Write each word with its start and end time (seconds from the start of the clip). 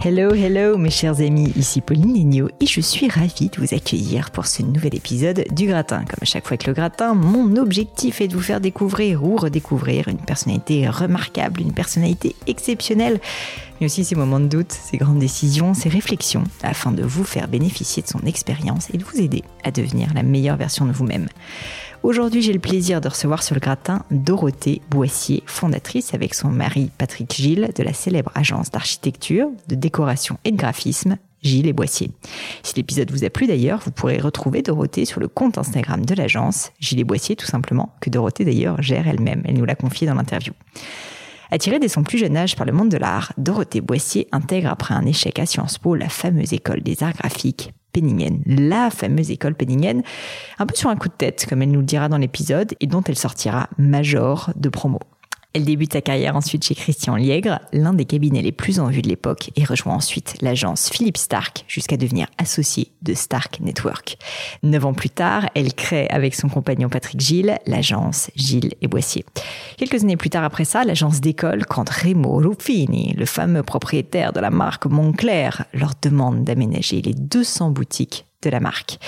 Hello, 0.00 0.32
hello 0.32 0.78
mes 0.78 0.90
chers 0.90 1.20
amis, 1.20 1.52
ici 1.56 1.80
Pauline 1.80 2.14
Legno 2.14 2.48
et 2.60 2.66
je 2.66 2.80
suis 2.80 3.08
ravie 3.08 3.48
de 3.48 3.60
vous 3.60 3.74
accueillir 3.74 4.30
pour 4.30 4.46
ce 4.46 4.62
nouvel 4.62 4.94
épisode 4.94 5.44
du 5.50 5.66
gratin. 5.66 6.04
Comme 6.04 6.20
à 6.22 6.24
chaque 6.24 6.46
fois 6.46 6.56
que 6.56 6.68
le 6.68 6.72
gratin, 6.72 7.14
mon 7.14 7.56
objectif 7.56 8.20
est 8.20 8.28
de 8.28 8.34
vous 8.34 8.40
faire 8.40 8.60
découvrir 8.60 9.24
ou 9.24 9.34
redécouvrir 9.34 10.06
une 10.06 10.18
personnalité 10.18 10.88
remarquable, 10.88 11.60
une 11.60 11.72
personnalité 11.72 12.36
exceptionnelle, 12.46 13.18
mais 13.80 13.86
aussi 13.86 14.04
ses 14.04 14.14
moments 14.14 14.38
de 14.38 14.46
doute, 14.46 14.70
ses 14.70 14.98
grandes 14.98 15.18
décisions, 15.18 15.74
ses 15.74 15.88
réflexions, 15.88 16.44
afin 16.62 16.92
de 16.92 17.02
vous 17.02 17.24
faire 17.24 17.48
bénéficier 17.48 18.00
de 18.00 18.08
son 18.08 18.20
expérience 18.20 18.90
et 18.94 18.98
de 18.98 19.04
vous 19.04 19.20
aider 19.20 19.42
à 19.64 19.72
devenir 19.72 20.14
la 20.14 20.22
meilleure 20.22 20.56
version 20.56 20.86
de 20.86 20.92
vous-même. 20.92 21.26
Aujourd'hui, 22.04 22.42
j'ai 22.42 22.52
le 22.52 22.60
plaisir 22.60 23.00
de 23.00 23.08
recevoir 23.08 23.42
sur 23.42 23.54
le 23.54 23.60
gratin 23.60 24.04
Dorothée 24.10 24.80
Boissier, 24.88 25.42
fondatrice 25.46 26.14
avec 26.14 26.32
son 26.32 26.48
mari 26.48 26.90
Patrick 26.96 27.34
Gilles 27.34 27.70
de 27.74 27.82
la 27.82 27.92
célèbre 27.92 28.30
agence 28.36 28.70
d'architecture, 28.70 29.48
de 29.68 29.74
décoration 29.74 30.38
et 30.44 30.52
de 30.52 30.56
graphisme 30.56 31.18
Gilles 31.42 31.66
et 31.66 31.72
Boissier. 31.72 32.10
Si 32.62 32.74
l'épisode 32.76 33.10
vous 33.10 33.24
a 33.24 33.30
plu 33.30 33.46
d'ailleurs, 33.46 33.80
vous 33.84 33.90
pourrez 33.90 34.18
retrouver 34.18 34.62
Dorothée 34.62 35.04
sur 35.04 35.20
le 35.20 35.28
compte 35.28 35.58
Instagram 35.58 36.04
de 36.04 36.14
l'agence, 36.14 36.70
Gilles 36.78 37.00
et 37.00 37.04
Boissier 37.04 37.34
tout 37.34 37.46
simplement, 37.46 37.94
que 38.00 38.10
Dorothée 38.10 38.44
d'ailleurs 38.44 38.80
gère 38.80 39.08
elle-même, 39.08 39.42
elle 39.44 39.58
nous 39.58 39.64
l'a 39.64 39.74
confié 39.74 40.06
dans 40.06 40.14
l'interview. 40.14 40.52
Attirée 41.50 41.78
dès 41.80 41.88
son 41.88 42.04
plus 42.04 42.18
jeune 42.18 42.36
âge 42.36 42.56
par 42.56 42.66
le 42.66 42.72
monde 42.72 42.90
de 42.90 42.96
l'art, 42.96 43.32
Dorothée 43.38 43.80
Boissier 43.80 44.28
intègre 44.32 44.70
après 44.70 44.94
un 44.94 45.04
échec 45.04 45.38
à 45.38 45.46
Sciences 45.46 45.78
Po 45.78 45.96
la 45.96 46.08
fameuse 46.08 46.52
école 46.52 46.82
des 46.82 47.02
arts 47.02 47.14
graphiques 47.14 47.72
Penningen, 47.92 48.42
la 48.46 48.90
fameuse 48.90 49.30
école 49.30 49.54
Penningen, 49.54 50.02
un 50.58 50.66
peu 50.66 50.74
sur 50.74 50.90
un 50.90 50.96
coup 50.96 51.08
de 51.08 51.14
tête, 51.14 51.46
comme 51.48 51.62
elle 51.62 51.70
nous 51.70 51.80
le 51.80 51.86
dira 51.86 52.08
dans 52.08 52.18
l'épisode, 52.18 52.74
et 52.80 52.86
dont 52.86 53.02
elle 53.02 53.16
sortira 53.16 53.68
major 53.78 54.50
de 54.56 54.68
promo. 54.68 55.00
Elle 55.58 55.64
débute 55.64 55.94
sa 55.94 56.00
carrière 56.00 56.36
ensuite 56.36 56.62
chez 56.62 56.76
Christian 56.76 57.16
Liègre, 57.16 57.58
l'un 57.72 57.92
des 57.92 58.04
cabinets 58.04 58.42
les 58.42 58.52
plus 58.52 58.78
en 58.78 58.86
vue 58.86 59.02
de 59.02 59.08
l'époque, 59.08 59.50
et 59.56 59.64
rejoint 59.64 59.96
ensuite 59.96 60.36
l'agence 60.40 60.88
Philippe 60.88 61.16
Stark 61.16 61.64
jusqu'à 61.66 61.96
devenir 61.96 62.28
associée 62.38 62.92
de 63.02 63.12
Stark 63.12 63.58
Network. 63.58 64.18
Neuf 64.62 64.84
ans 64.84 64.94
plus 64.94 65.10
tard, 65.10 65.48
elle 65.56 65.74
crée 65.74 66.06
avec 66.10 66.36
son 66.36 66.48
compagnon 66.48 66.88
Patrick 66.88 67.18
Gilles 67.20 67.58
l'agence 67.66 68.30
Gilles 68.36 68.74
et 68.82 68.86
Boissier. 68.86 69.24
Quelques 69.78 70.04
années 70.04 70.16
plus 70.16 70.30
tard 70.30 70.44
après 70.44 70.64
ça, 70.64 70.84
l'agence 70.84 71.20
d'école, 71.20 71.66
quand 71.66 71.90
Remo 71.90 72.36
Ruffini, 72.36 73.16
le 73.18 73.26
fameux 73.26 73.64
propriétaire 73.64 74.32
de 74.32 74.38
la 74.38 74.50
marque 74.50 74.86
Montclair, 74.86 75.64
leur 75.74 75.94
demande 76.00 76.44
d'aménager 76.44 77.02
les 77.02 77.14
200 77.14 77.70
boutiques 77.70 78.27
de 78.42 78.50
la 78.50 78.60
marque. 78.60 78.98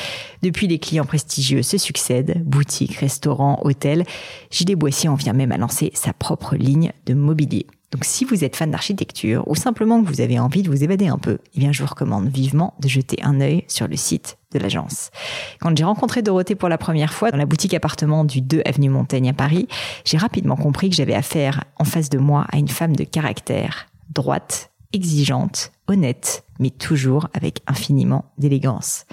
Depuis, 0.43 0.67
les 0.67 0.79
clients 0.79 1.05
prestigieux 1.05 1.63
se 1.63 1.79
succèdent, 1.79 2.43
boutiques, 2.45 2.97
restaurants, 2.97 3.61
hôtels. 3.63 4.05
Gilles 4.51 4.77
Boissier 4.77 5.09
en 5.09 5.15
vient 5.15 5.33
même 5.33 5.53
à 5.53 5.59
lancer 5.59 5.91
sa 5.95 6.13
propre 6.13 6.57
ligne 6.57 6.93
de 7.07 7.15
mobilier. 7.15 7.67
Donc 7.93 8.05
si 8.05 8.25
vous 8.25 8.45
êtes 8.45 8.55
fan 8.55 8.71
d'architecture 8.71 9.43
ou 9.49 9.57
simplement 9.57 10.01
que 10.03 10.09
vous 10.09 10.21
avez 10.21 10.39
envie 10.39 10.63
de 10.63 10.71
vous 10.71 10.85
évader 10.85 11.09
un 11.09 11.19
peu, 11.19 11.39
eh 11.55 11.59
bien 11.59 11.73
je 11.73 11.83
vous 11.83 11.89
recommande 11.89 12.29
vivement 12.29 12.75
de 12.79 12.89
jeter 12.89 13.19
un 13.23 13.41
œil 13.41 13.65
sur 13.67 13.89
le 13.89 13.97
site 13.97 14.39
de 14.53 14.61
l'agence. 14.61 15.11
Quand 15.61 15.77
j'ai 15.77 15.85
rencontré 15.85 16.23
Dorothée 16.23 16.55
pour 16.55 16.69
la 16.69 16.79
première 16.79 17.13
fois 17.13 17.33
dans 17.33 17.37
la 17.37 17.47
boutique 17.47 17.75
appartement 17.75 18.25
du 18.25 18.43
2 18.43 18.63
avenue 18.65 18.91
Montaigne 18.91 19.31
à 19.31 19.33
Paris, 19.33 19.67
j'ai 20.05 20.19
rapidement 20.19 20.57
compris 20.57 20.89
que 20.89 20.97
j'avais 20.97 21.15
affaire 21.15 21.65
en 21.79 21.85
face 21.85 22.11
de 22.11 22.19
moi 22.19 22.47
à 22.53 22.59
une 22.59 22.69
femme 22.69 22.95
de 22.95 23.05
caractère, 23.05 23.89
droite, 24.09 24.70
exigeante, 24.93 25.73
honnête, 25.89 26.45
mais 26.59 26.71
toujours 26.71 27.29
avec 27.33 27.61
infiniment 27.67 28.25
d'élégance. 28.39 29.07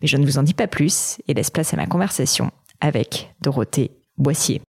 Mais 0.00 0.08
je 0.08 0.16
ne 0.16 0.24
vous 0.24 0.38
en 0.38 0.42
dis 0.42 0.54
pas 0.54 0.66
plus 0.66 1.18
et 1.26 1.34
laisse 1.34 1.50
place 1.50 1.72
à 1.72 1.76
ma 1.76 1.86
conversation 1.86 2.50
avec 2.80 3.34
Dorothée 3.40 3.92
Boissier. 4.18 4.60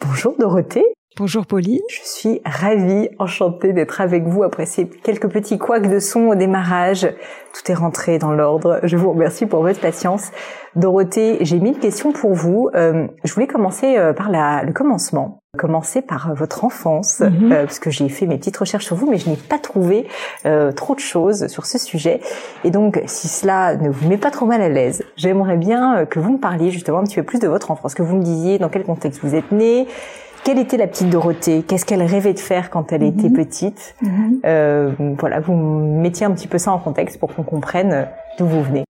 Bonjour 0.00 0.36
Dorothée. 0.38 0.84
Bonjour 1.18 1.44
Pauline. 1.44 1.80
Je 1.90 2.00
suis 2.04 2.40
ravie, 2.42 3.10
enchantée 3.18 3.74
d'être 3.74 4.00
avec 4.00 4.24
vous 4.24 4.44
après 4.44 4.64
ces 4.64 4.88
quelques 4.88 5.28
petits 5.28 5.58
couacs 5.58 5.86
de 5.86 5.98
son 5.98 6.28
au 6.28 6.34
démarrage. 6.34 7.06
Tout 7.52 7.70
est 7.70 7.74
rentré 7.74 8.16
dans 8.18 8.32
l'ordre. 8.32 8.80
Je 8.82 8.96
vous 8.96 9.10
remercie 9.10 9.44
pour 9.44 9.60
votre 9.60 9.78
patience. 9.78 10.30
Dorothée, 10.74 11.36
j'ai 11.42 11.58
mis 11.58 11.70
une 11.70 11.78
question 11.78 12.12
pour 12.12 12.32
vous. 12.32 12.70
Euh, 12.74 13.08
je 13.24 13.34
voulais 13.34 13.46
commencer 13.46 13.98
euh, 13.98 14.14
par 14.14 14.30
la, 14.30 14.62
le 14.62 14.72
commencement. 14.72 15.42
Commencer 15.58 16.00
par 16.00 16.30
euh, 16.30 16.34
votre 16.34 16.64
enfance, 16.64 17.20
mhm. 17.20 17.50
parce 17.50 17.78
que 17.78 17.90
j'ai 17.90 18.08
fait 18.08 18.24
mes 18.24 18.38
petites 18.38 18.56
recherches 18.56 18.86
sur 18.86 18.96
vous, 18.96 19.10
mais 19.10 19.18
je 19.18 19.28
n'ai 19.28 19.36
pas 19.36 19.58
trouvé 19.58 20.06
trop 20.74 20.94
de 20.94 21.00
choses 21.00 21.46
sur 21.48 21.66
ce 21.66 21.76
sujet. 21.76 22.20
Et 22.64 22.70
donc, 22.70 23.02
si 23.04 23.28
cela 23.28 23.76
ne 23.76 23.90
vous 23.90 24.08
met 24.08 24.16
pas 24.16 24.30
trop 24.30 24.46
mal 24.46 24.62
à 24.62 24.70
l'aise, 24.70 25.04
j'aimerais 25.16 25.58
bien 25.58 26.06
que 26.06 26.18
vous 26.18 26.32
me 26.32 26.38
parliez 26.38 26.70
justement 26.70 27.00
un 27.00 27.04
petit 27.04 27.16
peu 27.16 27.22
plus 27.22 27.38
de 27.38 27.48
votre 27.48 27.70
enfance, 27.70 27.94
que 27.94 28.02
vous 28.02 28.16
me 28.16 28.22
disiez 28.22 28.58
dans 28.58 28.70
quel 28.70 28.84
contexte 28.84 29.20
vous 29.22 29.34
êtes 29.34 29.52
né, 29.52 29.86
quelle 30.44 30.58
était 30.58 30.76
la 30.76 30.86
petite 30.86 31.08
Dorothée? 31.08 31.62
Qu'est-ce 31.62 31.84
qu'elle 31.84 32.02
rêvait 32.02 32.34
de 32.34 32.38
faire 32.38 32.70
quand 32.70 32.92
elle 32.92 33.02
était 33.02 33.28
mhm. 33.28 33.36
petite? 33.36 33.94
Mhm. 34.02 34.40
euh, 34.44 34.92
Voilà, 35.18 35.40
vous 35.40 35.54
mettiez 35.54 36.26
un 36.26 36.32
petit 36.32 36.48
peu 36.48 36.58
ça 36.58 36.72
en 36.72 36.78
contexte 36.78 37.18
pour 37.18 37.34
qu'on 37.34 37.42
comprenne 37.42 38.08
d'où 38.38 38.46
vous 38.46 38.62
venez. 38.62 38.84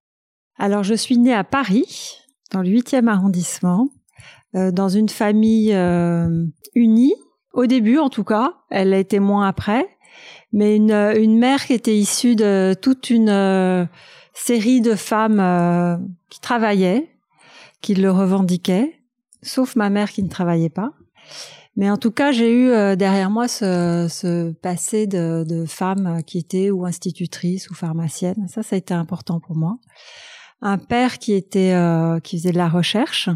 Alors, 0.58 0.82
je 0.82 0.94
suis 0.94 1.18
née 1.18 1.34
à 1.34 1.44
Paris, 1.44 2.18
dans 2.52 2.62
le 2.62 2.68
8e 2.68 3.08
arrondissement, 3.08 3.88
euh, 4.54 4.70
dans 4.70 4.88
une 4.88 5.08
famille 5.08 5.74
euh, 5.74 6.44
unie, 6.74 7.14
au 7.52 7.66
début 7.66 7.98
en 7.98 8.08
tout 8.08 8.24
cas, 8.24 8.54
elle 8.70 8.94
a 8.94 8.98
été 8.98 9.18
moins 9.18 9.46
après, 9.46 9.86
mais 10.52 10.76
une, 10.76 10.92
une 10.92 11.38
mère 11.38 11.64
qui 11.64 11.72
était 11.72 11.96
issue 11.96 12.36
de 12.36 12.74
toute 12.80 13.10
une 13.10 13.28
euh, 13.28 13.84
série 14.34 14.80
de 14.80 14.94
femmes 14.94 15.40
euh, 15.40 15.96
qui 16.30 16.40
travaillaient, 16.40 17.08
qui 17.80 17.94
le 17.94 18.10
revendiquaient, 18.10 19.00
sauf 19.42 19.76
ma 19.76 19.90
mère 19.90 20.10
qui 20.10 20.22
ne 20.22 20.28
travaillait 20.28 20.70
pas. 20.70 20.92
Mais 21.76 21.90
en 21.90 21.96
tout 21.96 22.10
cas, 22.10 22.32
j'ai 22.32 22.52
eu 22.52 22.70
euh, 22.70 22.96
derrière 22.96 23.30
moi 23.30 23.48
ce, 23.48 24.06
ce 24.10 24.52
passé 24.52 25.06
de, 25.06 25.44
de 25.48 25.64
femmes 25.64 26.20
qui 26.26 26.38
étaient 26.38 26.70
ou 26.70 26.84
institutrices 26.84 27.70
ou 27.70 27.74
pharmaciennes. 27.74 28.46
Ça, 28.48 28.62
ça 28.62 28.76
a 28.76 28.78
été 28.78 28.92
important 28.92 29.40
pour 29.40 29.56
moi. 29.56 29.78
Un 30.60 30.78
père 30.78 31.18
qui 31.18 31.32
était 31.32 31.72
euh, 31.72 32.20
qui 32.20 32.38
faisait 32.38 32.52
de 32.52 32.58
la 32.58 32.68
recherche, 32.68 33.30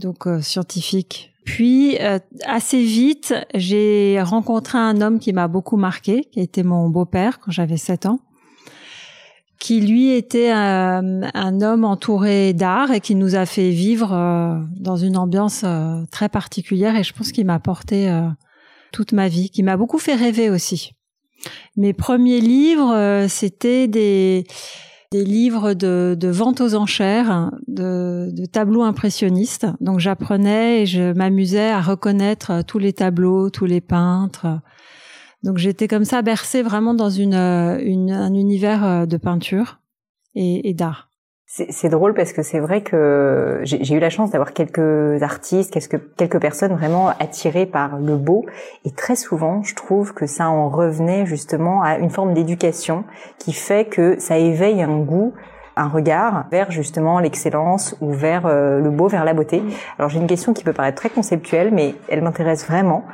donc 0.00 0.26
euh, 0.26 0.40
scientifique. 0.40 1.30
Puis 1.44 1.98
assez 2.46 2.84
vite, 2.84 3.34
j'ai 3.52 4.22
rencontré 4.22 4.78
un 4.78 5.00
homme 5.00 5.18
qui 5.18 5.32
m'a 5.32 5.48
beaucoup 5.48 5.76
marqué, 5.76 6.28
qui 6.30 6.38
était 6.38 6.62
mon 6.62 6.88
beau-père 6.88 7.40
quand 7.40 7.50
j'avais 7.50 7.76
7 7.76 8.06
ans 8.06 8.20
qui 9.62 9.80
lui 9.80 10.10
était 10.10 10.50
un, 10.50 11.22
un 11.34 11.60
homme 11.60 11.84
entouré 11.84 12.52
d'art 12.52 12.90
et 12.90 13.00
qui 13.00 13.14
nous 13.14 13.36
a 13.36 13.46
fait 13.46 13.70
vivre 13.70 14.12
euh, 14.12 14.58
dans 14.76 14.96
une 14.96 15.16
ambiance 15.16 15.62
euh, 15.62 16.02
très 16.10 16.28
particulière 16.28 16.96
et 16.96 17.04
je 17.04 17.12
pense 17.12 17.30
qu'il 17.30 17.46
m'a 17.46 17.60
porté 17.60 18.10
euh, 18.10 18.26
toute 18.90 19.12
ma 19.12 19.28
vie, 19.28 19.50
qui 19.50 19.62
m'a 19.62 19.76
beaucoup 19.76 20.00
fait 20.00 20.16
rêver 20.16 20.50
aussi. 20.50 20.94
Mes 21.76 21.92
premiers 21.92 22.40
livres, 22.40 23.26
c'était 23.28 23.86
des 23.86 24.44
livres 25.12 25.74
de, 25.74 26.16
de, 26.18 26.28
vente 26.28 26.60
aux 26.60 26.74
enchères, 26.74 27.52
de, 27.68 28.30
de 28.32 28.46
tableaux 28.46 28.82
impressionnistes. 28.82 29.68
Donc 29.80 30.00
j'apprenais 30.00 30.82
et 30.82 30.86
je 30.86 31.12
m'amusais 31.12 31.70
à 31.70 31.80
reconnaître 31.80 32.62
tous 32.66 32.78
les 32.78 32.92
tableaux, 32.92 33.48
tous 33.48 33.66
les 33.66 33.80
peintres, 33.80 34.58
donc 35.42 35.58
j'étais 35.58 35.88
comme 35.88 36.04
ça 36.04 36.22
bercée 36.22 36.62
vraiment 36.62 36.94
dans 36.94 37.10
une, 37.10 37.34
euh, 37.34 37.78
une 37.82 38.10
un 38.10 38.34
univers 38.34 38.84
euh, 38.84 39.06
de 39.06 39.16
peinture 39.16 39.80
et, 40.34 40.68
et 40.68 40.74
d'art. 40.74 41.08
C'est 41.46 41.90
drôle 41.90 42.14
parce 42.14 42.32
que 42.32 42.42
c'est 42.42 42.60
vrai 42.60 42.82
que 42.82 43.60
j'ai 43.64 43.94
eu 43.94 43.98
la 43.98 44.08
chance 44.08 44.30
d'avoir 44.30 44.54
quelques 44.54 45.22
artistes, 45.22 45.70
quelques, 45.70 46.00
quelques 46.16 46.40
personnes 46.40 46.72
vraiment 46.72 47.08
attirées 47.20 47.66
par 47.66 47.98
le 47.98 48.16
beau. 48.16 48.46
Et 48.86 48.90
très 48.90 49.16
souvent, 49.16 49.62
je 49.62 49.74
trouve 49.74 50.14
que 50.14 50.24
ça 50.24 50.48
en 50.48 50.70
revenait 50.70 51.26
justement 51.26 51.82
à 51.82 51.98
une 51.98 52.08
forme 52.08 52.32
d'éducation 52.32 53.04
qui 53.38 53.52
fait 53.52 53.84
que 53.84 54.18
ça 54.18 54.38
éveille 54.38 54.82
un 54.82 54.98
goût 55.00 55.34
un 55.76 55.88
regard 55.88 56.44
vers 56.50 56.70
justement 56.70 57.18
l'excellence 57.18 57.96
ou 58.00 58.12
vers 58.12 58.46
euh, 58.46 58.78
le 58.78 58.90
beau, 58.90 59.08
vers 59.08 59.24
la 59.24 59.34
beauté. 59.34 59.62
Alors 59.98 60.10
j'ai 60.10 60.18
une 60.18 60.26
question 60.26 60.52
qui 60.52 60.64
peut 60.64 60.72
paraître 60.72 60.98
très 60.98 61.10
conceptuelle, 61.10 61.70
mais 61.72 61.94
elle 62.08 62.22
m'intéresse 62.22 62.66
vraiment. 62.66 63.04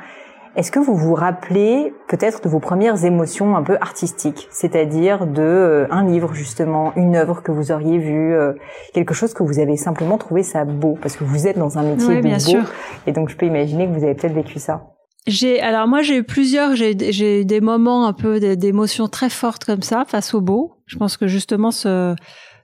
Est-ce 0.55 0.71
que 0.71 0.79
vous 0.79 0.95
vous 0.95 1.13
rappelez 1.13 1.93
peut-être 2.07 2.41
de 2.43 2.49
vos 2.49 2.59
premières 2.59 3.05
émotions 3.05 3.55
un 3.55 3.63
peu 3.63 3.77
artistiques, 3.81 4.47
c'est-à-dire 4.51 5.27
de 5.27 5.41
euh, 5.41 5.87
un 5.91 6.05
livre 6.05 6.33
justement, 6.33 6.91
une 6.95 7.15
œuvre 7.15 7.43
que 7.43 7.51
vous 7.51 7.71
auriez 7.71 7.99
vue, 7.99 8.33
euh, 8.33 8.53
quelque 8.93 9.13
chose 9.13 9.33
que 9.33 9.43
vous 9.43 9.59
avez 9.59 9.77
simplement 9.77 10.17
trouvé 10.17 10.43
ça 10.43 10.65
beau, 10.65 10.97
parce 11.01 11.15
que 11.15 11.23
vous 11.23 11.47
êtes 11.47 11.57
dans 11.57 11.77
un 11.77 11.83
métier 11.83 12.15
de 12.15 12.21
bien 12.21 12.37
beau, 12.37 12.39
sûr. 12.39 12.63
et 13.05 13.11
donc 13.11 13.29
je 13.29 13.37
peux 13.37 13.45
imaginer 13.45 13.87
que 13.87 13.93
vous 13.93 14.03
avez 14.03 14.15
peut-être 14.15 14.33
vécu 14.33 14.59
ça. 14.59 14.87
J'ai 15.27 15.61
alors 15.61 15.87
moi 15.87 16.01
j'ai 16.01 16.17
eu 16.17 16.23
plusieurs 16.23 16.75
j'ai 16.75 17.41
eu 17.41 17.45
des 17.45 17.61
moments 17.61 18.07
un 18.07 18.13
peu 18.13 18.39
d'émotions 18.55 19.07
très 19.07 19.29
fortes 19.29 19.65
comme 19.65 19.83
ça 19.83 20.03
face 20.07 20.33
au 20.33 20.41
beau. 20.41 20.73
Je 20.87 20.97
pense 20.97 21.17
que 21.17 21.27
justement 21.27 21.71
ce 21.71 22.15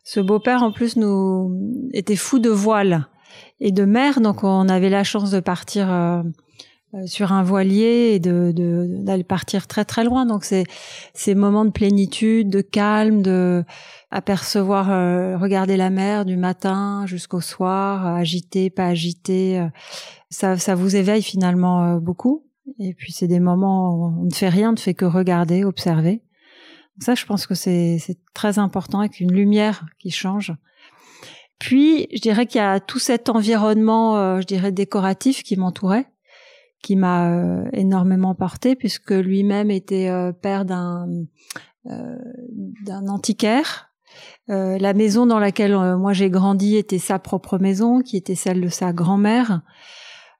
ce 0.04 0.20
beau-père 0.20 0.64
en 0.64 0.72
plus 0.72 0.98
nous 0.98 1.52
était 1.94 2.16
fou 2.16 2.40
de 2.40 2.50
voile 2.50 3.08
et 3.60 3.72
de 3.72 3.86
mer 3.86 4.22
donc 4.22 4.44
on 4.44 4.68
avait 4.70 4.90
la 4.90 5.04
chance 5.04 5.32
de 5.32 5.40
partir 5.40 5.92
euh, 5.92 6.24
sur 7.06 7.34
un 7.34 7.44
voilier 7.44 8.14
et 8.14 8.20
de 8.20 8.54
d'aller 8.56 9.24
partir 9.24 9.68
très 9.68 9.86
très 9.86 10.04
loin. 10.04 10.26
Donc 10.26 10.44
c'est 10.44 10.66
ces 11.14 11.36
moments 11.36 11.66
de 11.66 11.72
plénitude, 11.72 12.50
de 12.50 12.62
calme, 12.62 13.22
de 13.22 13.64
apercevoir, 14.12 14.90
euh, 14.90 15.38
regarder 15.38 15.78
la 15.78 15.90
mer 15.90 16.26
du 16.26 16.38
matin 16.38 17.06
jusqu'au 17.06 17.42
soir, 17.42 18.08
euh, 18.08 18.20
agité, 18.20 18.70
pas 18.70 18.88
agité, 18.88 19.68
ça 20.30 20.58
ça 20.58 20.76
vous 20.76 20.96
éveille 20.96 21.24
finalement 21.24 21.98
beaucoup. 21.98 22.46
Et 22.80 22.94
puis 22.94 23.12
c'est 23.12 23.28
des 23.28 23.40
moments 23.40 23.94
où 23.94 24.22
on 24.22 24.26
ne 24.26 24.34
fait 24.34 24.50
rien, 24.50 24.70
on 24.70 24.74
ne 24.74 24.78
fait 24.78 24.94
que 24.94 25.06
regarder, 25.06 25.64
observer. 25.64 26.22
Donc 26.96 27.04
ça, 27.04 27.16
je 27.16 27.26
pense 27.26 27.46
que 27.46 27.56
c'est 27.56 27.98
c'est 28.00 28.18
très 28.34 28.58
important 28.58 29.00
avec 29.00 29.20
une 29.20 29.34
lumière 29.34 29.86
qui 30.00 30.12
change. 30.12 30.54
Puis, 31.58 32.08
je 32.14 32.20
dirais 32.20 32.48
qu'il 32.48 32.60
y 32.60 32.64
a 32.64 32.82
tout 32.82 33.00
cet 33.00 33.30
environnement, 33.30 34.42
je 34.42 34.46
dirais 34.46 34.74
décoratif 34.74 35.42
qui 35.42 35.56
m'entourait 35.56 36.06
qui 36.86 36.96
m'a 36.96 37.32
euh, 37.32 37.66
énormément 37.74 38.36
porté 38.36 38.76
puisque 38.76 39.10
lui-même 39.10 39.72
était 39.72 40.10
euh, 40.10 40.32
père 40.32 40.66
d'un 40.66 41.08
euh, 41.88 42.18
d'un 42.84 43.08
antiquaire. 43.08 43.90
la 44.48 44.94
maison 44.94 45.26
dans 45.26 45.40
laquelle 45.40 45.76
moi 45.98 46.14
j'ai 46.14 46.30
grandi 46.30 46.78
était 46.78 47.00
sa 47.00 47.20
propre 47.20 47.58
maison, 47.60 48.02
qui 48.02 48.18
était 48.18 48.36
celle 48.36 48.62
de 48.62 48.70
sa 48.70 48.94
grand-mère. 48.94 49.62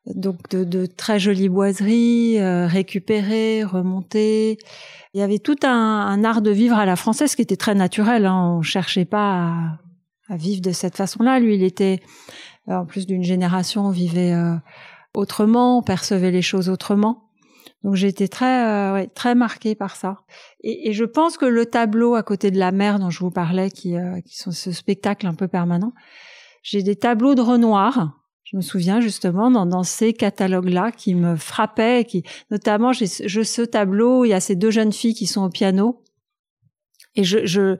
Donc 0.08 0.50
de, 0.50 0.64
de, 0.64 0.86
très 0.86 1.20
jolies 1.20 1.50
boiseries 1.50 2.40
récupérées, 2.68 3.64
remontées. 3.64 4.58
Il 5.14 5.20
y 5.20 5.24
avait 5.24 5.40
tout 5.40 5.58
un, 5.64 5.70
un, 5.70 6.24
art 6.24 6.42
de 6.42 6.52
vivre 6.52 6.78
à 6.78 6.86
la 6.86 6.96
française 6.96 7.36
qui 7.36 7.42
était 7.42 7.58
très 7.58 7.76
naturel. 7.76 8.26
Hein. 8.26 8.58
On 8.58 8.62
cherchait 8.62 9.06
pas 9.06 9.34
à, 9.34 9.80
à, 10.30 10.38
vivre 10.38 10.62
de 10.62 10.72
cette 10.72 10.96
façon-là. 10.96 11.40
Lui, 11.40 11.56
il 11.56 11.64
était 11.64 12.00
en 12.68 12.86
plus 12.86 13.06
d'une 13.06 13.24
génération, 13.24 13.86
on 13.86 13.92
vivait 13.92 14.34
autrement, 15.16 15.80
on 15.80 15.82
percevait 15.82 16.32
les 16.32 16.42
choses 16.42 16.70
autrement. 16.70 17.30
Donc 17.84 17.96
j'ai 17.96 18.08
été 18.08 18.28
très 18.28 18.66
euh, 18.68 19.06
très 19.14 19.36
marquée 19.36 19.76
par 19.76 19.96
ça. 19.96 20.18
Et, 20.64 20.92
je 20.94 21.04
pense 21.04 21.38
que 21.38 21.46
le 21.46 21.66
tableau 21.68 22.16
à 22.16 22.24
côté 22.24 22.50
de 22.50 22.58
la 22.58 22.72
mer 22.72 23.00
dont 23.00 23.10
je 23.10 23.20
vous 23.20 23.32
parlais, 23.32 23.70
qui, 23.70 23.96
euh, 23.96 24.20
qui 24.22 24.38
sont 24.38 24.52
ce 24.52 24.72
spectacle 24.72 25.28
un 25.28 25.36
peu 25.36 25.48
permanent, 25.48 25.94
j'ai 26.64 26.82
des 26.82 26.96
tableaux 26.96 27.36
de 27.36 27.42
Renoir. 27.42 28.20
Je 28.44 28.58
me 28.58 28.62
souviens 28.62 29.02
justement 29.02 29.52
dans, 29.52 29.66
dans 29.66 29.84
ces 29.84 30.14
catalogues-là 30.14 30.92
qui 30.92 31.16
me 31.16 31.36
frappaient, 31.36 32.06
qui 32.06 32.24
notamment 32.52 32.92
j'ai 32.94 33.08
ce 33.08 33.62
tableau, 33.62 34.26
il 34.26 34.30
y 34.30 34.34
a 34.34 34.40
ces 34.40 34.56
deux 34.56 34.72
jeunes 34.72 34.94
filles 34.94 35.16
qui 35.16 35.28
sont 35.28 35.44
au 35.44 35.50
piano, 35.50 36.04
et 37.16 37.24
je, 37.24 37.46
je 37.46 37.78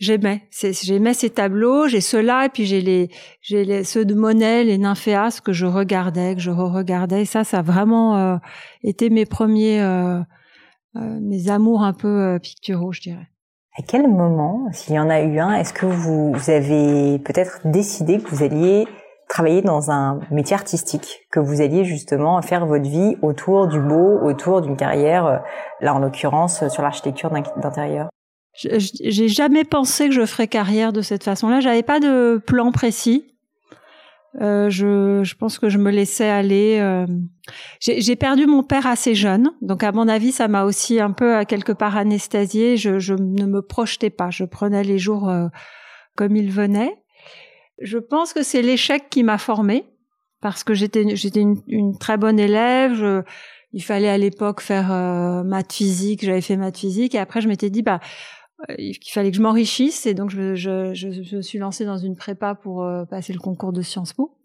j'aimais. 0.00 0.42
J'aimais 0.50 1.14
ces 1.14 1.30
tableaux, 1.30 1.86
j'ai 1.86 2.00
ceux-là, 2.00 2.46
et 2.46 2.48
puis 2.48 2.64
j'ai 2.64 2.80
les, 2.80 3.10
j'ai 3.42 3.64
les, 3.64 3.84
ceux 3.84 4.04
de 4.04 4.14
Monet, 4.14 4.64
les 4.64 4.78
nymphéas 4.78 5.40
que 5.44 5.52
je 5.52 5.66
regardais, 5.66 6.34
que 6.34 6.40
je 6.40 6.50
re-regardais. 6.50 7.24
Ça, 7.26 7.44
ça 7.44 7.58
a 7.58 7.62
vraiment 7.62 8.16
euh, 8.16 8.36
été 8.82 9.10
mes 9.10 9.26
premiers, 9.26 9.80
euh, 9.80 10.18
euh, 10.96 11.18
mes 11.20 11.50
amours 11.50 11.82
un 11.82 11.92
peu 11.92 12.38
picturaux, 12.42 12.92
je 12.92 13.02
dirais. 13.02 13.28
À 13.78 13.82
quel 13.86 14.08
moment, 14.08 14.66
s'il 14.72 14.94
y 14.94 14.98
en 14.98 15.08
a 15.08 15.20
eu 15.20 15.38
un, 15.38 15.54
est-ce 15.54 15.72
que 15.72 15.86
vous, 15.86 16.32
vous 16.32 16.50
avez 16.50 17.18
peut-être 17.20 17.60
décidé 17.64 18.18
que 18.18 18.28
vous 18.30 18.42
alliez 18.42 18.86
travailler 19.28 19.62
dans 19.62 19.92
un 19.92 20.18
métier 20.32 20.56
artistique, 20.56 21.20
que 21.30 21.38
vous 21.38 21.60
alliez 21.60 21.84
justement 21.84 22.42
faire 22.42 22.66
votre 22.66 22.88
vie 22.88 23.16
autour 23.22 23.68
du 23.68 23.80
beau, 23.80 24.18
autour 24.24 24.60
d'une 24.60 24.76
carrière, 24.76 25.44
là 25.80 25.94
en 25.94 26.00
l'occurrence 26.00 26.66
sur 26.66 26.82
l'architecture 26.82 27.30
d'intérieur? 27.30 28.08
J'ai 28.60 29.28
jamais 29.28 29.64
pensé 29.64 30.08
que 30.08 30.14
je 30.14 30.26
ferais 30.26 30.48
carrière 30.48 30.92
de 30.92 31.00
cette 31.00 31.24
façon-là. 31.24 31.60
J'avais 31.60 31.82
pas 31.82 32.00
de 32.00 32.40
plan 32.46 32.72
précis. 32.72 33.24
Euh, 34.40 34.70
je, 34.70 35.24
je, 35.24 35.34
pense 35.34 35.58
que 35.58 35.68
je 35.68 35.78
me 35.78 35.90
laissais 35.90 36.28
aller. 36.28 36.78
Euh... 36.80 37.06
J'ai 37.80 38.16
perdu 38.16 38.46
mon 38.46 38.62
père 38.62 38.86
assez 38.86 39.14
jeune, 39.14 39.50
donc 39.60 39.82
à 39.82 39.90
mon 39.90 40.06
avis, 40.06 40.30
ça 40.30 40.46
m'a 40.46 40.64
aussi 40.64 41.00
un 41.00 41.10
peu 41.10 41.34
à 41.34 41.44
quelque 41.44 41.72
part 41.72 41.96
anesthésié. 41.96 42.76
Je, 42.76 43.00
je, 43.00 43.14
ne 43.14 43.46
me 43.46 43.60
projetais 43.60 44.10
pas. 44.10 44.30
Je 44.30 44.44
prenais 44.44 44.84
les 44.84 44.98
jours 44.98 45.28
euh, 45.28 45.48
comme 46.14 46.36
ils 46.36 46.52
venaient. 46.52 47.02
Je 47.80 47.98
pense 47.98 48.32
que 48.32 48.42
c'est 48.42 48.62
l'échec 48.62 49.08
qui 49.10 49.24
m'a 49.24 49.38
formée 49.38 49.86
parce 50.40 50.62
que 50.64 50.74
j'étais 50.74 51.16
j'étais 51.16 51.40
une, 51.40 51.60
une, 51.66 51.98
très 51.98 52.16
bonne 52.16 52.38
élève. 52.38 52.94
Je, 52.94 53.22
il 53.72 53.82
fallait 53.82 54.08
à 54.08 54.18
l'époque 54.18 54.60
faire 54.60 54.92
euh, 54.92 55.42
maths 55.42 55.72
physique. 55.72 56.24
J'avais 56.24 56.40
fait 56.40 56.56
maths 56.56 56.78
physique 56.78 57.14
et 57.14 57.18
après 57.18 57.40
je 57.40 57.48
m'étais 57.48 57.70
dit 57.70 57.82
bah 57.82 58.00
euh, 58.68 58.74
il 58.78 58.96
fallait 59.06 59.30
que 59.30 59.36
je 59.36 59.42
m'enrichisse 59.42 60.06
et 60.06 60.14
donc 60.14 60.30
je, 60.30 60.54
je, 60.54 60.92
je, 60.94 61.10
je, 61.10 61.36
me 61.36 61.42
suis 61.42 61.58
lancée 61.58 61.84
dans 61.84 61.96
une 61.96 62.16
prépa 62.16 62.54
pour 62.54 62.82
euh, 62.82 63.04
passer 63.04 63.32
le 63.32 63.38
concours 63.38 63.72
de 63.72 63.82
Sciences 63.82 64.12
Po. 64.12 64.36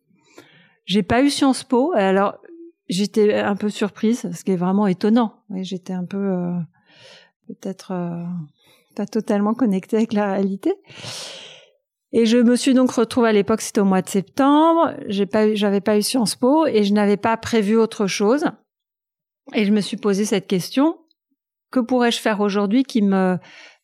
J'ai 0.86 1.04
pas 1.04 1.22
eu 1.24 1.30
Sciences 1.30 1.64
Po, 1.64 1.92
alors 1.96 2.38
j'étais 2.88 3.34
un 3.34 3.56
peu 3.56 3.70
surprise, 3.70 4.30
ce 4.32 4.44
qui 4.44 4.52
est 4.52 4.58
vraiment 4.58 4.88
étonnant. 4.88 5.34
J'étais 5.62 5.94
un 5.94 6.06
peu 6.06 6.18
euh, 6.18 6.58
peut-être 7.48 7.94
pas 8.96 9.08
totalement 9.08 9.54
connectée 9.54 9.98
avec 9.98 10.14
la 10.14 10.34
réalité. 10.34 10.74
Et 12.12 12.26
je 12.26 12.38
me 12.38 12.56
suis 12.56 12.74
donc 12.74 12.92
retrouvée 12.92 13.30
à 13.30 13.34
l'époque, 13.34 13.62
c'était 13.62 13.82
au 13.82 13.86
mois 13.86 14.04
de 14.04 14.10
septembre. 14.10 14.94
J'ai 15.08 15.26
pas, 15.26 15.54
j'avais 15.56 15.82
pas 15.82 15.98
eu 15.98 16.02
Sciences 16.02 16.36
Po 16.36 16.68
et 16.68 16.84
je 16.84 16.94
n'avais 16.94 17.18
pas 17.18 17.36
prévu 17.36 17.76
autre 17.76 18.06
chose. 18.06 18.46
Et 19.54 19.66
je 19.66 19.72
me 19.72 19.82
suis 19.82 19.98
posé 19.98 20.24
cette 20.24 20.48
question 20.48 20.98
que 21.72 21.80
pourrais-je 21.82 22.20
faire 22.22 22.40
aujourd'hui 22.40 22.84
qui 22.84 23.02
me 23.02 23.38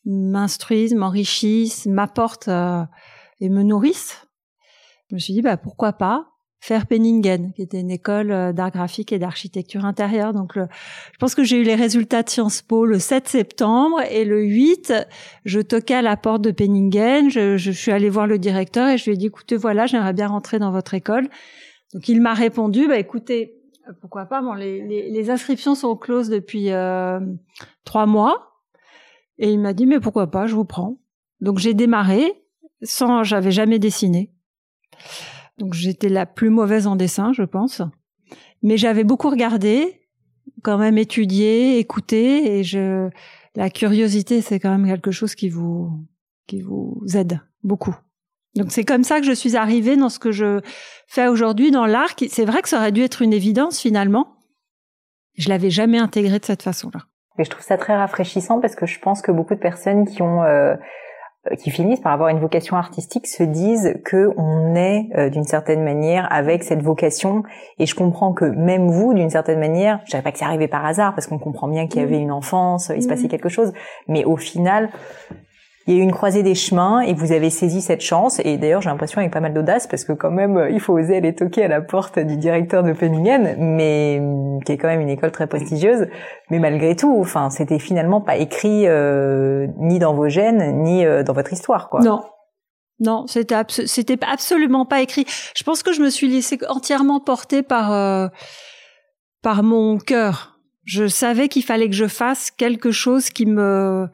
m'instruisent, 0.06 0.96
m'enrichissent, 0.96 1.86
m'apportent 1.86 2.48
euh, 2.48 2.84
et 3.40 3.50
me 3.50 3.64
nourrissent. 3.64 4.28
Je 5.10 5.16
me 5.16 5.20
suis 5.20 5.34
dit 5.34 5.42
bah 5.42 5.58
pourquoi 5.58 5.94
pas 5.94 6.28
faire 6.64 6.86
Penningen, 6.86 7.54
qui 7.54 7.64
était 7.64 7.80
une 7.80 7.90
école 7.90 8.32
euh, 8.32 8.54
d'art 8.54 8.70
graphique 8.70 9.12
et 9.12 9.18
d'architecture 9.18 9.84
intérieure. 9.84 10.32
Donc, 10.32 10.54
je 10.58 11.18
pense 11.20 11.34
que 11.34 11.44
j'ai 11.44 11.58
eu 11.58 11.64
les 11.64 11.74
résultats 11.74 12.22
de 12.22 12.30
Sciences 12.30 12.62
Po 12.62 12.86
le 12.86 13.00
7 13.00 13.28
septembre 13.28 14.00
et 14.12 14.26
le 14.26 14.44
8, 14.44 14.94
je 15.44 15.60
toquais 15.60 15.96
à 15.96 16.02
la 16.04 16.18
porte 16.18 16.44
de 16.44 16.52
Penningen. 16.52 17.32
Je, 17.32 17.58
je 17.58 17.72
suis 17.72 17.92
allée 17.92 18.12
voir 18.12 18.28
le 18.28 18.38
directeur 18.38 18.90
et 18.90 19.00
je 19.00 19.06
lui 19.06 19.14
ai 19.14 19.18
dit, 19.18 19.26
écoutez, 19.26 19.58
voilà, 19.58 19.88
j'aimerais 19.88 20.14
bien 20.14 20.28
rentrer 20.28 20.60
dans 20.60 20.72
votre 20.72 20.94
école. 20.94 21.30
Donc, 21.96 22.08
il 22.08 22.22
m'a 22.22 22.36
répondu, 22.36 22.88
bah 22.88 23.00
écoutez, 23.00 23.62
pourquoi 24.00 24.26
pas 24.26 24.42
Bon, 24.42 24.54
les, 24.54 24.82
les, 24.82 25.10
les 25.10 25.30
inscriptions 25.30 25.76
sont 25.76 25.96
closes 25.96 26.30
depuis 26.30 26.72
euh, 26.72 27.20
trois 27.86 28.06
mois. 28.06 28.51
Et 29.38 29.52
il 29.52 29.60
m'a 29.60 29.74
dit, 29.74 29.86
mais 29.86 30.00
pourquoi 30.00 30.30
pas, 30.30 30.48
je 30.48 30.56
vous 30.56 30.66
prends. 30.66 31.00
Donc 31.40 31.58
j'ai 31.58 31.74
démarré 31.74 32.44
sans, 32.84 33.24
j'avais 33.24 33.52
jamais 33.52 33.80
dessiné. 33.80 34.32
Donc 35.58 35.74
j'étais 35.74 36.10
la 36.10 36.26
plus 36.26 36.50
mauvaise 36.50 36.88
en 36.88 36.96
dessin, 36.96 37.34
je 37.34 37.44
pense. 37.44 37.82
Mais 38.64 38.78
j'avais 38.78 39.04
beaucoup 39.04 39.30
regardé, 39.30 40.08
quand 40.64 40.78
même 40.78 40.98
étudié, 40.98 41.80
écouté, 41.80 42.60
et 42.60 42.64
je, 42.64 43.10
la 43.56 43.70
curiosité, 43.70 44.42
c'est 44.42 44.60
quand 44.60 44.72
même 44.72 44.88
quelque 44.88 45.12
chose 45.12 45.36
qui 45.36 45.50
vous, 45.50 45.92
qui 46.48 46.62
vous 46.62 47.04
aide 47.14 47.42
beaucoup. 47.64 47.96
Donc 48.56 48.72
c'est 48.72 48.84
comme 48.84 49.04
ça 49.04 49.20
que 49.20 49.26
je 49.26 49.32
suis 49.32 49.56
arrivée 49.56 49.96
dans 49.96 50.10
ce 50.10 50.20
que 50.20 50.32
je 50.32 50.62
fais 51.08 51.28
aujourd'hui 51.28 51.72
dans 51.72 51.86
l'art. 51.86 52.16
C'est 52.30 52.46
vrai 52.46 52.62
que 52.62 52.70
ça 52.70 52.78
aurait 52.78 52.92
dû 52.92 53.02
être 53.02 53.22
une 53.22 53.34
évidence 53.34 53.80
finalement. 53.80 54.38
Je 55.36 55.50
l'avais 55.50 55.70
jamais 55.70 55.98
intégré 55.98 56.40
de 56.40 56.46
cette 56.46 56.64
façon-là. 56.64 57.06
Et 57.40 57.44
je 57.44 57.50
trouve 57.50 57.64
ça 57.64 57.78
très 57.78 57.96
rafraîchissant 57.96 58.60
parce 58.60 58.76
que 58.76 58.86
je 58.86 59.00
pense 59.00 59.22
que 59.22 59.32
beaucoup 59.32 59.56
de 59.56 59.60
personnes 59.60 60.06
qui 60.06 60.22
ont 60.22 60.44
euh, 60.44 60.76
qui 61.58 61.72
finissent 61.72 62.02
par 62.02 62.12
avoir 62.12 62.30
une 62.30 62.40
vocation 62.40 62.78
artistique 62.78 63.26
se 63.26 63.42
disent 63.42 63.96
que 64.06 64.32
on 64.38 64.76
est 64.76 65.10
euh, 65.16 65.30
d'une 65.30 65.44
certaine 65.44 65.84
manière 65.84 66.32
avec 66.32 66.64
cette 66.64 66.84
vocation. 66.84 67.44
Et 67.80 67.88
je 67.88 67.96
comprends 67.96 68.32
que 68.32 68.46
même 68.46 68.92
vous 68.92 69.14
d'une 69.14 69.30
certaine 69.30 69.60
manière 69.60 70.02
je 70.06 70.12
dirais 70.12 70.22
pas 70.22 70.32
que 70.32 70.38
c'est 70.38 70.46
arrivé 70.46 70.68
par 70.68 70.86
hasard 70.86 71.16
parce 71.16 71.28
qu'on 71.28 71.40
comprend 71.40 71.68
bien 71.68 71.88
qu'il 71.88 72.02
y 72.02 72.04
avait 72.04 72.20
une 72.20 72.32
enfance 72.32 72.92
il 72.96 73.02
se 73.02 73.08
passait 73.08 73.28
quelque 73.28 73.50
chose 73.50 73.74
mais 74.08 74.24
au 74.24 74.38
final 74.38 74.90
il 75.88 75.96
y 75.96 75.98
a 75.98 76.00
eu 76.00 76.04
une 76.04 76.12
croisée 76.12 76.44
des 76.44 76.54
chemins 76.54 77.02
et 77.02 77.14
vous 77.14 77.32
avez 77.32 77.50
saisi 77.50 77.82
cette 77.82 78.02
chance. 78.02 78.40
Et 78.44 78.58
d'ailleurs, 78.58 78.82
j'ai 78.82 78.90
l'impression 78.90 79.20
avec 79.20 79.32
pas 79.32 79.40
mal 79.40 79.54
d'audace 79.54 79.88
parce 79.88 80.04
que 80.04 80.14
quand 80.14 80.30
même, 80.30 80.58
euh, 80.58 80.70
il 80.70 80.80
faut 80.80 80.94
oser 80.94 81.18
aller 81.18 81.34
toquer 81.34 81.64
à 81.64 81.68
la 81.68 81.82
porte 81.82 82.20
du 82.20 82.38
directeur 82.38 82.84
de 82.84 82.94
Penningen, 82.94 83.56
mais 83.58 84.20
hum, 84.22 84.64
qui 84.64 84.74
est 84.74 84.78
quand 84.78 84.88
même 84.88 85.02
une 85.02 85.10
école 85.10 85.32
très 85.32 85.48
prestigieuse. 85.48 86.08
Mais 86.52 86.60
malgré 86.60 86.96
tout, 86.96 87.18
enfin, 87.20 87.50
c'était 87.50 87.80
finalement 87.80 88.22
pas 88.22 88.38
écrit 88.38 88.88
euh, 88.88 89.68
ni 89.78 89.98
dans 89.98 90.14
vos 90.14 90.30
gènes 90.30 90.84
ni 90.84 91.04
euh, 91.04 91.24
dans 91.24 91.34
votre 91.34 91.52
histoire, 91.52 91.90
quoi. 91.90 92.02
Non. 92.02 92.22
Non, 93.00 93.26
c'était 93.26 93.56
absolument 94.22 94.86
pas 94.86 95.02
écrit. 95.02 95.26
Je 95.56 95.64
pense 95.64 95.82
que 95.82 95.92
je 95.92 96.04
me 96.04 96.12
suis 96.12 96.28
laissée 96.28 96.60
entièrement 96.70 97.20
porter 97.20 97.64
par 97.64 98.30
par 99.42 99.64
mon 99.64 99.98
cœur. 99.98 100.60
Je 100.84 101.08
savais 101.08 101.48
qu'il 101.48 101.64
fallait 101.64 101.90
que 101.90 101.96
je 101.96 102.08
fasse 102.08 102.52
quelque 102.52 102.92
chose 102.92 103.32
qui 103.32 103.48
me 103.48 104.08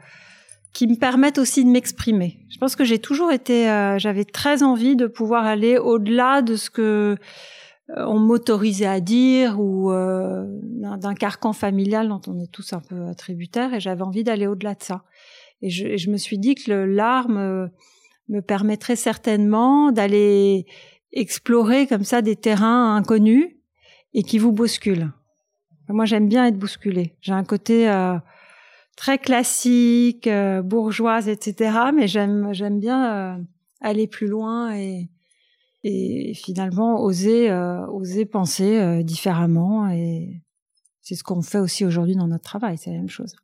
qui 0.77 0.86
me 0.86 0.96
permettent 0.96 1.39
aussi 1.39 1.65
de 1.65 1.72
m'exprimer. 1.72 2.38
Je 2.50 2.60
pense 2.60 2.75
que 2.75 2.84
j'ai 2.84 3.00
toujours 3.00 3.31
été, 3.31 3.67
euh, 3.67 3.98
j'avais 3.98 4.25
très 4.25 4.62
envie 4.62 4.96
de 4.96 5.07
pouvoir 5.07 5.43
aller 5.43 5.79
au-delà 5.79 6.43
de 6.43 6.55
ce 6.55 6.69
que 6.69 7.17
euh, 7.89 8.05
on 8.05 8.19
m'autorisait 8.19 8.86
à 8.86 9.00
dire 9.00 9.60
ou 9.60 9.91
euh, 9.91 10.46
d'un 10.46 11.15
carcan 11.15 11.51
familial 11.51 12.10
dont 12.10 12.22
on 12.27 12.39
est 12.39 12.51
tous 12.51 12.74
un 12.74 12.79
peu 12.79 13.15
tributaires 13.17 13.74
et 13.74 13.79
j'avais 13.79 14.03
envie 14.03 14.24
d'aller 14.24 14.46
au-delà 14.46 14.75
de 14.75 14.84
ça. 14.84 15.03
Et 15.63 15.72
je, 15.72 16.12
me 16.12 16.17
suis 16.17 16.38
dit 16.38 16.53
que 16.53 16.72
l'art 16.72 17.27
me, 17.27 17.69
me 18.29 18.41
permettrait 18.41 18.96
certainement 18.96 19.91
d'aller 19.91 20.67
explorer 21.12 21.88
comme 21.88 22.03
ça 22.03 22.22
des 22.22 22.36
terrains 22.36 22.96
inconnus 22.96 23.48
et 24.13 24.22
qui 24.22 24.38
vous 24.38 24.51
bousculent. 24.51 25.12
Moi, 25.89 26.05
j'aime 26.05 26.29
bien 26.29 26.46
être 26.46 26.60
bousculée. 26.60 27.15
J'ai 27.22 27.34
un 27.34 27.46
côté 27.46 27.88
très 28.98 29.20
classique, 29.20 30.27
euh, 30.27 30.62
bourgeoise, 30.62 31.30
etc. 31.30 31.72
Mais 31.96 32.08
j'aime 32.08 32.50
j'aime 32.51 32.80
bien 32.82 33.38
euh, 33.38 33.44
aller 33.80 34.08
plus 34.08 34.27
loin 34.27 34.75
et 34.75 35.10
et 35.84 36.34
finalement 36.34 37.01
oser 37.01 37.50
euh, 37.50 37.86
oser 37.88 38.25
penser 38.25 39.04
différemment 39.04 39.88
et 39.88 40.42
c'est 41.01 41.16
ce 41.16 41.24
qu'on 41.24 41.42
fait 41.42 41.60
aussi 41.60 41.86
aujourd'hui 41.86 42.18
dans 42.18 42.27
notre 42.27 42.44
travail, 42.44 42.77
c'est 42.77 42.89
la 42.89 42.98
même 42.98 43.08
chose. 43.08 43.38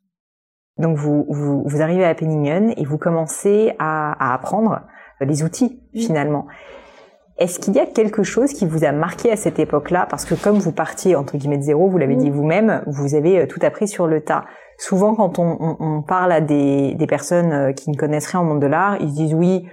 Donc 0.76 0.98
vous, 0.98 1.24
vous, 1.30 1.62
vous 1.64 1.80
arrivez 1.80 2.04
à 2.04 2.14
Penningen 2.14 2.74
et 2.76 2.84
vous 2.84 2.98
commencez 2.98 3.72
à, 3.78 4.12
à 4.12 4.34
apprendre 4.34 4.82
les 5.20 5.44
outils 5.44 5.80
finalement. 5.94 6.46
Est-ce 7.38 7.58
qu'il 7.58 7.74
y 7.74 7.78
a 7.78 7.86
quelque 7.86 8.22
chose 8.22 8.52
qui 8.52 8.66
vous 8.66 8.84
a 8.84 8.92
marqué 8.92 9.30
à 9.30 9.36
cette 9.36 9.58
époque-là? 9.58 10.06
Parce 10.10 10.24
que 10.24 10.34
comme 10.34 10.58
vous 10.58 10.72
partiez 10.72 11.16
entre 11.16 11.38
guillemets 11.38 11.58
de 11.58 11.62
zéro, 11.62 11.88
vous 11.88 11.96
l'avez 11.96 12.16
dit 12.16 12.28
vous-même, 12.28 12.82
vous 12.86 13.14
avez 13.14 13.46
tout 13.48 13.60
appris 13.62 13.88
sur 13.88 14.06
le 14.08 14.20
tas 14.20 14.44
souvent 14.78 15.14
quand 15.14 15.38
on, 15.38 15.56
on, 15.60 15.76
on 15.80 16.02
parle 16.02 16.32
à 16.32 16.40
des, 16.40 16.94
des, 16.94 17.06
personnes 17.06 17.52
euh, 17.52 17.72
qui 17.72 17.90
ne 17.90 17.96
connaissent 17.96 18.26
rien 18.26 18.40
au 18.40 18.44
monde 18.44 18.60
de 18.60 18.66
l'art, 18.66 18.96
ils 19.00 19.10
se 19.10 19.14
disent 19.14 19.34
oui, 19.34 19.66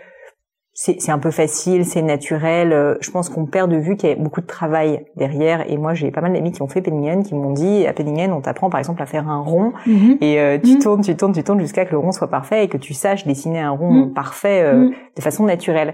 c'est 0.73 1.11
un 1.11 1.19
peu 1.19 1.31
facile, 1.31 1.85
c'est 1.85 2.01
naturel. 2.01 2.71
Euh, 2.71 2.95
je 3.01 3.11
pense 3.11 3.29
qu'on 3.29 3.45
perd 3.45 3.69
de 3.69 3.77
vue 3.77 3.97
qu'il 3.97 4.09
y 4.09 4.11
a 4.13 4.15
beaucoup 4.15 4.41
de 4.41 4.47
travail 4.47 5.05
derrière. 5.15 5.69
Et 5.69 5.77
moi, 5.77 5.93
j'ai 5.93 6.11
pas 6.11 6.21
mal 6.21 6.33
d'amis 6.33 6.53
qui 6.53 6.61
ont 6.61 6.67
fait 6.67 6.81
Penningen, 6.81 7.23
qui 7.23 7.35
m'ont 7.35 7.51
dit 7.51 7.85
à 7.85 7.93
Penningen, 7.93 8.31
on 8.31 8.41
t'apprend 8.41 8.69
par 8.69 8.79
exemple 8.79 9.01
à 9.01 9.05
faire 9.05 9.27
un 9.27 9.41
rond 9.41 9.73
mhm. 9.85 10.17
et 10.21 10.39
euh, 10.39 10.57
tu 10.57 10.75
mhm. 10.75 10.79
tournes, 10.79 11.01
tu 11.01 11.15
tournes, 11.15 11.33
tu 11.33 11.43
tournes 11.43 11.59
jusqu'à 11.59 11.85
que 11.85 11.91
le 11.91 11.97
rond 11.97 12.11
soit 12.11 12.29
parfait 12.29 12.63
et 12.63 12.67
que 12.67 12.77
tu 12.77 12.93
saches 12.93 13.27
dessiner 13.27 13.59
un 13.59 13.71
rond 13.71 13.91
mhm. 13.91 14.13
parfait 14.13 14.73
de 14.73 15.21
façon 15.21 15.43
naturelle. 15.43 15.93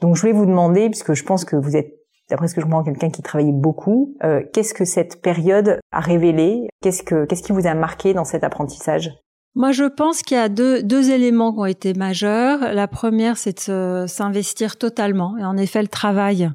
Donc, 0.00 0.16
je 0.16 0.20
voulais 0.20 0.32
vous 0.32 0.46
demander, 0.46 0.88
puisque 0.88 1.14
je 1.14 1.24
pense 1.24 1.44
que 1.44 1.56
vous 1.56 1.76
êtes 1.76 1.92
d'après 2.30 2.48
ce 2.48 2.54
que 2.54 2.60
je 2.60 2.66
comprends, 2.66 2.82
quelqu'un 2.84 3.10
qui 3.10 3.22
travaillait 3.22 3.52
beaucoup. 3.52 4.14
Euh, 4.24 4.42
qu'est-ce 4.52 4.74
que 4.74 4.84
cette 4.84 5.22
période 5.22 5.78
a 5.92 6.00
révélé? 6.00 6.68
Qu'est-ce 6.82 7.02
que 7.02 7.24
qu'est-ce 7.24 7.42
qui 7.42 7.52
vous 7.52 7.66
a 7.66 7.74
marqué 7.74 8.14
dans 8.14 8.24
cet 8.24 8.44
apprentissage? 8.44 9.12
Moi, 9.54 9.72
je 9.72 9.84
pense 9.84 10.22
qu'il 10.22 10.36
y 10.36 10.40
a 10.40 10.50
deux, 10.50 10.82
deux 10.82 11.10
éléments 11.10 11.52
qui 11.52 11.58
ont 11.60 11.64
été 11.64 11.94
majeurs. 11.94 12.74
La 12.74 12.88
première, 12.88 13.38
c'est 13.38 13.70
de 13.70 14.04
s'investir 14.06 14.76
totalement. 14.76 15.38
Et 15.38 15.44
en 15.44 15.56
effet, 15.56 15.80
le 15.80 15.88
travail 15.88 16.50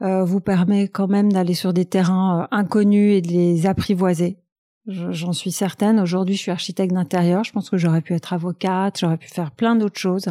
euh, 0.00 0.24
vous 0.24 0.40
permet 0.40 0.88
quand 0.88 1.08
même 1.08 1.30
d'aller 1.30 1.52
sur 1.52 1.74
des 1.74 1.84
terrains 1.84 2.42
euh, 2.42 2.46
inconnus 2.50 3.18
et 3.18 3.20
de 3.20 3.28
les 3.28 3.66
apprivoiser. 3.66 4.38
J'en 4.86 5.34
suis 5.34 5.52
certaine. 5.52 6.00
Aujourd'hui, 6.00 6.34
je 6.34 6.40
suis 6.40 6.50
architecte 6.50 6.94
d'intérieur. 6.94 7.44
Je 7.44 7.52
pense 7.52 7.68
que 7.68 7.76
j'aurais 7.76 8.00
pu 8.00 8.14
être 8.14 8.32
avocate, 8.32 8.98
j'aurais 8.98 9.18
pu 9.18 9.28
faire 9.28 9.50
plein 9.50 9.76
d'autres 9.76 10.00
choses. 10.00 10.26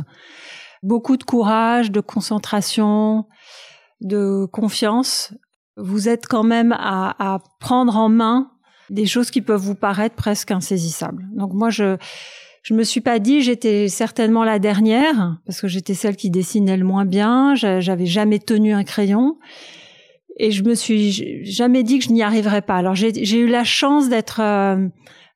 Beaucoup 0.82 1.18
de 1.18 1.24
courage, 1.24 1.92
de 1.92 2.00
concentration, 2.00 3.28
de 4.02 4.46
confiance, 4.52 5.34
vous 5.78 6.10
êtes 6.10 6.28
quand 6.28 6.44
même 6.44 6.74
à, 6.74 7.16
à, 7.34 7.40
prendre 7.60 7.96
en 7.98 8.10
main 8.10 8.52
des 8.90 9.06
choses 9.06 9.32
qui 9.32 9.42
peuvent 9.42 9.62
vous 9.62 9.76
paraître 9.76 10.16
presque 10.16 10.52
insaisissables. 10.52 11.28
Donc 11.34 11.54
moi, 11.54 11.70
je 11.70 11.98
je 12.62 12.74
me 12.74 12.84
suis 12.84 13.02
pas 13.02 13.20
dit 13.20 13.42
j'étais 13.42 13.88
certainement 13.88 14.44
la 14.44 14.60
dernière 14.60 15.38
parce 15.46 15.62
que 15.62 15.68
j'étais 15.68 15.94
celle 15.94 16.16
qui 16.16 16.30
dessinait 16.30 16.78
le 16.78 16.86
moins 16.86 17.06
bien. 17.06 17.56
J'avais 17.56 18.06
jamais 18.06 18.40
tenu 18.40 18.74
un 18.74 18.84
crayon 18.84 19.38
et 20.38 20.52
je 20.52 20.64
me 20.64 20.76
suis 20.76 21.46
jamais 21.46 21.84
dit 21.84 22.00
que 22.00 22.06
je 22.06 22.12
n'y 22.12 22.24
arriverais 22.24 22.62
pas. 22.62 22.76
Alors 22.76 22.96
j'ai 22.96 23.40
eu 23.40 23.48
la 23.48 23.64
chance 23.64 24.10
d'être 24.10 24.42
euh, 24.42 24.88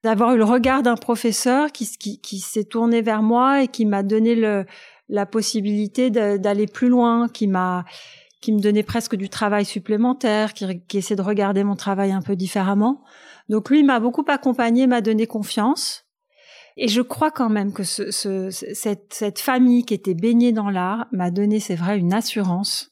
d'avoir 0.04 0.34
eu 0.34 0.38
le 0.38 0.44
regard 0.44 0.84
d'un 0.84 0.96
professeur 0.96 1.72
qui, 1.72 1.90
qui, 1.98 2.20
qui 2.20 2.40
s'est 2.40 2.66
tourné 2.66 3.02
vers 3.02 3.22
moi 3.22 3.64
et 3.64 3.68
qui 3.68 3.86
m'a 3.86 4.04
donné 4.04 4.36
le, 4.36 4.66
la 5.10 5.26
possibilité 5.26 6.10
d'aller 6.10 6.68
plus 6.68 6.90
loin, 6.90 7.30
qui 7.30 7.48
m'a 7.48 7.86
qui 8.44 8.52
me 8.52 8.60
donnait 8.60 8.84
presque 8.84 9.16
du 9.16 9.30
travail 9.30 9.64
supplémentaire, 9.64 10.54
qui, 10.54 10.82
qui 10.82 11.00
de 11.16 11.22
regarder 11.22 11.64
mon 11.64 11.78
travail 11.78 12.12
un 12.12 12.22
peu 12.22 12.36
différemment. 12.36 13.02
Donc 13.48 13.70
lui 13.70 13.84
m'a 13.84 14.02
beaucoup 14.02 14.26
accompagné, 14.28 14.86
m'a 14.86 15.00
donné 15.00 15.28
confiance. 15.28 16.04
Et 16.76 16.90
je 16.90 17.02
crois 17.02 17.32
quand 17.32 17.50
même 17.50 17.72
que 17.72 17.84
ce, 17.84 18.12
ce, 18.12 18.50
cette, 18.50 19.14
cette 19.14 19.40
famille 19.40 19.86
qui 19.86 19.94
était 19.94 20.14
baignée 20.14 20.52
dans 20.52 20.70
l'art 20.70 21.08
m'a 21.14 21.32
donné, 21.32 21.62
c'est 21.62 21.76
vrai, 21.76 21.98
une 21.98 22.12
assurance, 22.12 22.92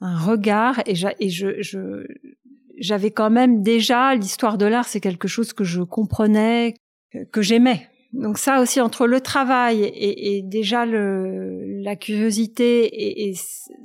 un 0.00 0.18
regard. 0.18 0.80
Et, 0.86 0.94
et 1.20 1.30
je, 1.30 1.62
je, 1.62 2.04
j'avais 2.80 3.12
quand 3.12 3.30
même 3.30 3.62
déjà 3.62 4.16
l'histoire 4.16 4.58
de 4.58 4.66
l'art, 4.66 4.88
c'est 4.88 5.00
quelque 5.00 5.28
chose 5.28 5.52
que 5.52 5.62
je 5.62 5.82
comprenais, 5.82 6.74
que 7.30 7.42
j'aimais 7.42 7.89
donc 8.12 8.38
ça 8.38 8.60
aussi 8.60 8.80
entre 8.80 9.06
le 9.06 9.20
travail 9.20 9.82
et, 9.82 10.36
et 10.36 10.42
déjà 10.42 10.84
le, 10.84 11.80
la 11.82 11.94
curiosité 11.94 12.84
et, 12.84 13.30
et, 13.30 13.34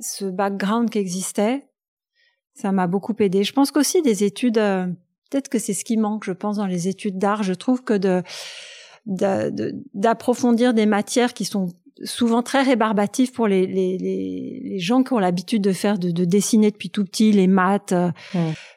ce 0.00 0.24
background 0.24 0.90
qui 0.90 0.98
existait, 0.98 1.68
ça 2.54 2.72
m'a 2.72 2.86
beaucoup 2.86 3.14
aidé. 3.20 3.44
Je 3.44 3.52
pense 3.52 3.70
qu'aussi 3.70 4.02
des 4.02 4.24
études, 4.24 4.58
euh, 4.58 4.86
peut-être 5.30 5.48
que 5.48 5.58
c'est 5.58 5.74
ce 5.74 5.84
qui 5.84 5.96
manque, 5.96 6.24
je 6.24 6.32
pense, 6.32 6.56
dans 6.56 6.66
les 6.66 6.88
études 6.88 7.18
d'art. 7.18 7.42
Je 7.42 7.54
trouve 7.54 7.82
que 7.82 7.94
de 7.94 8.22
d'approfondir 9.94 10.74
des 10.74 10.86
matières 10.86 11.32
qui 11.32 11.44
sont 11.44 11.68
souvent 12.02 12.42
très 12.42 12.62
rébarbatives 12.62 13.30
pour 13.30 13.46
les, 13.46 13.64
les, 13.68 13.96
les, 13.98 14.60
les 14.64 14.78
gens 14.80 15.04
qui 15.04 15.12
ont 15.12 15.20
l'habitude 15.20 15.62
de 15.62 15.72
faire 15.72 15.96
de, 15.96 16.10
de, 16.10 16.24
dessiner 16.24 16.72
depuis 16.72 16.90
tout 16.90 17.04
petit, 17.04 17.30
les 17.30 17.46
maths, 17.46 17.92
euh, 17.92 18.10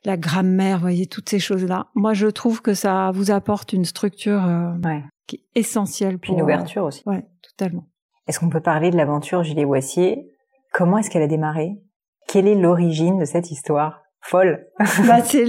la 0.05 0.17
grammaire, 0.17 0.77
vous 0.77 0.83
voyez 0.83 1.07
toutes 1.07 1.29
ces 1.29 1.39
choses-là. 1.39 1.87
Moi, 1.95 2.13
je 2.13 2.27
trouve 2.27 2.61
que 2.61 2.75
ça 2.75 3.09
vous 3.11 3.31
apporte 3.31 3.73
une 3.73 3.85
structure 3.85 4.45
euh, 4.45 4.71
ouais 4.83 5.01
qui 5.29 5.35
est 5.37 5.59
essentiel 5.59 6.17
pour 6.17 6.35
une 6.35 6.41
ouverture 6.41 6.83
aussi. 6.83 7.03
Ouais, 7.05 7.23
totalement. 7.41 7.87
Est-ce 8.27 8.39
qu'on 8.39 8.49
peut 8.49 8.61
parler 8.61 8.89
de 8.89 8.97
l'aventure 8.97 9.43
Julie 9.43 9.65
Boissier? 9.65 10.27
Comment 10.73 10.97
est-ce 10.97 11.09
qu'elle 11.09 11.21
a 11.21 11.27
démarré? 11.27 11.79
Quelle 12.27 12.47
est 12.47 12.55
l'origine 12.55 13.19
de 13.19 13.25
cette 13.25 13.51
histoire? 13.51 14.01
Folle 14.21 14.67
bah, 15.07 15.23
c'est 15.23 15.45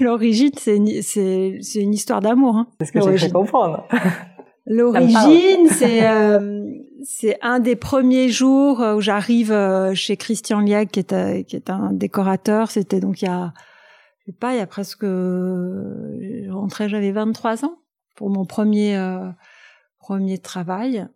l'origine, 0.00 0.52
c'est 0.56 0.78
c'est 1.02 1.58
c'est 1.60 1.80
une 1.80 1.92
histoire 1.92 2.20
d'amour. 2.20 2.56
Hein, 2.56 2.68
c'est 2.78 2.86
ce 2.86 2.92
que 2.92 3.00
j'ai 3.00 3.26
fait 3.26 3.32
comprendre. 3.32 3.84
L'origine, 4.66 5.66
c'est 5.68 6.08
euh, 6.08 6.64
c'est 7.02 7.36
un 7.42 7.58
des 7.58 7.74
premiers 7.74 8.28
jours 8.28 8.78
où 8.78 9.00
j'arrive 9.00 9.50
euh, 9.50 9.92
chez 9.94 10.16
Christian 10.16 10.60
Lieg, 10.60 10.88
qui 10.88 11.00
est 11.00 11.12
euh, 11.12 11.42
qui 11.42 11.56
est 11.56 11.68
un 11.68 11.92
décorateur. 11.92 12.70
C'était 12.70 13.00
donc 13.00 13.22
il 13.22 13.24
y 13.24 13.28
a 13.28 13.52
je 14.20 14.26
sais 14.26 14.38
pas, 14.38 14.54
il 14.54 14.58
y 14.58 14.62
a 14.62 14.68
presque 14.68 15.04
je 15.04 16.50
rentrais, 16.50 16.88
j'avais 16.88 17.10
23 17.10 17.64
ans 17.64 17.81
pour 18.14 18.30
mon 18.30 18.44
premier 18.44 18.96
euh, 18.96 19.30
premier 19.98 20.38
travail. 20.38 21.06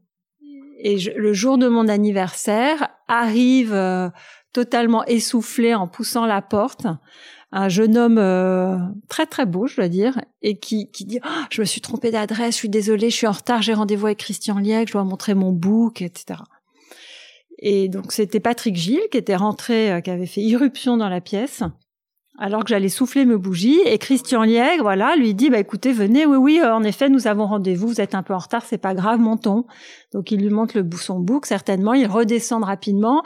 Et 0.79 0.99
le 1.17 1.33
jour 1.33 1.59
de 1.59 1.69
mon 1.69 1.88
anniversaire 1.88 2.88
arrive 3.09 3.73
euh, 3.73 4.09
totalement 4.53 5.05
essoufflé 5.07 5.75
en 5.75 5.88
poussant 5.88 6.26
la 6.26 6.43
porte 6.43 6.87
un 7.53 7.69
jeune 7.69 7.97
homme 7.97 8.19
euh, 8.19 8.76
très 9.09 9.25
très 9.25 9.47
beau, 9.47 9.67
je 9.67 9.76
dois 9.76 9.88
dire, 9.88 10.21
et 10.43 10.59
qui, 10.59 10.91
qui 10.91 11.05
dit 11.05 11.21
oh, 11.25 11.45
je 11.50 11.61
me 11.62 11.65
suis 11.65 11.81
trompé 11.81 12.11
d'adresse, 12.11 12.55
je 12.55 12.59
suis 12.59 12.69
désolé, 12.69 13.09
je 13.09 13.17
suis 13.17 13.26
en 13.26 13.33
retard, 13.33 13.62
j'ai 13.62 13.73
rendez-vous 13.73 14.07
avec 14.07 14.19
Christian 14.19 14.59
Lieg, 14.59 14.88
je 14.88 14.93
dois 14.93 15.05
montrer 15.05 15.35
mon 15.35 15.53
book, 15.53 16.03
etc. 16.03 16.41
Et 17.59 17.88
donc 17.88 18.12
c'était 18.12 18.41
Patrick 18.41 18.76
Gilles 18.76 19.09
qui 19.11 19.17
était 19.17 19.37
rentré, 19.37 20.00
qui 20.05 20.11
avait 20.11 20.26
fait 20.26 20.43
irruption 20.43 20.97
dans 20.97 21.09
la 21.09 21.21
pièce 21.21 21.62
alors 22.38 22.64
que 22.64 22.69
j'allais 22.71 22.88
souffler 22.88 23.25
mes 23.25 23.37
bougies 23.37 23.81
et 23.85 23.99
Christian 23.99 24.43
Liègre, 24.43 24.83
voilà, 24.83 25.16
lui 25.16 25.35
dit 25.35 25.50
bah 25.50 25.59
écoutez, 25.59 25.93
venez, 25.93 26.26
oui 26.26 26.37
oui, 26.37 26.61
euh, 26.62 26.75
en 26.75 26.83
effet, 26.83 27.09
nous 27.09 27.26
avons 27.26 27.47
rendez-vous, 27.47 27.88
vous 27.88 28.00
êtes 28.00 28.14
un 28.14 28.23
peu 28.23 28.35
en 28.35 28.38
retard, 28.38 28.64
c'est 28.64 28.78
pas 28.78 28.95
grave, 28.95 29.19
montons. 29.19 29.64
Donc 30.12 30.31
il 30.31 30.40
lui 30.40 30.50
montre 30.50 30.78
le 30.78 30.88
son 30.97 31.21
bouc 31.21 31.47
certainement, 31.47 31.95
il 31.95 32.07
redescend 32.07 32.64
rapidement 32.64 33.23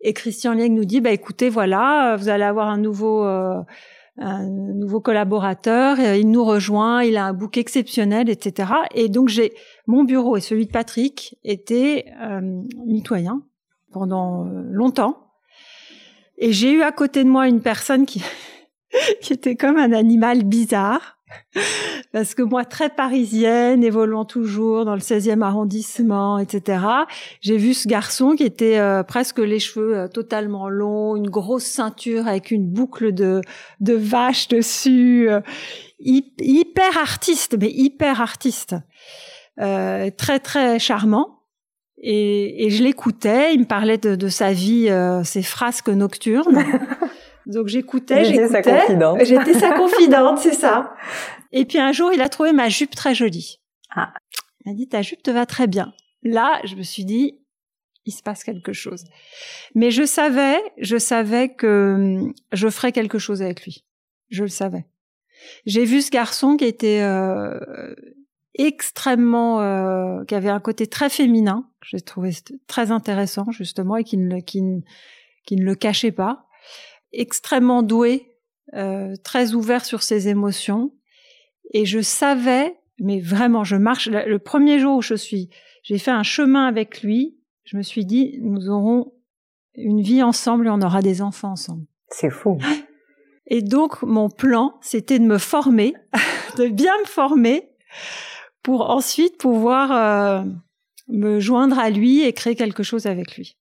et 0.00 0.12
Christian 0.12 0.52
Liègre 0.52 0.74
nous 0.74 0.84
dit 0.84 1.00
bah 1.00 1.10
écoutez, 1.10 1.48
voilà, 1.48 2.12
euh, 2.12 2.16
vous 2.16 2.28
allez 2.28 2.44
avoir 2.44 2.68
un 2.68 2.78
nouveau 2.78 3.24
euh, 3.24 3.60
un 4.18 4.48
nouveau 4.48 5.00
collaborateur, 5.00 5.98
il 5.98 6.30
nous 6.30 6.44
rejoint, 6.44 7.02
il 7.02 7.16
a 7.16 7.24
un 7.24 7.32
book 7.32 7.56
exceptionnel, 7.56 8.28
etc. 8.28 8.72
Et 8.94 9.08
donc 9.08 9.28
j'ai 9.28 9.54
mon 9.86 10.04
bureau 10.04 10.36
et 10.36 10.40
celui 10.40 10.66
de 10.66 10.70
Patrick 10.70 11.38
étaient 11.44 12.06
euh, 12.22 12.62
mitoyens 12.86 13.42
pendant 13.90 14.46
euh, 14.46 14.62
longtemps. 14.70 15.31
Et 16.42 16.52
j'ai 16.52 16.72
eu 16.72 16.82
à 16.82 16.90
côté 16.90 17.22
de 17.22 17.28
moi 17.28 17.46
une 17.46 17.60
personne 17.60 18.04
qui, 18.04 18.20
qui 19.22 19.32
était 19.32 19.54
comme 19.54 19.76
un 19.76 19.92
animal 19.92 20.42
bizarre. 20.42 21.18
Parce 22.12 22.34
que 22.34 22.42
moi, 22.42 22.64
très 22.64 22.90
parisienne, 22.90 23.84
évoluant 23.84 24.24
toujours 24.24 24.84
dans 24.84 24.94
le 24.94 25.00
16e 25.00 25.40
arrondissement, 25.40 26.40
etc., 26.40 26.84
j'ai 27.40 27.56
vu 27.56 27.74
ce 27.74 27.86
garçon 27.86 28.34
qui 28.34 28.42
était 28.42 28.80
euh, 28.80 29.04
presque 29.04 29.38
les 29.38 29.60
cheveux 29.60 29.96
euh, 29.96 30.08
totalement 30.08 30.68
longs, 30.68 31.14
une 31.14 31.30
grosse 31.30 31.64
ceinture 31.64 32.26
avec 32.26 32.50
une 32.50 32.68
boucle 32.68 33.14
de, 33.14 33.40
de 33.78 33.94
vache 33.94 34.48
dessus, 34.48 35.30
euh, 35.30 35.40
hyper 36.00 36.98
artiste, 36.98 37.56
mais 37.58 37.70
hyper 37.70 38.20
artiste. 38.20 38.74
très, 39.56 40.40
très 40.40 40.78
charmant. 40.80 41.41
Et, 42.02 42.66
et 42.66 42.70
je 42.70 42.82
l'écoutais, 42.82 43.54
il 43.54 43.60
me 43.60 43.64
parlait 43.64 43.98
de, 43.98 44.16
de 44.16 44.28
sa 44.28 44.52
vie, 44.52 44.90
ses 45.24 45.42
frasques 45.42 45.88
nocturnes. 45.88 46.64
Donc 47.46 47.68
j'écoutais, 47.68 48.24
j'écoutais. 48.24 48.48
J'étais 48.48 48.62
sa 48.62 48.62
confidente. 48.62 49.18
J'étais 49.24 49.54
sa 49.54 49.72
confidente, 49.72 50.38
c'est 50.38 50.54
ça. 50.54 50.94
Et 51.52 51.64
puis 51.64 51.78
un 51.78 51.92
jour, 51.92 52.12
il 52.12 52.20
a 52.20 52.28
trouvé 52.28 52.52
ma 52.52 52.68
jupe 52.68 52.94
très 52.94 53.14
jolie. 53.14 53.60
Ah. 53.94 54.12
Il 54.64 54.70
m'a 54.70 54.76
dit 54.76 54.88
ta 54.88 55.02
jupe 55.02 55.22
te 55.22 55.30
va 55.30 55.44
très 55.44 55.66
bien. 55.66 55.92
Là, 56.22 56.60
je 56.64 56.76
me 56.76 56.82
suis 56.82 57.04
dit 57.04 57.38
il 58.04 58.12
se 58.12 58.22
passe 58.22 58.42
quelque 58.42 58.72
chose. 58.72 59.04
Mais 59.74 59.90
je 59.90 60.04
savais, 60.04 60.58
je 60.78 60.96
savais 60.96 61.50
que 61.50 61.94
hum, 61.94 62.32
je 62.52 62.68
ferais 62.68 62.92
quelque 62.92 63.18
chose 63.18 63.42
avec 63.42 63.64
lui. 63.64 63.84
Je 64.30 64.42
le 64.42 64.48
savais. 64.48 64.86
J'ai 65.66 65.84
vu 65.84 66.02
ce 66.02 66.10
garçon 66.10 66.56
qui 66.56 66.64
était 66.64 67.00
euh, 67.02 67.94
extrêmement, 68.54 69.60
euh, 69.60 70.24
qui 70.24 70.34
avait 70.34 70.48
un 70.48 70.60
côté 70.60 70.86
très 70.86 71.10
féminin, 71.10 71.68
que 71.82 71.88
j'ai 71.90 72.00
trouvé 72.00 72.30
très 72.66 72.90
intéressant 72.90 73.50
justement 73.50 73.96
et 73.96 74.04
qui 74.04 74.16
ne, 74.16 74.40
qui 74.40 74.62
qui 75.44 75.56
ne 75.56 75.64
le 75.64 75.74
cachait 75.74 76.12
pas 76.12 76.46
extrêmement 77.12 77.82
doué, 77.82 78.32
euh, 78.74 79.14
très 79.22 79.54
ouvert 79.54 79.84
sur 79.84 80.02
ses 80.02 80.28
émotions. 80.28 80.92
Et 81.72 81.84
je 81.84 82.00
savais, 82.00 82.74
mais 82.98 83.20
vraiment, 83.20 83.64
je 83.64 83.76
marche. 83.76 84.08
Le 84.08 84.38
premier 84.38 84.78
jour 84.78 84.98
où 84.98 85.02
je 85.02 85.14
suis, 85.14 85.50
j'ai 85.82 85.98
fait 85.98 86.10
un 86.10 86.22
chemin 86.22 86.66
avec 86.66 87.02
lui. 87.02 87.38
Je 87.64 87.76
me 87.76 87.82
suis 87.82 88.04
dit, 88.04 88.38
nous 88.40 88.68
aurons 88.68 89.12
une 89.74 90.02
vie 90.02 90.22
ensemble 90.22 90.66
et 90.66 90.70
on 90.70 90.82
aura 90.82 91.02
des 91.02 91.22
enfants 91.22 91.52
ensemble. 91.52 91.86
C'est 92.08 92.30
fou. 92.30 92.58
Et 93.46 93.62
donc, 93.62 94.02
mon 94.02 94.28
plan, 94.28 94.74
c'était 94.80 95.18
de 95.18 95.24
me 95.24 95.38
former, 95.38 95.94
de 96.56 96.68
bien 96.68 96.92
me 97.00 97.06
former, 97.06 97.70
pour 98.62 98.90
ensuite 98.90 99.38
pouvoir 99.38 99.92
euh, 99.92 100.44
me 101.12 101.38
joindre 101.38 101.78
à 101.78 101.90
lui 101.90 102.22
et 102.22 102.32
créer 102.32 102.56
quelque 102.56 102.82
chose 102.82 103.06
avec 103.06 103.36
lui 103.36 103.56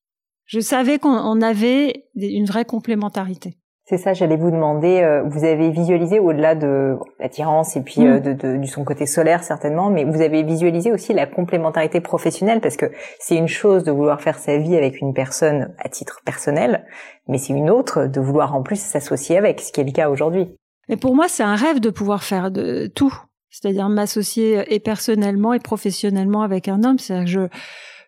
je 0.52 0.60
savais 0.60 1.00
qu'on 1.00 1.42
avait 1.42 2.04
une 2.14 2.46
vraie 2.46 2.66
complémentarité. 2.66 3.56
C'est 3.86 3.98
ça, 3.98 4.14
j'allais 4.14 4.36
vous 4.36 4.52
demander, 4.52 5.02
euh, 5.02 5.24
vous 5.24 5.46
avez 5.46 5.70
visualisé 5.70 6.20
au-delà 6.20 6.56
de 6.56 6.98
l'attirance 7.20 7.78
et 7.78 7.82
puis 7.82 8.02
mm. 8.02 8.08
euh, 8.08 8.20
de, 8.20 8.58
du 8.58 8.68
son 8.68 8.84
côté 8.84 9.06
solaire 9.06 9.44
certainement, 9.44 9.90
mais 9.90 10.04
vous 10.04 10.22
avez 10.22 10.44
visualisé 10.44 10.92
aussi 10.92 11.14
la 11.14 11.26
complémentarité 11.26 12.02
professionnelle 12.02 12.60
parce 12.60 12.76
que 12.76 12.86
c'est 13.20 13.38
une 13.38 13.48
chose 13.48 13.86
de 13.86 13.92
vouloir 13.92 14.22
faire 14.22 14.40
sa 14.40 14.58
vie 14.58 14.76
avec 14.76 15.00
une 15.00 15.14
personne 15.14 15.74
à 15.80 15.88
titre 15.88 16.20
personnel, 16.26 16.86
mais 17.30 17.38
c'est 17.38 17.54
une 17.54 17.70
autre 17.70 18.06
de 18.06 18.20
vouloir 18.20 18.54
en 18.54 18.62
plus 18.62 18.80
s'associer 18.80 19.38
avec, 19.38 19.62
ce 19.62 19.72
qui 19.72 19.80
est 19.80 19.86
le 19.86 19.94
cas 19.94 20.10
aujourd'hui. 20.10 20.50
Mais 20.90 20.98
pour 20.98 21.16
moi, 21.16 21.28
c'est 21.30 21.44
un 21.44 21.56
rêve 21.56 21.80
de 21.80 21.90
pouvoir 21.90 22.24
faire 22.24 22.52
de 22.52 22.88
tout, 22.88 23.14
c'est-à-dire 23.52 23.90
m'associer 23.90 24.64
et 24.74 24.80
personnellement 24.80 25.54
et 25.54 25.60
professionnellement 25.60 26.42
avec 26.42 26.68
un 26.68 26.84
homme. 26.84 26.98
C'est-à-dire 26.98 27.26
que 27.26 27.32
je 27.32 27.48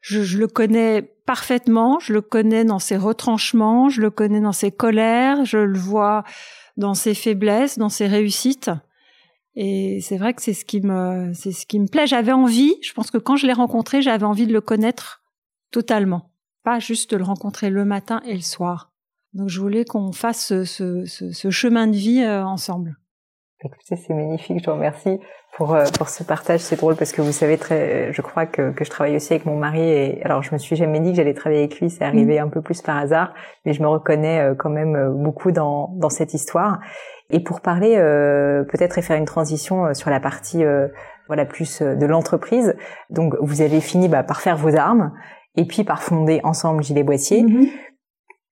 je, 0.04 0.38
le 0.38 0.48
connais 0.48 1.02
parfaitement, 1.02 1.98
je 2.00 2.14
le 2.14 2.22
connais 2.22 2.66
dans 2.66 2.80
ses 2.80 2.98
retranchements, 2.98 3.90
je 3.90 4.02
le 4.02 4.12
connais 4.12 4.42
dans 4.42 4.52
ses 4.52 4.72
colères, 4.72 5.46
je 5.46 5.58
le 5.58 5.80
vois 5.80 6.24
dans 6.76 6.94
ses 6.94 7.14
faiblesses, 7.14 7.78
dans 7.78 7.90
ses 7.90 8.08
réussites. 8.08 8.70
Et 9.56 10.00
c'est 10.02 10.18
vrai 10.18 10.34
que 10.34 10.42
c'est 10.42 10.54
ce 10.54 10.66
qui 10.66 10.82
me, 10.82 11.32
c'est 11.34 11.52
ce 11.52 11.66
qui 11.66 11.80
me 11.80 11.88
plaît. 11.88 12.08
J'avais 12.08 12.34
envie, 12.34 12.76
je 12.82 12.92
pense 12.94 13.12
que 13.12 13.18
quand 13.18 13.38
je 13.38 13.48
l'ai 13.48 13.54
rencontré, 13.54 14.02
j'avais 14.02 14.26
envie 14.26 14.48
de 14.48 14.54
le 14.54 14.62
connaître 14.62 15.24
totalement, 15.72 16.32
pas 16.64 16.80
juste 16.80 17.12
de 17.12 17.18
le 17.18 17.24
rencontrer 17.24 17.70
le 17.70 17.86
matin 17.86 18.22
et 18.26 18.34
le 18.34 18.42
soir. 18.42 18.92
Donc 19.34 19.50
je 19.50 19.60
voulais 19.60 19.86
qu'on 19.86 20.12
fasse 20.12 20.48
ce, 20.48 20.66
ce, 20.66 21.06
ce, 21.06 21.50
chemin 21.50 21.88
de 21.88 21.96
vie 21.96 22.22
euh, 22.22 22.46
ensemble. 22.46 23.00
Écoutez, 23.66 23.96
c'est 23.96 24.14
magnifique, 24.14 24.60
je 24.60 24.70
vous 24.70 24.76
remercie 24.76 25.22
pour 25.56 25.74
euh, 25.74 25.86
pour 25.98 26.10
ce 26.10 26.24
partage. 26.24 26.60
C'est 26.60 26.76
drôle 26.76 26.98
parce 26.98 27.14
que 27.14 27.22
vous 27.22 27.32
savez 27.32 27.58
très, 27.58 28.12
je 28.12 28.22
crois 28.22 28.46
que 28.46 28.72
que 28.72 28.84
je 28.84 28.90
travaille 28.90 29.16
aussi 29.16 29.32
avec 29.32 29.46
mon 29.46 29.56
mari 29.56 29.82
et 29.82 30.22
alors 30.26 30.44
je 30.44 30.52
me 30.52 30.58
suis 30.58 30.76
jamais 30.76 31.00
dit 31.00 31.12
que 31.12 31.16
j'allais 31.16 31.34
travailler 31.34 31.62
avec 31.62 31.80
lui. 31.80 31.90
C'est 31.90 32.04
arrivé 32.04 32.40
un 32.40 32.50
peu 32.50 32.62
plus 32.62 32.82
par 32.82 32.98
hasard, 32.98 33.34
mais 33.66 33.74
je 33.74 33.82
me 33.82 33.88
reconnais 33.88 34.42
euh, 34.42 34.56
quand 34.56 34.70
même 34.70 34.96
euh, 34.96 35.10
beaucoup 35.12 35.54
dans 35.54 35.94
dans 35.96 36.10
cette 36.10 36.34
histoire. 36.34 36.80
Et 37.30 37.40
pour 37.40 37.62
parler 37.62 37.96
peut-être 38.70 39.00
et 39.00 39.02
faire 39.02 39.18
une 39.18 39.26
transition 39.26 39.94
sur 39.96 40.12
la 40.12 40.20
partie 40.20 40.64
voilà 41.28 41.46
plus 41.46 41.82
de 41.82 42.06
l'entreprise. 42.06 42.76
Donc 43.10 43.34
vous 43.42 43.62
avez 43.62 43.82
fini 43.82 44.08
bah, 44.08 44.22
par 44.22 44.42
faire 44.42 44.56
vos 44.56 44.76
armes 44.76 45.14
et 45.56 45.66
puis 45.66 45.84
par 45.84 46.04
fonder 46.04 46.42
ensemble 46.44 46.84
Gilet 46.84 47.02
Boissier. 47.02 47.42
Mm-hmm 47.42 47.93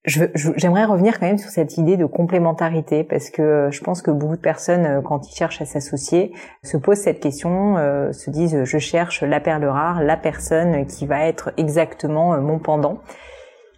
j'aimerais 0.05 0.85
revenir 0.85 1.19
quand 1.19 1.27
même 1.27 1.37
sur 1.37 1.51
cette 1.51 1.77
idée 1.77 1.95
de 1.95 2.05
complémentarité 2.05 3.03
parce 3.03 3.29
que 3.29 3.41
euh, 3.41 3.71
je 3.71 3.81
pense 3.81 4.01
que 4.01 4.09
beaucoup 4.09 4.35
de 4.35 4.41
personnes, 4.41 4.85
euh, 4.85 5.01
quand 5.01 5.29
ils 5.29 5.35
cherchent 5.35 5.61
à 5.61 5.65
s'associer, 5.65 6.33
se 6.63 6.77
posent 6.77 6.99
cette 6.99 7.19
question, 7.19 7.77
euh, 7.77 8.11
se 8.11 8.31
disent 8.31 8.63
je 8.63 8.77
cherche 8.79 9.21
la 9.21 9.39
perle 9.39 9.65
rare, 9.65 10.01
la 10.03 10.17
personne 10.17 10.87
qui 10.87 11.05
va 11.05 11.27
être 11.27 11.51
exactement 11.57 12.39
mon 12.41 12.57
pendant. 12.57 12.99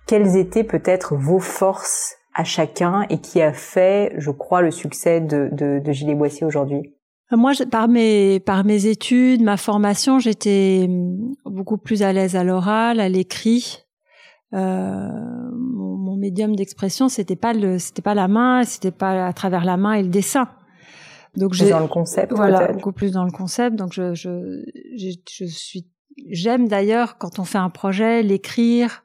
Quelles 0.07 0.37
étaient 0.37 0.63
peut-être 0.63 1.15
vos 1.15 1.39
forces 1.39 2.17
à 2.33 2.43
chacun 2.43 3.05
et 3.09 3.19
qui 3.19 3.41
a 3.41 3.53
fait, 3.53 4.13
je 4.17 4.31
crois, 4.31 4.61
le 4.61 4.71
succès 4.71 5.21
de, 5.21 5.49
de, 5.51 5.79
de 5.79 5.91
Gilet 5.91 6.15
Boissier 6.15 6.45
aujourd'hui? 6.45 6.93
Moi, 7.31 7.51
par 7.69 7.87
mes 7.87 8.39
par 8.39 8.63
mes 8.63 8.85
études, 8.85 9.41
ma 9.41 9.57
formation, 9.57 10.19
j'étais 10.19 10.85
hum, 10.87 11.33
beaucoup 11.45 11.77
plus 11.77 12.03
à 12.03 12.13
l'aise 12.13 12.35
à 12.35 12.43
l'oral, 12.43 12.99
à 12.99 13.09
l'écrit. 13.09 13.83
Euh, 14.53 15.09
médium 16.23 16.55
d'expression, 16.55 17.09
c'était 17.09 17.35
pas 17.35 17.53
le, 17.53 17.77
c'était 17.79 18.01
pas 18.01 18.15
la 18.15 18.29
main, 18.29 18.63
c'était 18.63 18.91
pas 18.91 19.27
à 19.27 19.33
travers 19.33 19.65
la 19.65 19.75
main 19.75 19.93
et 19.93 20.03
le 20.03 20.09
dessin. 20.09 20.47
Donc 21.35 21.53
j'ai 21.53 21.69
dans 21.69 21.79
le 21.79 21.87
concept. 21.87 22.31
Voilà, 22.33 22.71
beaucoup 22.71 22.93
plus 22.93 23.11
dans 23.11 23.25
le 23.25 23.31
concept. 23.31 23.75
Donc 23.75 23.91
je, 23.91 24.13
je, 24.13 24.63
je, 24.95 25.45
suis, 25.45 25.87
j'aime 26.29 26.67
d'ailleurs 26.67 27.17
quand 27.17 27.39
on 27.39 27.43
fait 27.43 27.57
un 27.57 27.69
projet, 27.69 28.23
l'écrire, 28.23 29.03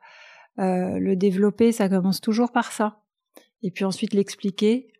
euh, 0.61 0.99
le 0.99 1.17
développer, 1.17 1.73
ça 1.73 1.89
commence 1.89 2.21
toujours 2.21 2.53
par 2.53 2.71
ça. 2.71 3.01
Et 3.63 3.71
puis 3.71 3.85
ensuite 3.85 4.15
l'expliquer. 4.15 4.93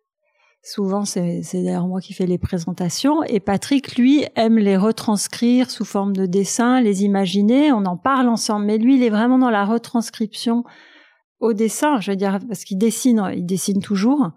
Souvent, 0.61 1.05
c'est 1.05 1.41
d'ailleurs 1.53 1.87
moi 1.87 2.01
qui 2.01 2.13
fais 2.13 2.25
les 2.25 2.37
présentations. 2.37 3.23
Et 3.23 3.39
Patrick, 3.39 3.95
lui, 3.95 4.25
aime 4.35 4.57
les 4.57 4.75
retranscrire 4.75 5.71
sous 5.71 5.85
forme 5.85 6.11
de 6.11 6.25
dessin, 6.25 6.81
les 6.81 7.05
imaginer. 7.05 7.71
On 7.71 7.85
en 7.85 7.95
parle 7.95 8.27
ensemble. 8.27 8.65
Mais 8.65 8.77
lui, 8.77 8.97
il 8.97 9.03
est 9.03 9.09
vraiment 9.09 9.37
dans 9.37 9.49
la 9.49 9.63
retranscription 9.63 10.65
au 11.39 11.53
dessin. 11.53 11.99
Je 11.99 12.11
veux 12.11 12.17
dire, 12.17 12.39
parce 12.47 12.63
qu'il 12.63 12.77
dessine, 12.77 13.31
il 13.35 13.45
dessine 13.45 13.81
toujours 13.81 14.31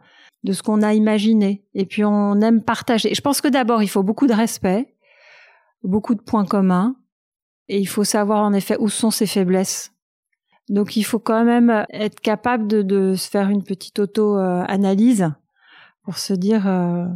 de 0.44 0.52
ce 0.52 0.62
qu'on 0.62 0.82
a 0.82 0.94
imaginé. 0.94 1.64
Et 1.74 1.86
puis, 1.86 2.04
on 2.04 2.40
aime 2.40 2.62
partager. 2.62 3.14
Je 3.14 3.20
pense 3.20 3.40
que 3.40 3.48
d'abord, 3.48 3.82
il 3.82 3.88
faut 3.88 4.02
beaucoup 4.02 4.26
de 4.26 4.32
respect, 4.32 4.94
beaucoup 5.82 6.14
de 6.14 6.22
points 6.22 6.46
communs. 6.46 6.96
Et 7.68 7.78
il 7.78 7.86
faut 7.86 8.04
savoir, 8.04 8.42
en 8.42 8.52
effet, 8.52 8.76
où 8.80 8.88
sont 8.88 9.10
ses 9.10 9.26
faiblesses. 9.26 9.92
Donc, 10.68 10.96
il 10.96 11.04
faut 11.04 11.18
quand 11.18 11.44
même 11.44 11.86
être 11.90 12.20
capable 12.20 12.66
de, 12.66 13.14
se 13.14 13.28
faire 13.28 13.50
une 13.50 13.62
petite 13.62 13.98
auto-analyse 13.98 15.32
pour 16.04 16.18
se 16.18 16.34
dire 16.34 16.66
euh, 16.66 17.06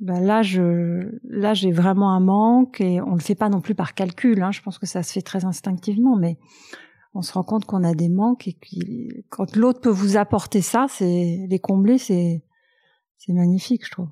ben 0.00 0.20
là 0.20 0.42
je 0.42 1.18
là 1.24 1.54
j'ai 1.54 1.72
vraiment 1.72 2.12
un 2.12 2.20
manque 2.20 2.80
et 2.80 3.00
on 3.00 3.14
le 3.14 3.20
fait 3.20 3.34
pas 3.34 3.48
non 3.48 3.60
plus 3.60 3.74
par 3.74 3.94
calcul 3.94 4.42
hein, 4.42 4.50
je 4.50 4.62
pense 4.62 4.78
que 4.78 4.86
ça 4.86 5.02
se 5.02 5.12
fait 5.12 5.22
très 5.22 5.44
instinctivement 5.44 6.16
mais 6.16 6.38
on 7.14 7.22
se 7.22 7.32
rend 7.32 7.42
compte 7.42 7.64
qu'on 7.64 7.84
a 7.84 7.94
des 7.94 8.08
manques 8.08 8.48
et 8.48 8.52
que 8.54 9.22
quand 9.28 9.56
l'autre 9.56 9.80
peut 9.80 9.90
vous 9.90 10.16
apporter 10.16 10.62
ça 10.62 10.86
c'est 10.88 11.46
les 11.48 11.58
combler 11.58 11.98
c'est 11.98 12.42
c'est 13.18 13.32
magnifique 13.32 13.84
je 13.86 13.90
trouve. 13.90 14.08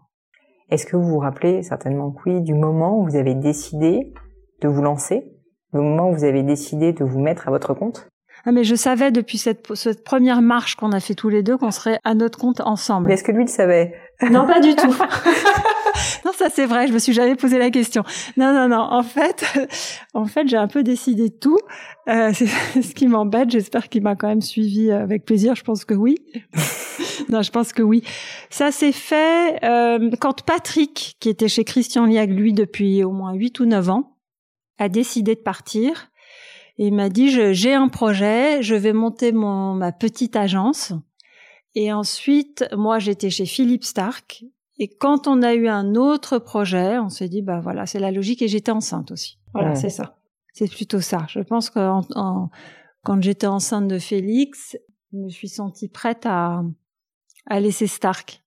Est-ce 0.70 0.84
que 0.84 0.96
vous 0.96 1.08
vous 1.08 1.18
rappelez 1.18 1.62
certainement 1.62 2.14
oui 2.26 2.42
du 2.42 2.54
moment 2.54 2.98
où 2.98 3.04
vous 3.08 3.16
avez 3.16 3.34
décidé 3.34 4.12
de 4.60 4.68
vous 4.68 4.82
lancer 4.82 5.32
le 5.72 5.82
moment 5.82 6.10
où 6.10 6.14
vous 6.14 6.24
avez 6.24 6.42
décidé 6.42 6.92
de 6.92 7.04
vous 7.04 7.20
mettre 7.20 7.48
à 7.48 7.50
votre 7.50 7.74
compte? 7.74 8.08
Ah, 8.44 8.52
mais 8.52 8.64
je 8.64 8.74
savais 8.74 9.10
depuis 9.10 9.38
cette, 9.38 9.74
cette 9.74 10.04
première 10.04 10.42
marche 10.42 10.76
qu'on 10.76 10.92
a 10.92 11.00
fait 11.00 11.14
tous 11.14 11.28
les 11.28 11.42
deux 11.42 11.58
qu'on 11.58 11.70
serait 11.70 11.98
à 12.04 12.14
notre 12.14 12.38
compte 12.38 12.60
ensemble. 12.60 13.08
Mais 13.08 13.14
est-ce 13.14 13.24
que 13.24 13.32
lui 13.32 13.44
le 13.44 13.50
savait? 13.50 13.94
Non, 14.22 14.46
pas 14.46 14.60
du 14.60 14.74
tout. 14.74 14.88
non, 16.24 16.32
ça 16.32 16.48
c'est 16.50 16.66
vrai, 16.66 16.88
je 16.88 16.92
me 16.92 16.98
suis 16.98 17.12
jamais 17.12 17.36
posé 17.36 17.58
la 17.58 17.70
question. 17.70 18.02
Non, 18.36 18.52
non, 18.52 18.68
non. 18.68 18.80
En 18.80 19.02
fait, 19.02 19.44
en 20.14 20.26
fait, 20.26 20.48
j'ai 20.48 20.56
un 20.56 20.66
peu 20.66 20.82
décidé 20.82 21.30
tout. 21.30 21.58
Euh, 22.08 22.32
c'est 22.34 22.82
ce 22.82 22.94
qui 22.94 23.06
m'embête. 23.06 23.50
J'espère 23.50 23.88
qu'il 23.88 24.02
m'a 24.02 24.16
quand 24.16 24.28
même 24.28 24.40
suivi 24.40 24.90
avec 24.90 25.24
plaisir. 25.24 25.54
Je 25.54 25.62
pense 25.62 25.84
que 25.84 25.94
oui. 25.94 26.16
non, 27.28 27.42
je 27.42 27.50
pense 27.50 27.72
que 27.72 27.82
oui. 27.82 28.02
Ça 28.50 28.72
s'est 28.72 28.92
fait 28.92 29.64
euh, 29.64 30.10
quand 30.20 30.42
Patrick, 30.42 31.16
qui 31.20 31.28
était 31.28 31.48
chez 31.48 31.64
Christian 31.64 32.06
Liag, 32.06 32.30
lui, 32.32 32.52
depuis 32.52 33.04
au 33.04 33.12
moins 33.12 33.34
8 33.34 33.60
ou 33.60 33.66
9 33.66 33.90
ans, 33.90 34.16
a 34.78 34.88
décidé 34.88 35.36
de 35.36 35.40
partir. 35.40 36.10
Et 36.78 36.88
il 36.88 36.94
m'a 36.94 37.08
dit, 37.08 37.54
j'ai 37.54 37.74
un 37.74 37.88
projet, 37.88 38.62
je 38.62 38.76
vais 38.76 38.92
monter 38.92 39.32
mon, 39.32 39.74
ma 39.74 39.90
petite 39.90 40.36
agence. 40.36 40.92
Et 41.80 41.92
ensuite, 41.92 42.64
moi, 42.76 42.98
j'étais 42.98 43.30
chez 43.30 43.46
Philippe 43.46 43.84
Stark. 43.84 44.44
Et 44.80 44.88
quand 44.88 45.28
on 45.28 45.42
a 45.42 45.54
eu 45.54 45.68
un 45.68 45.94
autre 45.94 46.38
projet, 46.38 46.98
on 46.98 47.08
s'est 47.08 47.28
dit, 47.28 47.40
bah 47.40 47.60
voilà, 47.60 47.86
c'est 47.86 48.00
la 48.00 48.10
logique. 48.10 48.42
Et 48.42 48.48
j'étais 48.48 48.72
enceinte 48.72 49.12
aussi. 49.12 49.38
Voilà, 49.54 49.76
c'est 49.76 49.88
ça. 49.88 50.18
C'est 50.52 50.68
plutôt 50.68 51.00
ça. 51.00 51.26
Je 51.28 51.38
pense 51.38 51.70
que 51.70 51.78
quand 53.04 53.22
j'étais 53.22 53.46
enceinte 53.46 53.86
de 53.86 54.00
Félix, 54.00 54.76
je 55.12 55.18
me 55.18 55.28
suis 55.28 55.48
sentie 55.48 55.88
prête 55.88 56.26
à, 56.26 56.64
à 57.46 57.60
laisser 57.60 57.86
Stark. 57.86 58.42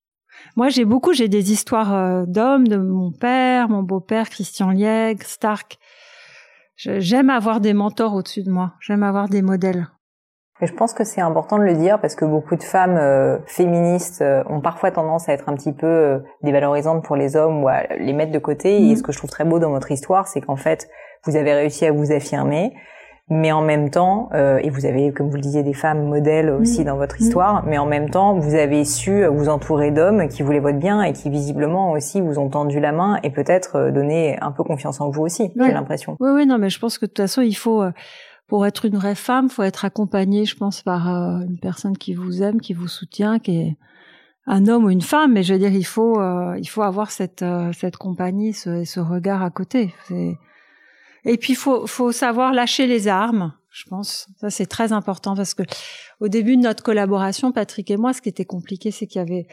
Moi, 0.58 0.68
j'ai 0.68 0.84
beaucoup, 0.84 1.14
j'ai 1.14 1.30
des 1.30 1.54
histoires 1.54 1.94
euh, 1.94 2.26
d'hommes, 2.28 2.68
de 2.68 2.76
mon 2.76 3.14
père, 3.14 3.70
mon 3.70 3.82
beau-père, 3.82 4.30
Christian 4.30 4.72
Lieg, 4.72 5.24
Stark. 5.24 5.78
J'aime 6.76 7.30
avoir 7.30 7.62
des 7.62 7.72
mentors 7.72 8.14
au-dessus 8.14 8.44
de 8.44 8.52
moi. 8.52 8.74
J'aime 8.82 9.04
avoir 9.04 9.30
des 9.30 9.42
modèles. 9.42 9.88
Et 10.62 10.68
je 10.68 10.74
pense 10.74 10.94
que 10.94 11.04
c'est 11.04 11.22
important 11.22 11.58
de 11.58 11.64
le 11.64 11.74
dire 11.74 12.00
parce 12.00 12.16
que 12.16 12.26
beaucoup 12.26 12.56
de 12.56 12.64
femmes 12.64 12.98
euh, 12.98 13.38
féministes 13.48 14.22
euh, 14.22 14.44
ont 14.48 14.62
parfois 14.62 14.92
tendance 14.92 15.28
à 15.28 15.34
être 15.34 15.50
un 15.50 15.56
petit 15.56 15.74
peu 15.74 16.22
dévalorisantes 16.44 17.04
pour 17.04 17.16
les 17.16 17.36
hommes 17.36 17.64
ou 17.64 17.68
à 17.68 17.84
les 18.00 18.14
mettre 18.14 18.32
de 18.32 18.40
côté. 18.40 18.82
Et 18.82 18.94
mmh. 18.94 18.96
ce 18.98 19.04
que 19.04 19.12
je 19.12 19.18
trouve 19.18 19.30
très 19.30 19.46
beau 19.46 19.60
dans 19.60 19.72
votre 19.72 19.92
histoire, 19.92 20.28
c'est 20.28 20.42
qu'en 20.42 20.56
fait, 20.56 20.90
vous 21.26 21.36
avez 21.36 21.54
réussi 21.54 21.86
à 21.86 21.92
vous 21.92 22.12
affirmer 22.12 22.74
mais 23.32 23.54
en 23.54 23.62
même 23.62 23.90
temps, 23.90 24.30
euh, 24.34 24.60
et 24.62 24.70
vous 24.70 24.86
avez, 24.86 25.14
comme 25.14 25.30
vous 25.30 25.38
le 25.38 25.42
disiez, 25.42 25.64
des 25.64 25.74
femmes 25.74 26.06
modèles 26.06 26.50
aussi 26.50 26.84
dans 26.84 26.98
votre 26.98 27.22
histoire, 27.22 27.64
mais 27.66 27.78
en 27.78 27.86
même 27.86 28.10
temps, 28.10 28.38
vous 28.38 28.56
avez 28.56 28.84
su 28.84 29.26
vous 29.26 29.48
entourer 29.48 29.90
d'hommes 29.90 30.28
qui 30.28 30.44
voulaient 30.44 30.60
votre 30.60 30.80
bien 30.80 31.02
et 31.02 31.14
qui 31.14 31.30
visiblement 31.30 31.92
aussi 31.92 32.20
vous 32.20 32.40
ont 32.40 32.50
tendu 32.50 32.82
la 32.82 32.92
main 32.92 33.20
et 33.24 33.30
peut-être 33.30 33.78
euh, 33.78 33.92
donné 33.92 34.38
un 34.42 34.52
peu 34.52 34.64
confiance 34.64 35.00
en 35.00 35.10
vous 35.10 35.22
aussi, 35.22 35.54
j'ai 35.56 35.72
l'impression. 35.72 36.18
Oui, 36.20 36.32
oui, 36.32 36.46
non, 36.46 36.58
mais 36.58 36.70
je 36.70 36.78
pense 36.78 36.98
que 36.98 37.06
de 37.06 37.12
toute 37.12 37.20
façon, 37.20 37.42
il 37.42 37.54
faut, 37.54 37.82
euh, 37.82 37.94
pour 38.52 38.66
être 38.66 38.84
une 38.84 38.98
vraie 38.98 39.16
femme, 39.16 39.50
faut 39.50 39.64
être 39.64 39.86
accompagnée, 39.86 40.44
je 40.44 40.58
pense, 40.58 40.82
par 40.82 41.08
une 41.08 41.58
personne 41.58 41.98
qui 41.98 42.14
vous 42.14 42.44
aime, 42.44 42.60
qui 42.60 42.74
vous 42.74 42.90
soutient, 42.90 43.40
qui 43.40 43.52
est 43.56 43.78
un 44.46 44.68
homme 44.68 44.84
ou 44.84 44.90
une 44.90 45.02
femme, 45.02 45.32
mais 45.32 45.42
je 45.42 45.54
veux 45.54 45.60
dire, 45.60 45.72
il 45.72 45.86
faut, 45.86 46.22
il 46.58 46.68
faut 46.68 46.82
avoir 46.82 47.12
cette, 47.12 47.46
cette 47.72 47.96
compagnie, 47.96 48.52
ce, 48.52 48.84
ce 48.84 49.00
regard 49.00 49.42
à 49.42 49.52
côté. 49.52 49.96
Et 51.24 51.38
puis 51.38 51.56
faut 51.56 51.88
faut 51.88 52.12
savoir 52.12 52.52
lâcher 52.52 52.88
les 52.88 53.08
armes. 53.08 53.54
Je 53.70 53.86
pense 53.86 54.28
ça 54.42 54.50
c'est 54.50 54.66
très 54.66 54.92
important 54.92 55.34
parce 55.34 55.54
que 55.54 55.64
au 56.20 56.28
début 56.28 56.58
de 56.58 56.64
notre 56.64 56.84
collaboration, 56.84 57.54
Patrick 57.54 57.90
et 57.90 57.96
moi, 57.96 58.12
ce 58.12 58.22
qui 58.22 58.28
était 58.28 58.44
compliqué, 58.44 58.92
c'est 58.92 59.08
qu'il 59.08 59.20
y 59.20 59.22
avait 59.22 59.48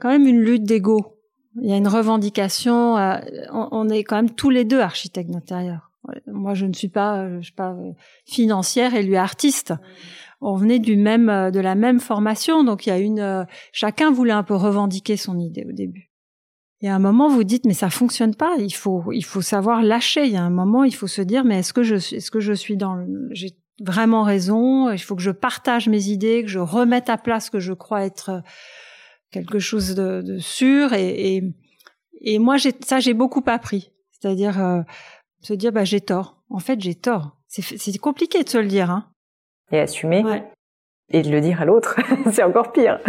quand 0.00 0.08
même 0.08 0.26
une 0.26 0.40
lutte 0.40 0.64
d'ego. 0.64 1.20
Il 1.62 1.70
y 1.70 1.72
a 1.72 1.76
une 1.76 1.86
revendication. 1.86 2.96
Euh, 2.96 3.20
on, 3.52 3.88
est 3.88 4.02
quand 4.02 4.16
même 4.16 4.34
tous 4.34 4.50
les 4.50 4.64
deux 4.64 4.80
architectes 4.80 5.30
d'intérieur. 5.30 5.89
Moi, 6.26 6.54
je 6.54 6.66
ne 6.66 6.72
suis 6.72 6.88
pas, 6.88 7.38
je 7.38 7.44
suis 7.44 7.52
pas 7.52 7.72
euh, 7.72 7.92
financière 8.26 8.94
et 8.94 9.02
lui 9.02 9.16
artiste. 9.16 9.74
On 10.40 10.54
venait 10.54 10.78
du 10.78 10.96
même, 10.96 11.28
euh, 11.28 11.50
de 11.50 11.60
la 11.60 11.74
même 11.74 12.00
formation, 12.00 12.64
donc 12.64 12.86
il 12.86 12.88
y 12.88 12.92
a 12.92 12.98
une. 12.98 13.46
Chacun 13.72 14.10
voulait 14.10 14.32
un 14.32 14.42
peu 14.42 14.54
revendiquer 14.54 15.16
son 15.16 15.38
idée 15.38 15.66
au 15.68 15.72
début. 15.72 16.10
Et 16.80 16.88
à 16.88 16.94
un 16.94 16.98
moment, 16.98 17.28
vous 17.28 17.44
dites, 17.44 17.66
mais 17.66 17.74
ça 17.74 17.90
fonctionne 17.90 18.34
pas. 18.34 18.54
Il 18.58 18.74
faut, 18.74 19.12
il 19.12 19.24
faut 19.24 19.42
savoir 19.42 19.82
lâcher. 19.82 20.24
Il 20.24 20.32
y 20.32 20.36
a 20.36 20.42
un 20.42 20.50
moment, 20.50 20.84
il 20.84 20.94
faut 20.94 21.06
se 21.06 21.20
dire, 21.20 21.44
mais 21.44 21.58
est-ce 21.58 21.74
que 21.74 21.82
je, 21.82 21.96
est-ce 21.96 22.30
que 22.30 22.40
je 22.40 22.54
suis 22.54 22.78
dans, 22.78 23.06
j'ai 23.32 23.54
vraiment 23.82 24.22
raison. 24.22 24.90
Il 24.90 24.98
faut 24.98 25.16
que 25.16 25.22
je 25.22 25.30
partage 25.30 25.88
mes 25.88 26.08
idées, 26.08 26.42
que 26.42 26.48
je 26.48 26.58
remette 26.58 27.10
à 27.10 27.18
place 27.18 27.46
ce 27.46 27.50
que 27.50 27.60
je 27.60 27.72
crois 27.72 28.04
être 28.04 28.42
quelque 29.30 29.58
chose 29.58 29.94
de, 29.94 30.38
sûr. 30.38 30.92
Et, 30.92 31.42
et, 32.20 32.38
moi, 32.38 32.56
j'ai, 32.56 32.72
ça, 32.84 33.00
j'ai 33.00 33.14
beaucoup 33.14 33.42
appris. 33.46 33.92
C'est-à-dire 34.10 34.62
euh, 34.62 34.82
se 35.40 35.54
dire, 35.54 35.72
bah, 35.72 35.84
j'ai 35.84 36.00
tort. 36.00 36.42
En 36.50 36.58
fait, 36.58 36.80
j'ai 36.80 36.94
tort. 36.94 37.36
C'est, 37.48 37.98
compliqué 37.98 38.42
de 38.44 38.48
se 38.48 38.58
le 38.58 38.68
dire. 38.68 38.90
Hein. 38.90 39.10
Et 39.72 39.80
assumer. 39.80 40.22
Ouais 40.22 40.44
et 41.10 41.22
de 41.22 41.30
le 41.30 41.40
dire 41.40 41.60
à 41.60 41.64
l'autre, 41.64 41.96
c'est 42.32 42.42
encore 42.42 42.72
pire. 42.72 43.00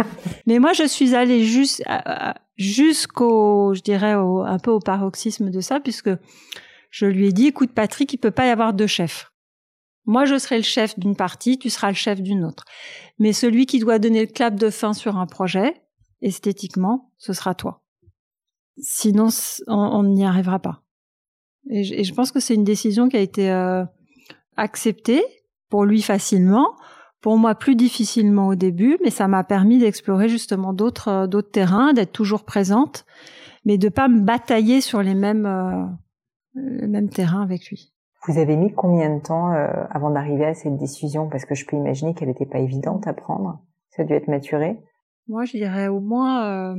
Mais 0.46 0.58
moi, 0.58 0.72
je 0.72 0.86
suis 0.86 1.14
allée 1.14 1.44
juste 1.44 1.82
jusqu'au, 2.56 3.74
je 3.74 3.80
dirais, 3.80 4.12
un 4.12 4.58
peu 4.58 4.70
au 4.70 4.80
paroxysme 4.80 5.50
de 5.50 5.60
ça, 5.60 5.80
puisque 5.80 6.10
je 6.90 7.06
lui 7.06 7.28
ai 7.28 7.32
dit, 7.32 7.46
écoute, 7.46 7.72
Patrick, 7.72 8.12
il 8.12 8.18
peut 8.18 8.30
pas 8.30 8.46
y 8.46 8.50
avoir 8.50 8.74
deux 8.74 8.86
chefs. 8.86 9.30
Moi, 10.04 10.24
je 10.24 10.36
serai 10.36 10.56
le 10.56 10.64
chef 10.64 10.98
d'une 10.98 11.14
partie, 11.14 11.58
tu 11.58 11.70
seras 11.70 11.88
le 11.88 11.94
chef 11.94 12.20
d'une 12.20 12.44
autre. 12.44 12.64
Mais 13.18 13.32
celui 13.32 13.66
qui 13.66 13.78
doit 13.78 14.00
donner 14.00 14.22
le 14.22 14.32
clap 14.32 14.56
de 14.56 14.68
fin 14.68 14.92
sur 14.92 15.16
un 15.16 15.26
projet, 15.26 15.82
esthétiquement, 16.20 17.12
ce 17.18 17.32
sera 17.32 17.54
toi. 17.54 17.82
Sinon, 18.78 19.28
on 19.68 20.02
n'y 20.02 20.24
arrivera 20.24 20.58
pas. 20.58 20.81
Et 21.70 22.04
je, 22.04 22.14
pense 22.14 22.32
que 22.32 22.40
c'est 22.40 22.54
une 22.54 22.64
décision 22.64 23.08
qui 23.08 23.16
a 23.16 23.20
été 23.20 23.50
euh, 23.50 23.84
acceptée 24.56 25.22
pour 25.68 25.84
lui 25.84 26.02
facilement 26.02 26.74
pour 27.22 27.38
moi 27.38 27.54
plus 27.54 27.76
difficilement 27.76 28.48
au 28.48 28.54
début, 28.56 28.98
mais 29.02 29.10
ça 29.10 29.28
m'a 29.28 29.44
permis 29.44 29.78
d'explorer 29.78 30.28
justement 30.28 30.74
d'autres 30.74 31.08
euh, 31.08 31.26
d'autres 31.26 31.50
terrains, 31.50 31.94
d'être 31.94 32.12
toujours 32.12 32.44
présente, 32.44 33.06
mais 33.64 33.78
de 33.78 33.88
pas 33.88 34.08
me 34.08 34.20
batailler 34.20 34.82
sur 34.82 35.02
les 35.02 35.14
mêmes 35.14 35.46
euh, 35.46 35.86
les 36.54 36.88
mêmes 36.88 37.08
terrains 37.08 37.42
avec 37.42 37.70
lui. 37.70 37.94
Vous 38.26 38.38
avez 38.38 38.56
mis 38.56 38.72
combien 38.72 39.16
de 39.16 39.22
temps 39.22 39.52
euh, 39.52 39.68
avant 39.90 40.10
d'arriver 40.10 40.44
à 40.44 40.54
cette 40.54 40.76
décision? 40.76 41.28
Parce 41.28 41.44
que 41.44 41.54
je 41.54 41.64
peux 41.64 41.76
imaginer 41.76 42.14
qu'elle 42.14 42.28
n'était 42.28 42.46
pas 42.46 42.58
évidente 42.58 43.06
à 43.06 43.14
prendre. 43.14 43.60
Ça 43.90 44.02
a 44.02 44.04
dû 44.04 44.12
être 44.12 44.28
maturé. 44.28 44.78
Moi, 45.28 45.44
je 45.44 45.56
dirais 45.56 45.88
au 45.88 46.00
moins 46.00 46.74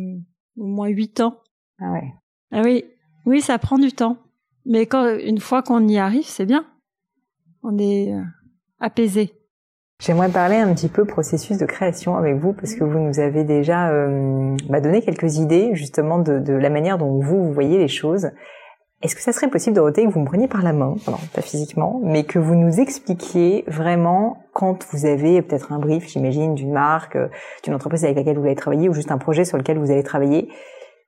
au 0.58 0.65
moins 0.65 0.88
huit 0.88 1.22
ans. 1.22 1.38
Ah 1.80 1.91
ouais. 1.91 2.13
Ah 2.52 2.62
oui, 2.63 2.86
oui, 3.26 3.41
ça 3.41 3.58
prend 3.58 3.78
du 3.78 3.91
temps. 3.91 4.17
Mais 4.65 4.86
quand 4.86 5.17
une 5.17 5.39
fois 5.39 5.62
qu'on 5.62 5.88
y 5.88 5.97
arrive, 5.97 6.26
c'est 6.26 6.45
bien. 6.45 6.65
On 7.63 7.78
est 7.78 8.13
apaisé. 8.80 9.34
J'aimerais 10.02 10.30
parler 10.30 10.58
un 10.58 10.73
petit 10.73 10.89
peu 10.89 11.06
processus 11.06 11.58
de 11.58 11.65
création 11.65 12.17
avec 12.17 12.36
vous 12.36 12.52
parce 12.52 12.76
que 12.76 12.84
vous 12.84 12.99
nous 12.99 13.19
avez 13.19 13.45
déjà 13.45 13.89
euh, 13.89 14.58
bah, 14.67 14.82
donné 14.82 15.02
quelques 15.02 15.38
idées 15.38 15.69
justement 15.76 16.19
de, 16.19 16.39
de, 16.39 16.54
la 16.54 16.69
manière 16.69 16.97
dont 16.97 17.21
vous, 17.21 17.41
vous 17.41 17.54
voyez 17.54 17.78
les 17.78 17.88
choses. 17.88 18.32
Est-ce 19.02 19.15
que 19.15 19.21
ça 19.21 19.34
serait 19.34 19.49
possible, 19.49 19.76
Dorothée, 19.76 20.06
que 20.06 20.10
vous 20.10 20.21
me 20.21 20.26
preniez 20.26 20.47
par 20.47 20.62
la 20.62 20.71
main, 20.71 20.95
non, 21.08 21.17
pas 21.34 21.41
physiquement, 21.41 22.02
mais 22.04 22.23
que 22.23 22.39
vous 22.39 22.56
nous 22.56 22.80
expliquiez 22.80 23.65
vraiment 23.67 24.45
quand 24.54 24.86
vous 24.91 25.06
avez 25.06 25.41
peut-être 25.41 25.73
un 25.73 25.80
brief, 25.80 26.08
j'imagine, 26.08 26.56
d'une 26.56 26.71
marque, 26.71 27.17
euh, 27.17 27.28
d'une 27.63 27.73
entreprise 27.73 28.04
avec 28.06 28.15
laquelle 28.15 28.38
vous 28.38 28.45
allez 28.45 28.56
travailler 28.56 28.88
ou 28.88 28.93
juste 28.93 29.12
un 29.12 29.17
projet 29.17 29.43
sur 29.43 29.58
lequel 29.58 29.78
vous 29.78 29.91
allez 29.91 30.04
travailler, 30.04 30.49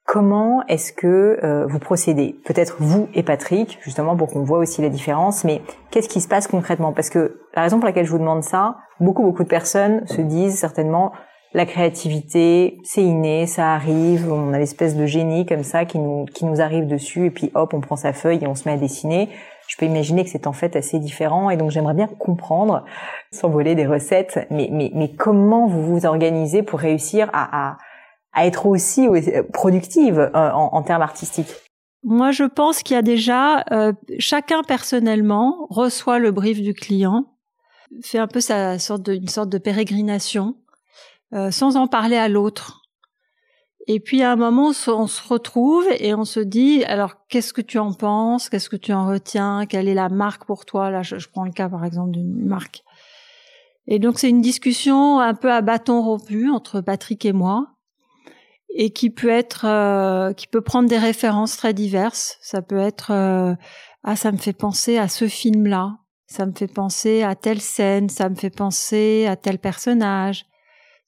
Comment 0.06 0.62
est-ce 0.68 0.94
que 0.94 1.40
euh, 1.44 1.66
vous 1.66 1.80
procédez? 1.80 2.36
Peut-être 2.46 2.76
vous 2.80 3.10
et 3.16 3.24
Patrick, 3.24 3.80
justement 3.82 4.16
pour 4.16 4.30
qu'on 4.30 4.44
voit 4.44 4.60
aussi 4.60 4.84
la 4.84 4.90
différence, 4.90 5.44
mais 5.44 5.64
qu'est-ce 5.90 6.08
qui 6.10 6.22
se 6.22 6.28
passe 6.28 6.48
concrètement? 6.48 6.94
Parce 6.94 7.10
que 7.10 7.42
la 7.56 7.64
raison 7.64 7.78
pour 7.80 7.88
laquelle 7.88 8.06
je 8.06 8.12
vous 8.12 8.20
demande 8.20 8.44
ça, 8.44 8.78
beaucoup 9.00 9.24
beaucoup 9.24 9.44
de 9.44 9.50
personnes 9.50 10.06
se 10.06 10.22
disent 10.22 10.60
certainement 10.60 11.12
la 11.56 11.66
créativité, 11.66 12.78
c'est 12.84 13.02
inné, 13.02 13.48
ça 13.48 13.74
arrive, 13.74 14.32
on 14.32 14.54
a 14.54 14.60
l'espèce 14.60 14.96
de 14.96 15.08
génie 15.08 15.48
comme 15.48 15.64
ça 15.64 15.86
qui 15.86 15.98
nous 15.98 16.26
qui 16.26 16.46
nous 16.46 16.62
arrive 16.62 16.86
dessus 16.86 17.26
et 17.26 17.32
puis 17.32 17.50
hop, 17.56 17.74
on 17.74 17.82
prend 17.82 17.96
sa 17.96 18.14
feuille 18.14 18.44
et 18.44 18.48
on 18.48 18.54
se 18.54 18.70
met 18.70 18.76
à 18.76 18.78
dessiner. 18.78 19.30
Je 19.68 19.76
peux 19.76 19.88
imaginer 19.88 20.24
que 20.24 20.30
c'est 20.30 20.46
en 20.46 20.54
fait 20.54 20.76
assez 20.76 21.00
différent 21.00 21.50
et 21.50 21.58
donc 21.58 21.72
j'aimerais 21.72 21.96
bien 21.96 22.08
comprendre, 22.20 22.86
sans 23.32 23.50
voler 23.50 23.74
des 23.74 23.88
recettes, 23.88 24.46
mais 24.52 24.70
mais 24.72 25.12
comment 25.18 25.66
vous 25.66 25.82
vous 25.82 26.06
organisez 26.06 26.62
pour 26.62 26.80
réussir 26.80 27.28
à, 27.34 27.70
à 27.70 27.78
à 28.36 28.46
être 28.46 28.68
aussi 28.68 29.08
productive 29.52 30.20
euh, 30.20 30.30
en, 30.34 30.70
en 30.74 30.84
termes 30.84 31.02
artistiques. 31.02 31.54
Moi, 32.04 32.32
je 32.32 32.44
pense 32.44 32.84
qu'il 32.84 32.94
y 32.94 33.00
a 33.00 33.02
déjà 33.02 33.64
euh, 33.72 33.92
chacun 34.20 34.62
personnellement 34.62 35.66
reçoit 35.72 36.20
le 36.20 36.32
brief 36.32 36.62
du 36.62 36.76
client, 36.76 37.26
fait 38.04 38.20
un 38.20 38.28
peu 38.28 38.42
sa 38.42 38.78
sorte 38.78 39.02
de, 39.02 39.16
une 39.16 39.28
sorte 39.28 39.50
de 39.50 39.58
pérégrination, 39.58 40.56
euh, 41.34 41.50
sans 41.50 41.78
en 41.78 41.88
parler 41.88 42.18
à 42.18 42.28
l'autre. 42.28 42.84
Et 43.88 44.00
puis 44.00 44.22
à 44.22 44.32
un 44.32 44.36
moment, 44.36 44.72
on 44.88 45.08
se 45.08 45.28
retrouve 45.28 45.88
et 46.00 46.14
on 46.14 46.26
se 46.26 46.40
dit 46.40 46.84
alors 46.84 47.28
qu'est-ce 47.28 47.54
que 47.54 47.62
tu 47.62 47.80
en 47.80 47.94
penses, 47.94 48.50
qu'est-ce 48.50 48.70
que 48.70 48.76
tu 48.76 48.94
en 48.94 49.08
retiens, 49.08 49.66
quelle 49.66 49.88
est 49.88 49.94
la 49.96 50.10
marque 50.10 50.46
pour 50.46 50.66
toi? 50.66 50.92
Là, 50.92 51.02
je, 51.02 51.18
je 51.18 51.30
prends 51.30 51.46
le 51.46 51.52
cas 51.52 51.70
par 51.70 51.86
exemple 51.86 52.12
d'une 52.12 52.46
marque. 52.46 52.84
Et 53.88 54.00
donc 54.00 54.20
c'est 54.20 54.30
une 54.30 54.42
discussion 54.42 55.20
un 55.20 55.36
peu 55.36 55.52
à 55.52 55.62
bâton 55.62 56.02
rompu 56.02 56.50
entre 56.50 56.82
Patrick 56.82 57.26
et 57.26 57.34
moi 57.34 57.75
et 58.78 58.92
qui 58.92 59.10
peut 59.10 59.30
être 59.30 59.66
euh, 59.66 60.34
qui 60.34 60.48
peut 60.48 60.62
prendre 60.62 60.90
des 60.90 60.98
références 60.98 61.58
très 61.58 61.74
diverses. 61.74 62.38
Ça 62.42 62.62
peut 62.62 62.78
être 62.78 63.12
euh, 63.12 63.56
ah 64.04 64.16
ça 64.16 64.32
me 64.32 64.38
fait 64.38 64.54
penser 64.54 64.98
à 64.98 65.08
ce 65.08 65.28
film 65.28 65.66
là, 65.66 65.98
ça 66.28 66.46
me 66.46 66.52
fait 66.52 66.68
penser 66.68 67.24
à 67.24 67.36
telle 67.36 67.62
scène, 67.62 68.10
ça 68.10 68.30
me 68.30 68.36
fait 68.36 68.50
penser 68.50 69.26
à 69.28 69.38
tel 69.38 69.60
personnage, 69.60 70.46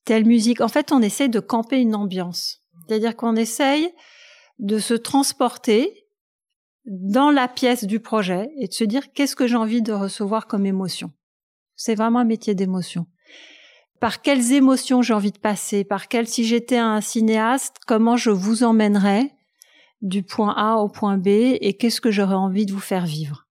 telle 0.05 0.25
musique. 0.25 0.61
En 0.61 0.69
fait, 0.69 0.91
on 0.91 1.01
essaie 1.01 1.27
de 1.27 1.41
camper 1.41 1.79
une 1.79 1.93
ambiance. 1.93 2.63
C'est-à-dire 2.87 3.17
qu'on 3.17 3.35
essaye 3.35 3.89
de 4.59 4.79
se 4.79 4.93
transporter 4.93 6.07
dans 6.85 7.31
la 7.31 7.49
pièce 7.49 7.83
du 7.83 7.99
projet 7.99 8.49
et 8.59 8.69
de 8.69 8.73
se 8.73 8.85
dire 8.85 9.11
qu'est-ce 9.11 9.35
que 9.35 9.45
j'ai 9.45 9.57
envie 9.57 9.81
de 9.81 9.91
recevoir 9.91 10.47
comme 10.47 10.65
émotion. 10.65 11.11
C'est 11.75 11.95
vraiment 11.95 12.19
un 12.19 12.25
métier 12.25 12.55
d'émotion. 12.55 13.07
Par 13.99 14.21
quelles 14.21 14.53
émotions 14.53 15.01
j'ai 15.01 15.13
envie 15.13 15.31
de 15.31 15.39
passer, 15.39 15.83
par 15.83 16.07
quel, 16.07 16.27
si 16.27 16.45
j'étais 16.45 16.77
un 16.77 17.01
cinéaste, 17.01 17.77
comment 17.87 18.17
je 18.17 18.29
vous 18.29 18.63
emmènerais 18.63 19.33
du 20.01 20.23
point 20.23 20.53
A 20.55 20.75
au 20.75 20.89
point 20.89 21.17
B 21.17 21.27
et 21.27 21.75
qu'est-ce 21.79 22.01
que 22.01 22.11
j'aurais 22.11 22.35
envie 22.35 22.65
de 22.65 22.73
vous 22.73 22.79
faire 22.79 23.05
vivre? 23.05 23.47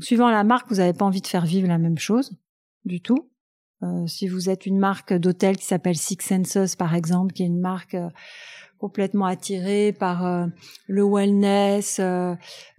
suivant 0.00 0.30
la 0.30 0.44
marque, 0.44 0.68
vous 0.68 0.76
n'avez 0.76 0.92
pas 0.92 1.04
envie 1.04 1.20
de 1.20 1.26
faire 1.26 1.44
vivre 1.44 1.68
la 1.68 1.78
même 1.78 1.98
chose 1.98 2.32
du 2.84 3.00
tout. 3.00 3.30
Euh, 3.82 4.06
si 4.06 4.26
vous 4.26 4.48
êtes 4.48 4.66
une 4.66 4.78
marque 4.78 5.12
d'hôtel 5.12 5.56
qui 5.56 5.64
s'appelle 5.64 5.96
Six 5.96 6.18
Senses, 6.20 6.76
par 6.76 6.94
exemple, 6.94 7.32
qui 7.32 7.42
est 7.42 7.46
une 7.46 7.60
marque 7.60 7.94
euh, 7.94 8.08
complètement 8.78 9.26
attirée 9.26 9.92
par 9.92 10.26
euh, 10.26 10.46
le 10.86 11.04
wellness, 11.04 12.00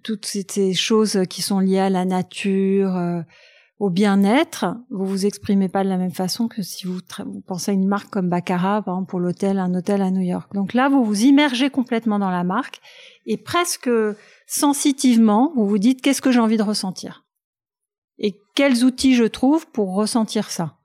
toutes 0.03 0.25
ces 0.25 0.73
choses 0.73 1.21
qui 1.29 1.41
sont 1.41 1.59
liées 1.59 1.79
à 1.79 1.89
la 1.89 2.05
nature, 2.05 3.23
au 3.79 3.89
bien-être, 3.89 4.75
vous 4.89 5.05
vous 5.05 5.25
exprimez 5.25 5.69
pas 5.69 5.85
de 5.85 5.89
la 5.89 5.97
même 5.97 6.11
façon 6.11 6.49
que 6.49 6.61
si 6.61 6.85
vous, 6.85 6.99
pensez 7.47 7.71
à 7.71 7.73
une 7.73 7.87
marque 7.87 8.09
comme 8.09 8.29
Baccarat, 8.29 8.81
par 8.81 8.95
exemple 8.95 9.09
pour 9.09 9.19
l'hôtel, 9.21 9.57
un 9.57 9.73
hôtel 9.73 10.01
à 10.01 10.11
New 10.11 10.21
York. 10.21 10.53
Donc 10.53 10.73
là, 10.73 10.89
vous 10.89 11.03
vous 11.05 11.23
immergez 11.23 11.69
complètement 11.69 12.19
dans 12.19 12.29
la 12.29 12.43
marque 12.43 12.81
et 13.25 13.37
presque 13.37 13.89
sensitivement, 14.47 15.53
vous 15.55 15.65
vous 15.65 15.77
dites 15.77 16.01
qu'est-ce 16.01 16.21
que 16.21 16.31
j'ai 16.31 16.41
envie 16.41 16.57
de 16.57 16.63
ressentir? 16.63 17.25
Et 18.17 18.41
quels 18.53 18.83
outils 18.83 19.15
je 19.15 19.23
trouve 19.23 19.65
pour 19.67 19.95
ressentir 19.95 20.51
ça? 20.51 20.78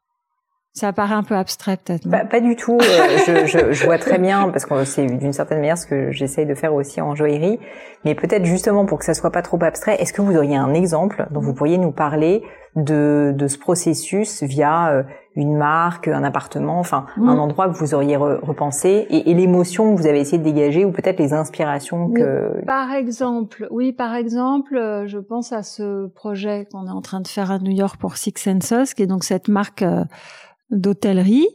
Ça 0.76 0.92
paraît 0.92 1.14
un 1.14 1.22
peu 1.22 1.36
abstrait 1.36 1.76
peut-être. 1.76 2.10
Pas, 2.10 2.24
pas, 2.24 2.40
du 2.40 2.56
tout. 2.56 2.78
Euh, 2.80 3.18
je, 3.26 3.46
je, 3.46 3.72
je, 3.72 3.84
vois 3.84 3.96
très 3.96 4.18
bien 4.18 4.48
parce 4.48 4.66
que 4.66 4.84
c'est 4.84 5.06
d'une 5.06 5.32
certaine 5.32 5.58
manière 5.58 5.78
ce 5.78 5.86
que 5.86 6.10
j'essaye 6.10 6.46
de 6.46 6.54
faire 6.56 6.74
aussi 6.74 7.00
en 7.00 7.14
joaillerie. 7.14 7.60
Mais 8.04 8.16
peut-être 8.16 8.44
justement 8.44 8.84
pour 8.84 8.98
que 8.98 9.04
ça 9.04 9.14
soit 9.14 9.30
pas 9.30 9.42
trop 9.42 9.62
abstrait, 9.62 9.94
est-ce 10.00 10.12
que 10.12 10.20
vous 10.20 10.36
auriez 10.36 10.56
un 10.56 10.74
exemple 10.74 11.28
dont 11.30 11.40
vous 11.40 11.54
pourriez 11.54 11.78
nous 11.78 11.92
parler 11.92 12.42
de, 12.74 13.32
de 13.36 13.46
ce 13.46 13.56
processus 13.56 14.42
via 14.42 14.90
euh, 14.90 15.02
une 15.36 15.56
marque, 15.56 16.08
un 16.08 16.24
appartement, 16.24 16.80
enfin 16.80 17.06
un 17.18 17.38
endroit 17.38 17.68
que 17.68 17.78
vous 17.78 17.94
auriez 17.94 18.16
repensé 18.16 19.06
et, 19.10 19.30
et 19.30 19.34
l'émotion 19.34 19.94
que 19.94 20.00
vous 20.00 20.08
avez 20.08 20.18
essayé 20.18 20.38
de 20.38 20.42
dégager 20.42 20.84
ou 20.84 20.90
peut-être 20.90 21.20
les 21.20 21.32
inspirations 21.32 22.10
que. 22.10 22.64
Par 22.66 22.90
exemple, 22.90 23.68
oui, 23.70 23.92
par 23.92 24.16
exemple, 24.16 24.76
euh, 24.76 25.06
je 25.06 25.18
pense 25.18 25.52
à 25.52 25.62
ce 25.62 26.08
projet 26.08 26.66
qu'on 26.72 26.88
est 26.88 26.92
en 26.92 27.00
train 27.00 27.20
de 27.20 27.28
faire 27.28 27.52
à 27.52 27.60
New 27.60 27.70
York 27.70 27.96
pour 27.96 28.16
Six 28.16 28.34
Senses, 28.60 28.94
qui 28.94 29.04
est 29.04 29.06
donc 29.06 29.22
cette 29.22 29.46
marque 29.46 29.84
d'hôtellerie 30.70 31.48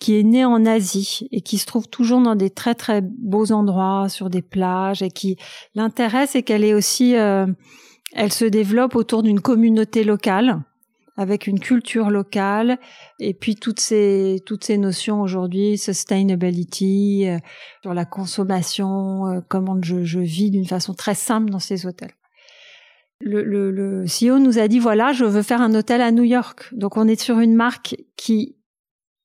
qui 0.00 0.18
est 0.18 0.22
née 0.22 0.46
en 0.46 0.64
Asie 0.64 1.28
et 1.30 1.42
qui 1.42 1.58
se 1.58 1.66
trouve 1.66 1.86
toujours 1.86 2.22
dans 2.22 2.34
des 2.34 2.50
très 2.50 2.74
très 2.74 3.02
beaux 3.02 3.52
endroits 3.52 4.08
sur 4.08 4.30
des 4.30 4.42
plages 4.42 5.02
et 5.02 5.10
qui 5.10 5.36
l'intérêt 5.74 6.26
c'est 6.26 6.42
qu'elle 6.42 6.64
est 6.64 6.74
aussi 6.74 7.16
euh, 7.16 7.46
elle 8.14 8.32
se 8.32 8.46
développe 8.46 8.96
autour 8.96 9.22
d'une 9.22 9.40
communauté 9.40 10.02
locale 10.02 10.62
avec 11.16 11.46
une 11.46 11.60
culture 11.60 12.08
locale 12.08 12.78
et 13.18 13.34
puis 13.34 13.56
toutes 13.56 13.78
ces 13.78 14.40
toutes 14.46 14.64
ces 14.64 14.78
notions 14.78 15.20
aujourd'hui 15.20 15.76
sustainability 15.76 17.28
euh, 17.28 17.38
sur 17.82 17.92
la 17.92 18.06
consommation 18.06 19.26
euh, 19.26 19.40
comment 19.48 19.76
je, 19.82 20.02
je 20.02 20.18
vis 20.18 20.50
d'une 20.50 20.66
façon 20.66 20.94
très 20.94 21.14
simple 21.14 21.50
dans 21.50 21.58
ces 21.58 21.86
hôtels 21.86 22.14
le, 23.20 23.42
le, 23.44 23.70
le 23.70 24.04
CEO 24.04 24.38
nous 24.38 24.58
a 24.58 24.66
dit 24.68 24.78
voilà, 24.78 25.12
je 25.12 25.24
veux 25.24 25.42
faire 25.42 25.60
un 25.60 25.74
hôtel 25.74 26.00
à 26.00 26.10
New 26.10 26.24
York. 26.24 26.68
Donc 26.72 26.96
on 26.96 27.06
est 27.06 27.20
sur 27.20 27.38
une 27.38 27.54
marque 27.54 27.96
qui 28.16 28.56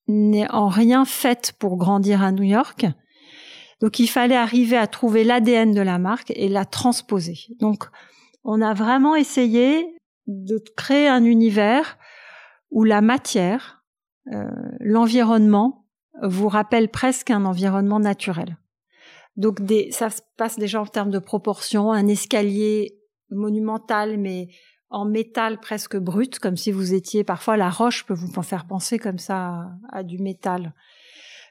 n'est 0.07 0.49
en 0.51 0.67
rien 0.67 1.05
faite 1.05 1.53
pour 1.57 1.77
grandir 1.77 2.21
à 2.21 2.31
New 2.31 2.43
York. 2.43 2.85
Donc 3.81 3.99
il 3.99 4.07
fallait 4.07 4.35
arriver 4.35 4.77
à 4.77 4.87
trouver 4.87 5.23
l'ADN 5.23 5.73
de 5.73 5.81
la 5.81 5.97
marque 5.97 6.31
et 6.35 6.49
la 6.49 6.65
transposer. 6.65 7.37
Donc 7.59 7.85
on 8.43 8.61
a 8.61 8.73
vraiment 8.73 9.15
essayé 9.15 9.97
de 10.27 10.61
créer 10.75 11.07
un 11.07 11.23
univers 11.23 11.97
où 12.71 12.83
la 12.83 13.01
matière, 13.01 13.83
euh, 14.31 14.49
l'environnement 14.79 15.85
vous 16.21 16.47
rappelle 16.47 16.89
presque 16.89 17.31
un 17.31 17.45
environnement 17.45 17.99
naturel. 17.99 18.57
Donc 19.35 19.61
des, 19.61 19.91
ça 19.91 20.09
se 20.09 20.21
passe 20.37 20.57
déjà 20.57 20.81
en 20.81 20.85
termes 20.85 21.09
de 21.09 21.19
proportions, 21.19 21.91
un 21.91 22.07
escalier 22.07 22.97
monumental, 23.29 24.17
mais 24.17 24.49
en 24.89 25.05
métal 25.05 25.59
presque 25.59 25.97
brut, 25.97 26.39
comme 26.39 26.57
si 26.57 26.71
vous 26.71 26.93
étiez 26.93 27.23
parfois 27.23 27.57
la 27.57 27.69
roche 27.69 28.05
peut 28.05 28.13
vous 28.13 28.31
faire 28.41 28.65
penser 28.65 28.99
comme 28.99 29.17
ça 29.17 29.69
à, 29.91 30.03
du 30.03 30.19
métal. 30.19 30.73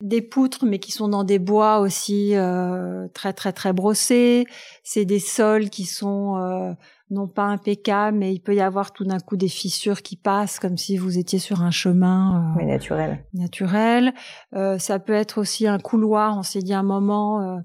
Des 0.01 0.23
poutres, 0.23 0.65
mais 0.65 0.81
qui 0.81 0.91
sont 0.91 1.09
dans 1.09 1.25
des 1.25 1.39
bois 1.39 1.79
aussi 1.79 2.35
euh, 2.35 3.07
très 3.15 3.33
très 3.33 3.53
très 3.53 3.73
brossés. 3.73 4.47
C'est 4.83 5.05
des 5.05 5.21
sols 5.21 5.71
qui 5.71 5.85
sont 5.85 6.37
euh, 6.37 6.73
non 7.11 7.29
pas 7.29 7.45
impeccables, 7.45 8.19
mais 8.19 8.35
il 8.35 8.41
peut 8.41 8.57
y 8.57 8.61
avoir 8.61 8.93
tout 8.93 9.05
d'un 9.05 9.21
coup 9.21 9.37
des 9.37 9.49
fissures 9.49 10.03
qui 10.03 10.17
passent, 10.17 10.59
comme 10.59 10.77
si 10.77 10.97
vous 10.97 11.17
étiez 11.17 11.39
sur 11.39 11.63
un 11.63 11.71
chemin 11.71 12.57
euh, 12.59 12.65
naturel. 12.65 13.25
Naturel. 13.35 14.15
ça 14.53 14.99
peut 14.99 15.13
être 15.13 15.39
aussi 15.39 15.67
un 15.69 15.79
couloir. 15.79 16.37
On 16.37 16.43
s'est 16.43 16.63
dit 16.63 16.75
un 16.75 16.83
moment 16.83 17.63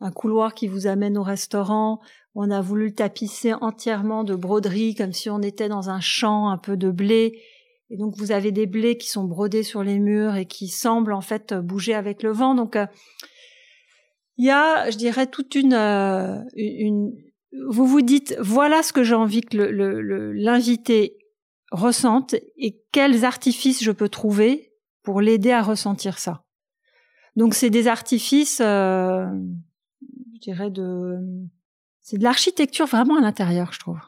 un 0.00 0.10
couloir 0.10 0.54
qui 0.54 0.68
vous 0.68 0.86
amène 0.86 1.16
au 1.16 1.22
restaurant 1.22 2.00
on 2.34 2.50
a 2.50 2.60
voulu 2.60 2.86
le 2.86 2.94
tapisser 2.94 3.54
entièrement 3.54 4.24
de 4.24 4.34
broderie, 4.34 4.94
comme 4.94 5.12
si 5.12 5.30
on 5.30 5.40
était 5.40 5.68
dans 5.68 5.90
un 5.90 6.00
champ 6.00 6.48
un 6.48 6.58
peu 6.58 6.76
de 6.76 6.90
blé. 6.90 7.40
Et 7.90 7.96
donc 7.96 8.16
vous 8.16 8.32
avez 8.32 8.50
des 8.50 8.66
blés 8.66 8.96
qui 8.96 9.08
sont 9.08 9.24
brodés 9.24 9.62
sur 9.62 9.84
les 9.84 9.98
murs 9.98 10.34
et 10.34 10.46
qui 10.46 10.68
semblent 10.68 11.12
en 11.12 11.20
fait 11.20 11.54
bouger 11.54 11.94
avec 11.94 12.22
le 12.22 12.32
vent. 12.32 12.54
Donc 12.54 12.76
euh, 12.76 12.86
il 14.36 14.46
y 14.46 14.50
a, 14.50 14.90
je 14.90 14.96
dirais, 14.96 15.28
toute 15.28 15.54
une, 15.54 15.74
euh, 15.74 16.40
une, 16.56 17.12
vous 17.68 17.86
vous 17.86 18.02
dites 18.02 18.36
voilà 18.40 18.82
ce 18.82 18.92
que 18.92 19.04
j'ai 19.04 19.14
envie 19.14 19.42
que 19.42 19.56
l'invité 19.56 21.18
ressente 21.70 22.34
et 22.56 22.82
quels 22.90 23.24
artifices 23.24 23.82
je 23.82 23.92
peux 23.92 24.08
trouver 24.08 24.72
pour 25.02 25.20
l'aider 25.20 25.52
à 25.52 25.62
ressentir 25.62 26.18
ça. 26.18 26.44
Donc 27.36 27.54
c'est 27.54 27.70
des 27.70 27.86
artifices, 27.88 28.60
euh, 28.60 29.26
je 30.34 30.40
dirais 30.40 30.70
de 30.70 31.16
c'est 32.04 32.18
de 32.18 32.22
l'architecture 32.22 32.86
vraiment 32.86 33.16
à 33.16 33.22
l'intérieur, 33.22 33.72
je 33.72 33.80
trouve. 33.80 33.98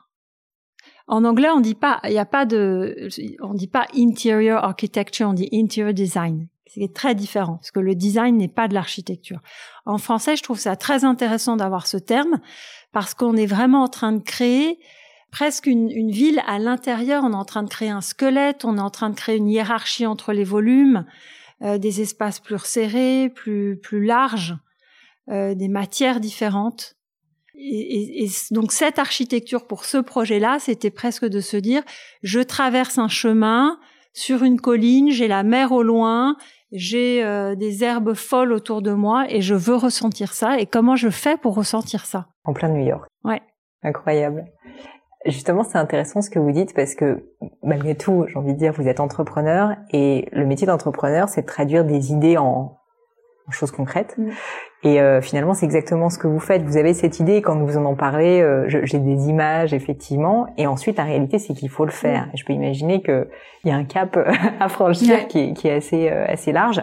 En 1.09 1.25
anglais, 1.25 1.49
on 1.49 1.61
dit 1.61 1.75
pas, 1.75 1.99
il 2.05 2.11
n'y 2.11 2.19
a 2.19 2.27
pas 2.27 2.45
de, 2.45 3.09
on 3.41 3.55
dit 3.55 3.69
pas 3.69 3.87
interior 3.97 4.63
architecture, 4.63 5.29
on 5.29 5.33
dit 5.33 5.49
interior 5.53 5.95
design. 5.95 6.47
C'est 6.67 6.93
très 6.93 7.15
différent 7.15 7.55
parce 7.55 7.71
que 7.71 7.81
le 7.81 7.95
design 7.95 8.37
n'est 8.37 8.49
pas 8.49 8.69
de 8.69 8.75
l'architecture. 8.75 9.41
En 9.87 9.97
français, 9.97 10.37
je 10.37 10.43
trouve 10.43 10.59
ça 10.59 10.77
très 10.77 11.05
intéressant 11.05 11.57
d'avoir 11.57 11.87
ce 11.87 11.97
terme 11.97 12.39
parce 12.93 13.15
qu'on 13.15 13.35
est 13.35 13.47
vraiment 13.47 13.85
en 13.85 13.89
train 13.89 14.13
de 14.13 14.23
créer 14.23 14.79
presque 15.31 15.67
une, 15.67 15.91
une 15.91 16.11
ville 16.11 16.43
à 16.47 16.59
l'intérieur. 16.59 17.25
On 17.25 17.33
est 17.33 17.37
en 17.37 17.47
train 17.47 17.63
de 17.63 17.71
créer 17.71 17.89
un 17.89 18.03
squelette, 18.03 18.67
on 18.67 18.77
est 18.77 18.81
en 18.81 18.91
train 18.91 19.09
de 19.09 19.15
créer 19.15 19.37
une 19.37 19.49
hiérarchie 19.49 20.05
entre 20.05 20.35
les 20.35 20.45
volumes, 20.45 21.07
euh, 21.63 21.79
des 21.79 22.03
espaces 22.03 22.41
plus 22.41 22.59
serrés, 22.59 23.33
plus 23.35 23.79
plus 23.79 24.05
larges, 24.05 24.55
euh, 25.31 25.55
des 25.55 25.69
matières 25.69 26.21
différentes. 26.21 26.97
Et, 27.59 28.25
et, 28.25 28.31
donc 28.51 28.73
cette 28.73 28.99
architecture 28.99 29.66
pour 29.66 29.85
ce 29.85 29.99
projet-là, 29.99 30.59
c'était 30.61 30.90
presque 30.90 31.25
de 31.25 31.40
se 31.40 31.57
dire, 31.57 31.83
je 32.23 32.40
traverse 32.40 32.99
un 32.99 33.09
chemin 33.09 33.79
sur 34.12 34.42
une 34.42 34.61
colline, 34.61 35.11
j'ai 35.11 35.29
la 35.29 35.42
mer 35.42 35.73
au 35.73 35.83
loin, 35.83 36.37
j'ai 36.73 37.25
euh, 37.25 37.55
des 37.55 37.85
herbes 37.85 38.14
folles 38.14 38.53
autour 38.53 38.83
de 38.83 38.92
moi 38.92 39.27
et 39.29 39.40
je 39.40 39.55
veux 39.55 39.77
ressentir 39.77 40.33
ça. 40.33 40.59
Et 40.59 40.66
comment 40.66 40.97
je 40.97 41.11
fais 41.11 41.37
pour 41.37 41.55
ressentir 41.55 42.07
ça? 42.07 42.27
En 42.45 42.53
plein 42.53 42.69
New 42.69 42.85
York. 42.85 43.09
Ouais. 43.25 43.42
Incroyable. 43.83 44.45
Justement, 45.27 45.64
c'est 45.64 45.79
intéressant 45.79 46.23
ce 46.23 46.31
que 46.31 46.38
vous 46.38 46.53
dites 46.53 46.75
parce 46.75 46.95
que 46.95 47.33
malgré 47.62 47.95
tout, 47.95 48.27
j'ai 48.29 48.37
envie 48.37 48.55
de 48.55 48.59
dire, 48.59 48.73
vous 48.73 48.87
êtes 48.87 49.01
entrepreneur 49.01 49.77
et 49.90 50.29
le 50.33 50.47
métier 50.47 50.66
d'entrepreneur, 50.66 51.29
c'est 51.29 51.42
de 51.42 51.47
traduire 51.47 51.85
des 51.85 52.12
idées 52.12 52.37
en, 52.37 52.79
en 53.49 53.53
choses 53.53 53.71
concrètes. 53.71 54.17
Mm. 54.19 54.31
Et 54.83 55.01
euh, 55.01 55.21
finalement, 55.21 55.55
c'est 55.55 55.67
exactement 55.67 56.11
ce 56.11 56.19
que 56.19 56.27
vous 56.27 56.39
faites. 56.39 56.63
Vous 56.63 56.77
avez 56.77 56.95
cette 56.95 57.19
idée, 57.21 57.43
quand 57.43 57.59
vous 57.59 57.77
en 57.77 57.85
en 57.85 57.95
parlez, 57.95 58.41
euh, 58.41 58.67
j'ai 58.69 58.99
des 58.99 59.29
images, 59.29 59.75
effectivement. 59.75 60.47
Et 60.59 60.67
ensuite, 60.67 60.99
la 60.99 61.05
réalité, 61.05 61.39
c'est 61.39 61.55
qu'il 61.55 61.71
faut 61.71 61.85
le 61.85 61.91
faire. 61.91 62.29
je 62.35 62.45
peux 62.45 62.53
imaginer 62.53 63.03
qu'il 63.03 63.27
y 63.65 63.71
a 63.71 63.75
un 63.75 63.85
cap 63.85 64.17
à 64.61 64.69
franchir 64.69 65.27
qui, 65.29 65.41
est, 65.41 65.53
qui, 65.55 65.69
est 65.69 65.75
assez, 65.75 66.11
euh, 66.11 66.27
assez 66.29 66.53
large. 66.53 66.83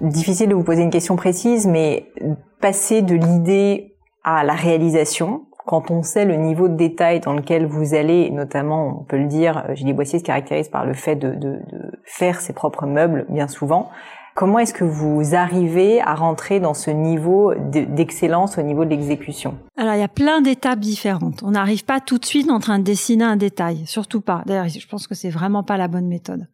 Difficile 0.00 0.48
de 0.48 0.54
vous 0.54 0.64
poser 0.64 0.82
une 0.82 0.90
question 0.90 1.16
précise, 1.16 1.66
mais 1.66 2.06
passer 2.60 3.02
de 3.02 3.14
l'idée 3.14 3.96
à 4.24 4.44
la 4.44 4.52
réalisation, 4.52 5.46
quand 5.66 5.90
on 5.90 6.02
sait 6.02 6.24
le 6.24 6.36
niveau 6.36 6.68
de 6.68 6.76
détail 6.76 7.20
dans 7.20 7.34
lequel 7.34 7.66
vous 7.66 7.94
allez, 7.94 8.30
notamment, 8.30 9.00
on 9.00 9.04
peut 9.04 9.18
le 9.18 9.26
dire, 9.26 9.64
Gilles 9.74 9.94
Boissier 9.94 10.18
se 10.18 10.24
caractérise 10.24 10.68
par 10.68 10.86
le 10.86 10.94
fait 10.94 11.16
de, 11.16 11.30
de, 11.30 11.58
de 11.70 12.00
faire 12.04 12.40
ses 12.40 12.52
propres 12.52 12.86
meubles 12.86 13.26
bien 13.28 13.48
souvent. 13.48 13.90
Comment 14.38 14.60
est-ce 14.60 14.72
que 14.72 14.84
vous 14.84 15.34
arrivez 15.34 16.00
à 16.00 16.14
rentrer 16.14 16.60
dans 16.60 16.72
ce 16.72 16.92
niveau 16.92 17.54
d'excellence 17.56 18.56
au 18.56 18.62
niveau 18.62 18.84
de 18.84 18.90
l'exécution? 18.90 19.58
Alors, 19.76 19.94
il 19.94 19.98
y 19.98 20.04
a 20.04 20.06
plein 20.06 20.40
d'étapes 20.40 20.78
différentes. 20.78 21.42
On 21.42 21.50
n'arrive 21.50 21.84
pas 21.84 21.98
tout 21.98 22.18
de 22.18 22.24
suite 22.24 22.48
en 22.48 22.60
train 22.60 22.78
de 22.78 22.84
dessiner 22.84 23.24
un 23.24 23.34
détail, 23.34 23.84
surtout 23.86 24.20
pas. 24.20 24.44
D'ailleurs, 24.46 24.68
je 24.68 24.86
pense 24.86 25.08
que 25.08 25.16
c'est 25.16 25.28
vraiment 25.28 25.64
pas 25.64 25.76
la 25.76 25.88
bonne 25.88 26.06
méthode. 26.06 26.46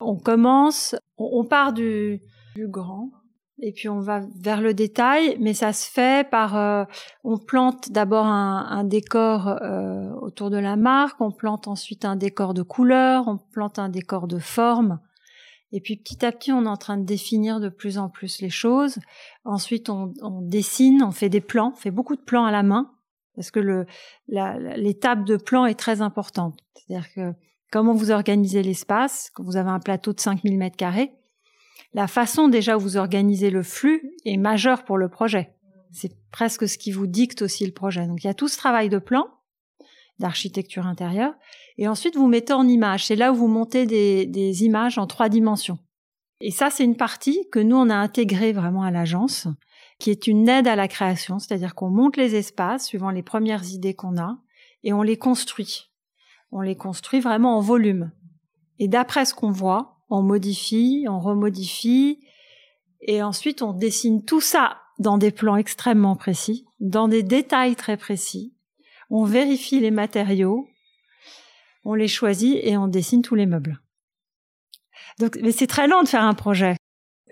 On 0.00 0.16
commence, 0.16 0.96
on 1.18 1.44
part 1.44 1.74
du, 1.74 2.22
grand, 2.56 3.10
et 3.58 3.72
puis 3.72 3.90
on 3.90 4.00
va 4.00 4.22
vers 4.40 4.62
le 4.62 4.72
détail, 4.72 5.36
mais 5.40 5.52
ça 5.52 5.74
se 5.74 5.90
fait 5.90 6.26
par, 6.26 6.56
euh, 6.56 6.84
on 7.22 7.36
plante 7.36 7.92
d'abord 7.92 8.24
un, 8.24 8.66
un, 8.70 8.84
décor 8.84 9.58
euh, 9.60 10.10
autour 10.22 10.48
de 10.48 10.56
la 10.56 10.76
marque, 10.76 11.20
on 11.20 11.32
plante 11.32 11.68
ensuite 11.68 12.06
un 12.06 12.16
décor 12.16 12.54
de 12.54 12.62
couleur, 12.62 13.28
on 13.28 13.36
plante 13.36 13.78
un 13.78 13.90
décor 13.90 14.26
de 14.26 14.38
forme, 14.38 15.00
Et 15.72 15.80
puis 15.80 15.96
petit 15.96 16.24
à 16.24 16.32
petit, 16.32 16.52
on 16.52 16.64
est 16.64 16.68
en 16.68 16.76
train 16.76 16.96
de 16.96 17.04
définir 17.04 17.60
de 17.60 17.68
plus 17.68 17.98
en 17.98 18.08
plus 18.08 18.40
les 18.40 18.50
choses. 18.50 18.98
Ensuite, 19.44 19.88
on, 19.88 20.12
dessine, 20.42 21.02
on 21.02 21.12
fait 21.12 21.28
des 21.28 21.40
plans, 21.40 21.72
on 21.74 21.78
fait 21.78 21.90
beaucoup 21.90 22.16
de 22.16 22.22
plans 22.22 22.44
à 22.44 22.50
la 22.50 22.62
main 22.62 22.90
parce 23.36 23.50
que 23.50 23.86
l'étape 24.28 25.24
de 25.24 25.36
plan 25.36 25.66
est 25.66 25.78
très 25.78 26.02
importante. 26.02 26.58
C'est-à-dire 26.74 27.12
que 27.14 27.32
comment 27.70 27.94
vous 27.94 28.10
organisez 28.10 28.62
l'espace, 28.62 29.30
quand 29.32 29.44
vous 29.44 29.56
avez 29.56 29.70
un 29.70 29.78
plateau 29.78 30.12
de 30.12 30.20
5000 30.20 30.58
mètres 30.58 30.76
carrés, 30.76 31.12
la 31.94 32.06
façon 32.06 32.48
déjà 32.48 32.76
où 32.76 32.80
vous 32.80 32.96
organisez 32.96 33.50
le 33.50 33.62
flux 33.62 34.12
est 34.24 34.36
majeure 34.36 34.84
pour 34.84 34.98
le 34.98 35.08
projet. 35.08 35.54
C'est 35.92 36.12
presque 36.30 36.68
ce 36.68 36.78
qui 36.78 36.92
vous 36.92 37.06
dicte 37.06 37.42
aussi 37.42 37.66
le 37.66 37.72
projet. 37.72 38.06
Donc 38.06 38.22
il 38.22 38.26
y 38.26 38.30
a 38.30 38.34
tout 38.34 38.48
ce 38.48 38.56
travail 38.56 38.88
de 38.88 38.98
plan, 38.98 39.26
d'architecture 40.18 40.86
intérieure, 40.86 41.34
et 41.80 41.88
ensuite 41.88 42.14
vous 42.14 42.28
mettez 42.28 42.52
en 42.52 42.68
image. 42.68 43.06
C'est 43.06 43.16
là 43.16 43.32
où 43.32 43.34
vous 43.34 43.48
montez 43.48 43.86
des, 43.86 44.26
des 44.26 44.64
images 44.64 44.98
en 44.98 45.06
trois 45.06 45.30
dimensions. 45.30 45.78
Et 46.42 46.50
ça, 46.50 46.70
c'est 46.70 46.84
une 46.84 46.96
partie 46.96 47.48
que 47.50 47.58
nous, 47.58 47.76
on 47.76 47.90
a 47.90 47.96
intégrée 47.96 48.52
vraiment 48.52 48.82
à 48.82 48.90
l'agence, 48.90 49.48
qui 49.98 50.10
est 50.10 50.26
une 50.26 50.48
aide 50.48 50.68
à 50.68 50.76
la 50.76 50.88
création, 50.88 51.38
c'est-à-dire 51.38 51.74
qu'on 51.74 51.90
monte 51.90 52.16
les 52.16 52.36
espaces 52.36 52.86
suivant 52.86 53.10
les 53.10 53.22
premières 53.22 53.64
idées 53.72 53.94
qu'on 53.94 54.18
a, 54.18 54.38
et 54.84 54.92
on 54.92 55.02
les 55.02 55.16
construit. 55.16 55.90
On 56.52 56.60
les 56.60 56.76
construit 56.76 57.20
vraiment 57.20 57.56
en 57.56 57.60
volume. 57.60 58.12
Et 58.78 58.88
d'après 58.88 59.24
ce 59.24 59.34
qu'on 59.34 59.50
voit, 59.50 59.98
on 60.08 60.22
modifie, 60.22 61.06
on 61.08 61.18
remodifie, 61.18 62.20
et 63.02 63.22
ensuite 63.22 63.62
on 63.62 63.72
dessine 63.72 64.24
tout 64.24 64.40
ça 64.40 64.78
dans 64.98 65.16
des 65.16 65.30
plans 65.30 65.56
extrêmement 65.56 66.16
précis, 66.16 66.66
dans 66.80 67.08
des 67.08 67.22
détails 67.22 67.76
très 67.76 67.96
précis. 67.96 68.54
On 69.08 69.24
vérifie 69.24 69.80
les 69.80 69.90
matériaux, 69.90 70.68
on 71.84 71.94
les 71.94 72.08
choisit 72.08 72.58
et 72.62 72.76
on 72.76 72.88
dessine 72.88 73.22
tous 73.22 73.34
les 73.34 73.46
meubles. 73.46 73.80
Donc, 75.18 75.38
mais 75.42 75.52
c'est 75.52 75.66
très 75.66 75.86
lent 75.86 76.02
de 76.02 76.08
faire 76.08 76.24
un 76.24 76.34
projet. 76.34 76.76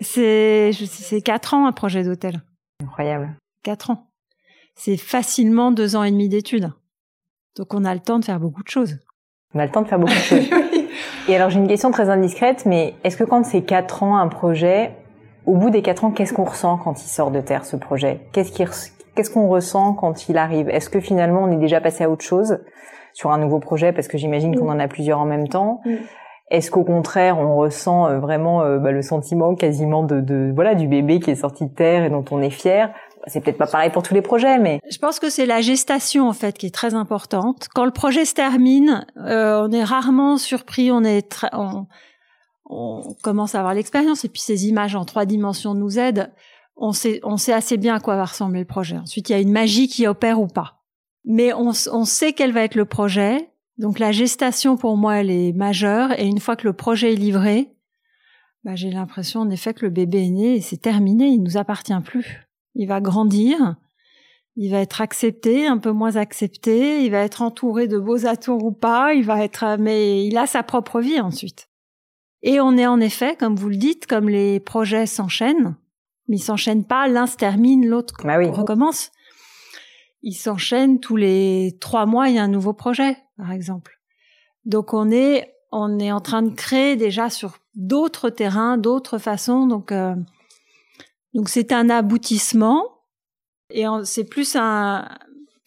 C'est, 0.01 0.71
c'est 0.73 1.21
quatre 1.21 1.53
ans 1.53 1.67
un 1.67 1.71
projet 1.71 2.03
d'hôtel. 2.03 2.41
Incroyable. 2.83 3.35
Quatre 3.63 3.89
ans. 3.89 4.07
C'est 4.75 4.97
facilement 4.97 5.71
deux 5.71 5.95
ans 5.95 6.03
et 6.03 6.11
demi 6.11 6.29
d'études. 6.29 6.71
Donc 7.57 7.73
on 7.73 7.83
a 7.83 7.93
le 7.93 7.99
temps 7.99 8.19
de 8.19 8.25
faire 8.25 8.39
beaucoup 8.39 8.63
de 8.63 8.69
choses. 8.69 8.97
On 9.53 9.59
a 9.59 9.65
le 9.65 9.71
temps 9.71 9.81
de 9.81 9.87
faire 9.87 9.99
beaucoup 9.99 10.13
de 10.13 10.17
choses. 10.17 10.49
Et 11.27 11.35
alors 11.35 11.49
j'ai 11.49 11.59
une 11.59 11.67
question 11.67 11.91
très 11.91 12.09
indiscrète, 12.09 12.65
mais 12.65 12.95
est-ce 13.03 13.17
que 13.17 13.23
quand 13.23 13.43
c'est 13.43 13.63
quatre 13.63 14.03
ans 14.03 14.17
un 14.17 14.27
projet, 14.27 14.95
au 15.45 15.55
bout 15.55 15.69
des 15.69 15.81
quatre 15.81 16.05
ans, 16.05 16.11
qu'est-ce 16.11 16.33
qu'on 16.33 16.45
ressent 16.45 16.77
quand 16.77 17.03
il 17.03 17.07
sort 17.07 17.31
de 17.31 17.41
terre 17.41 17.65
ce 17.65 17.75
projet? 17.75 18.21
Qu'est-ce 18.31 18.53
qu'est-ce 18.53 19.29
qu'on 19.29 19.47
ressent 19.47 19.93
quand 19.93 20.29
il 20.29 20.37
arrive? 20.37 20.69
Est-ce 20.69 20.89
que 20.89 20.99
finalement 20.99 21.43
on 21.43 21.51
est 21.51 21.57
déjà 21.57 21.81
passé 21.81 22.03
à 22.03 22.09
autre 22.09 22.23
chose? 22.23 22.59
Sur 23.19 23.31
un 23.31 23.37
nouveau 23.37 23.59
projet 23.59 23.91
parce 23.91 24.07
que 24.07 24.17
j'imagine 24.17 24.57
qu'on 24.57 24.69
en 24.69 24.79
a 24.79 24.87
plusieurs 24.87 25.19
en 25.19 25.25
même 25.25 25.49
temps 25.49 25.81
Est-ce 26.49 26.71
qu'au 26.71 26.85
contraire 26.85 27.37
on 27.37 27.57
ressent 27.57 28.07
euh, 28.07 28.19
vraiment 28.19 28.61
euh, 28.61 28.77
bah, 28.77 28.93
le 28.93 29.01
sentiment 29.01 29.55
quasiment 29.55 30.03
de, 30.03 30.21
de 30.21 30.53
voilà 30.55 30.73
du 30.73 30.87
bébé 30.87 31.19
qui 31.19 31.29
est 31.29 31.35
sorti 31.35 31.65
de 31.65 31.73
terre 31.73 32.05
et 32.05 32.09
dont 32.09 32.23
on 32.31 32.41
est 32.41 32.49
fier? 32.49 32.93
C'est 33.27 33.41
peut-être 33.41 33.57
pas 33.57 33.67
pareil 33.67 33.91
pour 33.91 34.03
tous 34.03 34.13
les 34.13 34.21
projets, 34.21 34.57
mais 34.57 34.79
je 34.89 34.97
pense 34.97 35.19
que 35.19 35.29
c'est 35.29 35.45
la 35.45 35.59
gestation 35.59 36.29
en 36.29 36.33
fait 36.33 36.57
qui 36.57 36.67
est 36.67 36.73
très 36.73 36.93
importante. 36.93 37.67
Quand 37.75 37.83
le 37.83 37.91
projet 37.91 38.23
se 38.23 38.33
termine, 38.33 39.05
euh, 39.17 39.67
on 39.67 39.71
est 39.73 39.83
rarement 39.83 40.37
surpris, 40.37 40.89
on 40.89 41.03
est 41.03 41.45
on, 41.51 41.87
on 42.69 43.01
commence 43.21 43.53
à 43.53 43.59
avoir 43.59 43.73
l'expérience 43.73 44.23
et 44.23 44.29
puis 44.29 44.39
ces 44.41 44.67
images 44.67 44.95
en 44.95 45.03
trois 45.03 45.25
dimensions 45.25 45.73
nous 45.73 45.99
aident. 45.99 46.31
On 46.77 46.93
sait, 46.93 47.19
on 47.23 47.35
sait 47.35 47.51
assez 47.51 47.75
bien 47.75 47.95
à 47.95 47.99
quoi 47.99 48.15
va 48.15 48.23
ressembler 48.23 48.61
le 48.61 48.65
projet. 48.65 48.97
Ensuite, 48.97 49.27
il 49.27 49.33
y 49.33 49.35
a 49.35 49.41
une 49.41 49.51
magie 49.51 49.89
qui 49.89 50.07
opère 50.07 50.39
ou 50.39 50.47
pas, 50.47 50.78
mais 51.25 51.53
on, 51.53 51.71
on 51.91 52.05
sait 52.05 52.33
quel 52.33 52.51
va 52.51 52.63
être 52.63 52.75
le 52.75 52.85
projet. 52.85 53.51
Donc 53.77 53.99
la 53.99 54.11
gestation 54.11 54.77
pour 54.77 54.97
moi 54.97 55.17
elle 55.17 55.31
est 55.31 55.53
majeure. 55.53 56.17
Et 56.19 56.25
une 56.25 56.39
fois 56.39 56.55
que 56.55 56.67
le 56.67 56.73
projet 56.73 57.13
est 57.13 57.17
livré, 57.17 57.73
bah, 58.63 58.75
j'ai 58.75 58.91
l'impression 58.91 59.41
en 59.41 59.49
effet 59.49 59.73
que 59.73 59.85
le 59.85 59.91
bébé 59.91 60.25
est 60.25 60.31
né 60.31 60.55
et 60.55 60.61
c'est 60.61 60.81
terminé, 60.81 61.27
il 61.27 61.41
nous 61.41 61.57
appartient 61.57 61.99
plus. 62.03 62.49
Il 62.75 62.87
va 62.87 62.99
grandir, 62.99 63.75
il 64.55 64.71
va 64.71 64.79
être 64.79 64.99
accepté, 64.99 65.65
un 65.67 65.77
peu 65.77 65.91
moins 65.91 66.17
accepté, 66.17 67.05
il 67.05 67.11
va 67.11 67.19
être 67.19 67.41
entouré 67.41 67.87
de 67.87 67.97
beaux 67.97 68.25
atours 68.25 68.63
ou 68.65 68.71
pas, 68.71 69.13
il 69.13 69.23
va 69.23 69.43
être, 69.43 69.77
mais 69.79 70.25
il 70.25 70.37
a 70.37 70.47
sa 70.47 70.63
propre 70.63 70.99
vie 70.99 71.19
ensuite. 71.21 71.69
Et 72.41 72.59
on 72.59 72.77
est 72.77 72.87
en 72.87 72.99
effet, 72.99 73.35
comme 73.37 73.55
vous 73.55 73.69
le 73.69 73.77
dites, 73.77 74.05
comme 74.05 74.27
les 74.27 74.59
projets 74.59 75.05
s'enchaînent, 75.05 75.75
mais 76.27 76.37
ils 76.37 76.43
s'enchaînent 76.43 76.85
pas, 76.85 77.07
l'un 77.07 77.27
se 77.27 77.37
termine, 77.37 77.87
l'autre 77.87 78.15
bah 78.23 78.37
recommence. 78.37 79.11
Ils 80.21 80.33
s'enchaînent 80.33 80.99
tous 80.99 81.15
les 81.15 81.77
trois 81.79 82.05
mois, 82.05 82.29
il 82.29 82.35
y 82.35 82.39
a 82.39 82.43
un 82.43 82.49
nouveau 82.49 82.73
projet, 82.73 83.17
par 83.37 83.51
exemple. 83.51 83.99
Donc 84.65 84.93
on 84.93 85.09
est, 85.11 85.55
on 85.71 85.99
est 85.99 86.11
en 86.11 86.19
train 86.19 86.41
de 86.41 86.53
créer 86.53 86.95
déjà 86.95 87.29
sur 87.29 87.59
d'autres 87.75 88.29
terrains, 88.29 88.77
d'autres 88.77 89.17
façons, 89.17 89.67
donc 89.67 89.91
euh, 89.91 90.15
donc 91.33 91.47
c'est 91.47 91.71
un 91.71 91.89
aboutissement 91.89 92.83
et 93.69 93.85
c'est 94.03 94.27
plus 94.27 94.55
un 94.55 95.07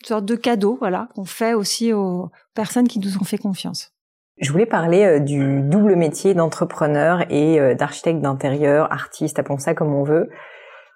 une 0.03 0.09
sorte 0.09 0.25
de 0.25 0.35
cadeau, 0.35 0.77
voilà, 0.79 1.09
qu'on 1.15 1.25
fait 1.25 1.55
aussi 1.55 1.93
aux 1.93 2.31
personnes 2.55 2.89
qui 2.89 2.99
nous 2.99 3.19
ont 3.19 3.25
fait 3.25 3.39
confiance. 3.39 3.93
Je 4.39 4.51
voulais 4.51 4.67
parler 4.67 5.05
euh, 5.05 5.19
du 5.21 5.61
double 5.63 5.95
métier 5.95 6.35
d'entrepreneur 6.35 7.25
et 7.31 7.61
euh, 7.61 7.75
d'architecte 7.75 8.21
d'intérieur, 8.21 8.93
artiste, 8.93 9.39
appelons 9.39 9.59
ça 9.59 9.75
comme 9.75 9.95
on 9.95 10.03
veut, 10.03 10.29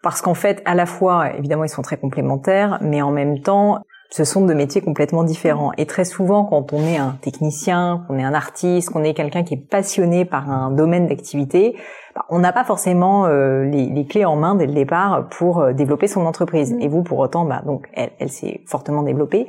parce 0.06 0.22
qu'en 0.22 0.34
fait, 0.34 0.62
à 0.66 0.76
la 0.76 0.86
fois, 0.86 1.34
évidemment, 1.36 1.64
ils 1.64 1.68
sont 1.68 1.82
très 1.82 1.96
complémentaires, 1.96 2.78
mais 2.80 3.02
en 3.02 3.10
même 3.10 3.40
temps, 3.40 3.80
ce 4.10 4.22
sont 4.22 4.46
deux 4.46 4.54
métiers 4.54 4.80
complètement 4.80 5.24
différents. 5.24 5.72
Et 5.78 5.86
très 5.86 6.04
souvent, 6.04 6.44
quand 6.44 6.72
on 6.72 6.86
est 6.86 6.96
un 6.96 7.18
technicien, 7.20 8.04
qu'on 8.06 8.16
est 8.16 8.22
un 8.22 8.32
artiste, 8.32 8.90
qu'on 8.90 9.02
est 9.02 9.14
quelqu'un 9.14 9.42
qui 9.42 9.54
est 9.54 9.68
passionné 9.68 10.24
par 10.24 10.48
un 10.48 10.70
domaine 10.70 11.08
d'activité, 11.08 11.74
bah, 12.14 12.24
on 12.28 12.38
n'a 12.38 12.52
pas 12.52 12.62
forcément 12.62 13.26
euh, 13.26 13.64
les, 13.64 14.06
clés 14.06 14.24
en 14.24 14.36
main 14.36 14.54
dès 14.54 14.68
le 14.68 14.74
départ 14.74 15.26
pour 15.28 15.58
euh, 15.58 15.72
développer 15.72 16.06
son 16.06 16.24
entreprise. 16.24 16.72
Mm. 16.72 16.82
Et 16.82 16.86
vous, 16.86 17.02
pour 17.02 17.18
autant, 17.18 17.44
bah, 17.44 17.62
donc 17.66 17.88
elle, 17.92 18.12
elle 18.20 18.30
s'est 18.30 18.60
fortement 18.68 19.02
développée. 19.02 19.48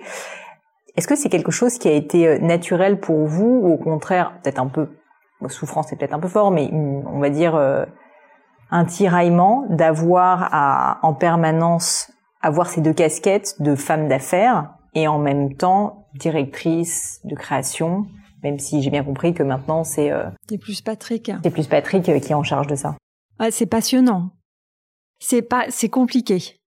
Est-ce 0.96 1.08
que 1.08 1.16
c'est 1.16 1.30
quelque 1.30 1.52
chose 1.52 1.78
qui 1.78 1.88
a 1.88 1.94
été 1.94 2.28
euh, 2.28 2.40
naturel 2.40 3.00
pour 3.00 3.28
vous 3.28 3.60
ou 3.62 3.74
au 3.74 3.78
contraire, 3.78 4.34
peut-être 4.42 4.60
un 4.60 4.70
peu 4.70 4.88
souffrance, 5.50 5.90
c'est 5.92 5.98
peut-être 5.98 6.16
un 6.16 6.20
peu 6.20 6.28
fort, 6.28 6.50
mais 6.50 6.68
on 6.74 7.20
va 7.20 7.30
dire 7.30 7.54
un 8.70 8.86
tiraillement 8.86 9.66
d'avoir 9.70 10.50
à 10.54 11.00
en 11.04 11.14
permanence 11.14 12.12
avoir 12.42 12.68
ces 12.68 12.82
deux 12.82 12.94
casquettes 12.94 13.62
de 13.62 13.76
femme 13.76 14.08
d'affaires 14.08 14.74
et 14.94 15.08
en 15.08 15.20
même 15.20 15.56
temps 15.56 16.08
directrice 16.16 17.20
de 17.24 17.36
création, 17.36 18.08
même 18.44 18.60
si 18.60 18.82
j'ai 18.82 18.90
bien 18.90 19.04
compris 19.04 19.34
que 19.34 19.44
maintenant 19.44 19.84
c'est 19.84 20.12
euh, 20.12 20.26
c'est 20.50 20.58
plus 20.58 20.82
Patrick. 20.82 21.32
C'est 21.44 21.52
plus 21.52 21.68
Patrick 21.68 22.08
euh, 22.10 22.20
qui 22.20 22.32
est 22.32 22.36
en 22.36 22.44
charge 22.44 22.68
de 22.68 22.76
ça. 22.76 22.96
Ah, 23.40 23.52
c'est 23.52 23.66
passionnant. 23.66 24.32
C'est 25.20 25.42
pas 25.42 25.66
c'est 25.70 25.90
compliqué. 25.90 26.58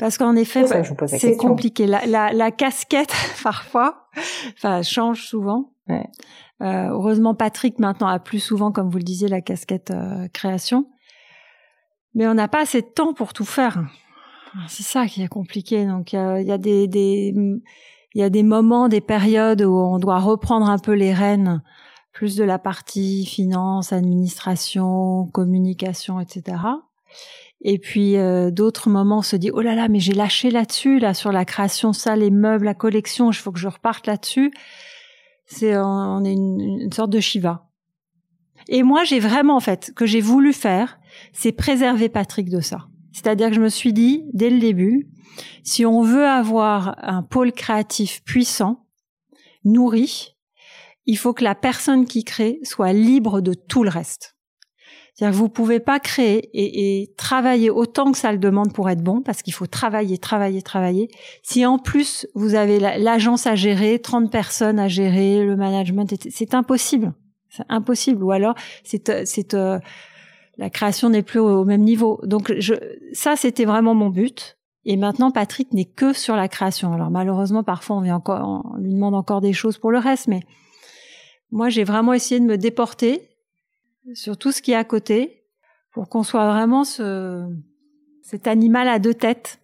Parce 0.00 0.16
qu'en 0.16 0.34
effet, 0.34 0.64
c'est 1.08 1.36
compliqué. 1.36 1.86
La, 1.86 2.06
la, 2.06 2.32
la, 2.32 2.50
casquette, 2.50 3.12
parfois, 3.42 4.08
enfin, 4.54 4.80
change 4.80 5.26
souvent. 5.26 5.74
Ouais. 5.88 6.06
Euh, 6.62 6.88
heureusement, 6.88 7.34
Patrick 7.34 7.78
maintenant 7.78 8.06
a 8.06 8.18
plus 8.18 8.38
souvent, 8.38 8.72
comme 8.72 8.88
vous 8.88 8.96
le 8.96 9.04
disiez, 9.04 9.28
la 9.28 9.42
casquette 9.42 9.90
euh, 9.90 10.26
création. 10.32 10.86
Mais 12.14 12.26
on 12.26 12.34
n'a 12.34 12.48
pas 12.48 12.62
assez 12.62 12.82
de 12.82 12.86
temps 12.86 13.14
pour 13.14 13.32
tout 13.32 13.44
faire. 13.44 13.82
C'est 14.68 14.82
ça 14.82 15.06
qui 15.06 15.22
est 15.22 15.28
compliqué. 15.28 15.86
Donc 15.86 16.12
il 16.12 16.16
y 16.16 16.52
a, 16.52 16.58
des, 16.58 16.88
il 17.34 18.20
y 18.20 18.22
a 18.22 18.30
des 18.30 18.42
moments, 18.42 18.88
des 18.88 19.00
périodes 19.00 19.62
où 19.62 19.74
on 19.74 19.98
doit 19.98 20.18
reprendre 20.18 20.68
un 20.68 20.78
peu 20.78 20.92
les 20.92 21.14
rênes, 21.14 21.62
plus 22.12 22.36
de 22.36 22.44
la 22.44 22.58
partie 22.58 23.24
finance, 23.26 23.92
administration, 23.92 25.28
communication, 25.32 26.20
etc. 26.20 26.58
Et 27.62 27.78
puis 27.78 28.16
euh, 28.16 28.50
d'autres 28.50 28.88
moments, 28.88 29.18
on 29.18 29.22
se 29.22 29.36
dit 29.36 29.50
oh 29.52 29.60
là 29.60 29.74
là, 29.74 29.88
mais 29.88 30.00
j'ai 30.00 30.14
lâché 30.14 30.50
là-dessus, 30.50 30.98
là 30.98 31.14
sur 31.14 31.30
la 31.30 31.44
création, 31.44 31.92
ça, 31.92 32.16
les 32.16 32.30
meubles, 32.30 32.64
la 32.64 32.74
collection, 32.74 33.30
il 33.30 33.34
faut 33.34 33.52
que 33.52 33.58
je 33.58 33.68
reparte 33.68 34.06
là-dessus. 34.06 34.52
C'est 35.46 35.76
on 35.76 36.24
est 36.24 36.32
une 36.32 36.92
sorte 36.92 37.10
de 37.10 37.20
Shiva. 37.20 37.69
Et 38.72 38.84
moi, 38.84 39.02
j'ai 39.02 39.18
vraiment 39.18 39.56
en 39.56 39.60
fait 39.60 39.92
que 39.94 40.06
j'ai 40.06 40.20
voulu 40.20 40.52
faire, 40.52 40.98
c'est 41.32 41.52
préserver 41.52 42.08
Patrick 42.08 42.48
de 42.48 42.60
ça. 42.60 42.86
C'est-à-dire 43.12 43.48
que 43.48 43.56
je 43.56 43.60
me 43.60 43.68
suis 43.68 43.92
dit, 43.92 44.24
dès 44.32 44.48
le 44.48 44.60
début, 44.60 45.08
si 45.64 45.84
on 45.84 46.02
veut 46.02 46.26
avoir 46.26 46.94
un 47.02 47.24
pôle 47.24 47.52
créatif 47.52 48.22
puissant, 48.24 48.86
nourri, 49.64 50.36
il 51.04 51.18
faut 51.18 51.32
que 51.32 51.42
la 51.42 51.56
personne 51.56 52.06
qui 52.06 52.22
crée 52.22 52.60
soit 52.62 52.92
libre 52.92 53.40
de 53.40 53.54
tout 53.54 53.82
le 53.82 53.90
reste. 53.90 54.36
C'est-à-dire 55.14 55.36
que 55.36 55.42
vous 55.42 55.48
pouvez 55.48 55.80
pas 55.80 55.98
créer 55.98 56.48
et, 56.54 57.02
et, 57.02 57.12
travailler 57.16 57.70
autant 57.70 58.12
que 58.12 58.18
ça 58.18 58.30
le 58.30 58.38
demande 58.38 58.72
pour 58.72 58.88
être 58.88 59.02
bon, 59.02 59.20
parce 59.20 59.42
qu'il 59.42 59.52
faut 59.52 59.66
travailler, 59.66 60.16
travailler, 60.18 60.62
travailler. 60.62 61.08
Si 61.42 61.66
en 61.66 61.78
plus 61.78 62.28
vous 62.34 62.54
avez 62.54 62.78
l'agence 62.78 63.48
à 63.48 63.56
gérer, 63.56 63.98
30 63.98 64.30
personnes 64.30 64.78
à 64.78 64.86
gérer, 64.86 65.44
le 65.44 65.56
management, 65.56 66.14
c'est 66.30 66.54
impossible. 66.54 67.12
C'est 67.50 67.64
impossible. 67.68 68.22
Ou 68.22 68.30
alors 68.32 68.54
c'est 68.84 69.26
c'est 69.26 69.54
euh, 69.54 69.78
la 70.56 70.70
création 70.70 71.08
n'est 71.08 71.22
plus 71.22 71.40
au, 71.40 71.64
même 71.64 71.82
niveau. 71.82 72.20
Donc 72.22 72.52
ça, 73.12 73.36
c'était 73.36 73.64
vraiment 73.64 73.94
mon 73.94 74.10
but. 74.10 74.58
Et 74.84 74.96
maintenant, 74.96 75.30
Patrick 75.30 75.72
n'est 75.72 75.84
que 75.84 76.12
sur 76.12 76.36
la 76.36 76.48
création. 76.48 76.92
Alors 76.92 77.10
malheureusement, 77.10 77.62
parfois, 77.62 77.96
on, 77.96 78.00
vient 78.00 78.16
encore, 78.16 78.64
on 78.72 78.76
lui 78.76 78.92
demande 78.92 79.14
encore 79.14 79.40
des 79.40 79.52
choses 79.52 79.78
pour 79.78 79.90
le 79.90 79.98
reste, 79.98 80.28
mais 80.28 80.40
moi, 81.50 81.68
j'ai 81.68 81.84
vraiment 81.84 82.12
essayé 82.12 82.40
de 82.40 82.46
me 82.46 82.56
déporter 82.56 83.28
sur 84.14 84.36
tout 84.36 84.52
ce 84.52 84.62
qui 84.62 84.72
est 84.72 84.76
à 84.76 84.84
côté, 84.84 85.44
pour 85.92 86.08
qu'on 86.08 86.22
soit 86.22 86.48
vraiment 86.50 86.84
ce, 86.84 87.46
cet 88.22 88.46
animal 88.46 88.88
à 88.88 88.98
deux 88.98 89.14
têtes. 89.14 89.60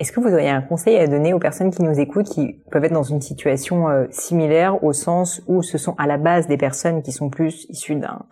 Est-ce 0.00 0.10
que 0.10 0.18
vous 0.18 0.32
auriez 0.32 0.50
un 0.50 0.60
conseil 0.60 0.96
à 0.96 1.06
donner 1.06 1.32
aux 1.34 1.38
personnes 1.38 1.70
qui 1.70 1.82
nous 1.82 2.00
écoutent, 2.00 2.28
qui 2.28 2.60
peuvent 2.72 2.84
être 2.84 2.92
dans 2.92 3.04
une 3.04 3.20
situation 3.20 3.88
euh, 3.88 4.06
similaire, 4.10 4.82
au 4.82 4.92
sens 4.92 5.40
où 5.46 5.62
ce 5.62 5.78
sont 5.78 5.94
à 5.98 6.08
la 6.08 6.18
base 6.18 6.48
des 6.48 6.56
personnes 6.56 7.00
qui 7.02 7.12
sont 7.12 7.30
plus 7.30 7.66
issues 7.70 7.94
d'un 7.94 8.26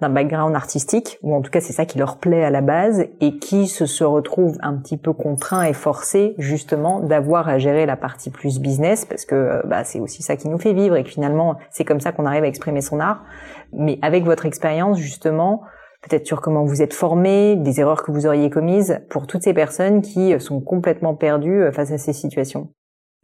d'un 0.00 0.08
background 0.08 0.56
artistique, 0.56 1.18
ou 1.22 1.34
en 1.34 1.42
tout 1.42 1.50
cas 1.50 1.60
c'est 1.60 1.74
ça 1.74 1.84
qui 1.84 1.98
leur 1.98 2.16
plaît 2.16 2.42
à 2.42 2.50
la 2.50 2.62
base, 2.62 3.04
et 3.20 3.38
qui 3.38 3.66
se, 3.66 3.84
se 3.84 4.02
retrouvent 4.02 4.56
un 4.62 4.76
petit 4.78 4.96
peu 4.96 5.12
contraints 5.12 5.64
et 5.64 5.74
forcés 5.74 6.34
justement 6.38 7.00
d'avoir 7.00 7.48
à 7.48 7.58
gérer 7.58 7.84
la 7.84 7.96
partie 7.96 8.30
plus 8.30 8.60
business, 8.60 9.04
parce 9.04 9.26
que 9.26 9.34
euh, 9.34 9.62
bah, 9.66 9.84
c'est 9.84 10.00
aussi 10.00 10.22
ça 10.22 10.36
qui 10.36 10.48
nous 10.48 10.58
fait 10.58 10.72
vivre, 10.72 10.96
et 10.96 11.04
que 11.04 11.10
finalement 11.10 11.56
c'est 11.70 11.84
comme 11.84 12.00
ça 12.00 12.12
qu'on 12.12 12.24
arrive 12.24 12.44
à 12.44 12.46
exprimer 12.46 12.80
son 12.80 12.98
art. 12.98 13.24
Mais 13.72 13.98
avec 14.00 14.24
votre 14.24 14.46
expérience 14.46 14.98
justement, 14.98 15.62
peut-être 16.02 16.26
sur 16.26 16.40
comment 16.40 16.64
vous 16.64 16.82
êtes 16.82 16.94
formé, 16.94 17.56
des 17.56 17.80
erreurs 17.80 18.02
que 18.02 18.10
vous 18.10 18.26
auriez 18.26 18.50
commises, 18.50 19.00
pour 19.10 19.26
toutes 19.26 19.42
ces 19.42 19.54
personnes 19.54 20.02
qui 20.02 20.38
sont 20.40 20.60
complètement 20.60 21.14
perdues 21.14 21.62
euh, 21.62 21.72
face 21.72 21.92
à 21.92 21.98
ces 21.98 22.12
situations 22.12 22.72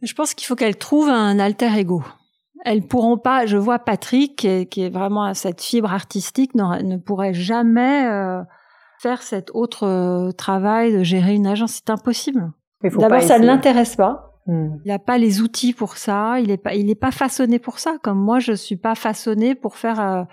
Je 0.01 0.13
pense 0.13 0.33
qu'il 0.33 0.47
faut 0.47 0.55
qu'elles 0.55 0.77
trouvent 0.77 1.09
un 1.09 1.39
alter 1.39 1.77
ego 1.77 2.03
elles 2.67 2.83
pourront 2.83 3.17
pas. 3.17 3.45
Je 3.45 3.57
vois 3.57 3.79
Patrick, 3.79 4.35
qui 4.37 4.47
est, 4.47 4.65
qui 4.65 4.83
est 4.83 4.89
vraiment 4.89 5.33
cette 5.33 5.61
fibre 5.61 5.93
artistique, 5.93 6.53
ne 6.55 6.97
pourrait 6.97 7.33
jamais 7.33 8.05
euh, 8.05 8.41
faire 8.99 9.21
cet 9.21 9.51
autre 9.53 9.85
euh, 9.87 10.31
travail 10.31 10.93
de 10.93 11.03
gérer 11.03 11.33
une 11.33 11.47
agence. 11.47 11.73
C'est 11.73 11.89
impossible. 11.89 12.51
D'abord, 12.83 13.21
ça 13.21 13.39
ne 13.39 13.45
l'intéresse 13.45 13.95
pas. 13.95 14.33
Hmm. 14.47 14.77
Il 14.85 14.89
n'a 14.89 14.99
pas 14.99 15.17
les 15.17 15.41
outils 15.41 15.73
pour 15.73 15.97
ça. 15.97 16.39
Il 16.39 16.47
n'est 16.47 16.57
pas, 16.57 16.73
il 16.75 16.85
n'est 16.85 16.95
pas 16.95 17.11
façonné 17.11 17.59
pour 17.59 17.79
ça. 17.79 17.97
Comme 18.03 18.19
moi, 18.19 18.39
je 18.39 18.53
suis 18.53 18.77
pas 18.77 18.95
façonnée 18.95 19.55
pour 19.55 19.77
faire 19.77 19.99
euh, 19.99 20.23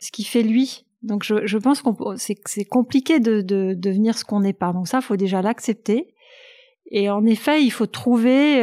ce 0.00 0.10
qu'il 0.10 0.26
fait 0.26 0.42
lui. 0.42 0.86
Donc, 1.02 1.24
je, 1.24 1.46
je 1.46 1.58
pense 1.58 1.82
qu'on 1.82 2.16
c'est, 2.16 2.38
c'est 2.46 2.64
compliqué 2.64 3.20
de, 3.20 3.40
de, 3.40 3.74
devenir 3.74 4.16
ce 4.16 4.24
qu'on 4.24 4.40
n'est 4.40 4.52
pas. 4.52 4.72
Donc 4.72 4.88
ça, 4.88 5.00
faut 5.00 5.16
déjà 5.16 5.42
l'accepter. 5.42 6.14
Et 6.90 7.08
en 7.10 7.24
effet, 7.24 7.62
il 7.62 7.70
faut 7.70 7.86
trouver 7.86 8.62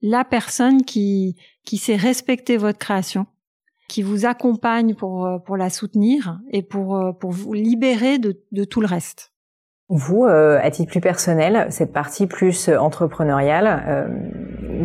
la 0.00 0.24
personne 0.24 0.84
qui 0.84 1.36
qui 1.64 1.76
sait 1.76 1.96
respecter 1.96 2.56
votre 2.56 2.78
création, 2.78 3.26
qui 3.88 4.02
vous 4.02 4.26
accompagne 4.26 4.94
pour 4.94 5.26
euh, 5.26 5.38
pour 5.38 5.56
la 5.56 5.70
soutenir 5.70 6.40
et 6.50 6.62
pour 6.62 6.96
euh, 6.96 7.12
pour 7.12 7.30
vous 7.30 7.52
libérer 7.52 8.18
de, 8.18 8.40
de 8.52 8.64
tout 8.64 8.80
le 8.80 8.86
reste. 8.86 9.31
Vous, 9.94 10.24
euh, 10.24 10.58
à 10.62 10.70
titre 10.70 10.90
plus 10.90 11.02
personnel, 11.02 11.66
cette 11.70 11.92
partie 11.92 12.26
plus 12.26 12.68
entrepreneuriale, 12.70 14.08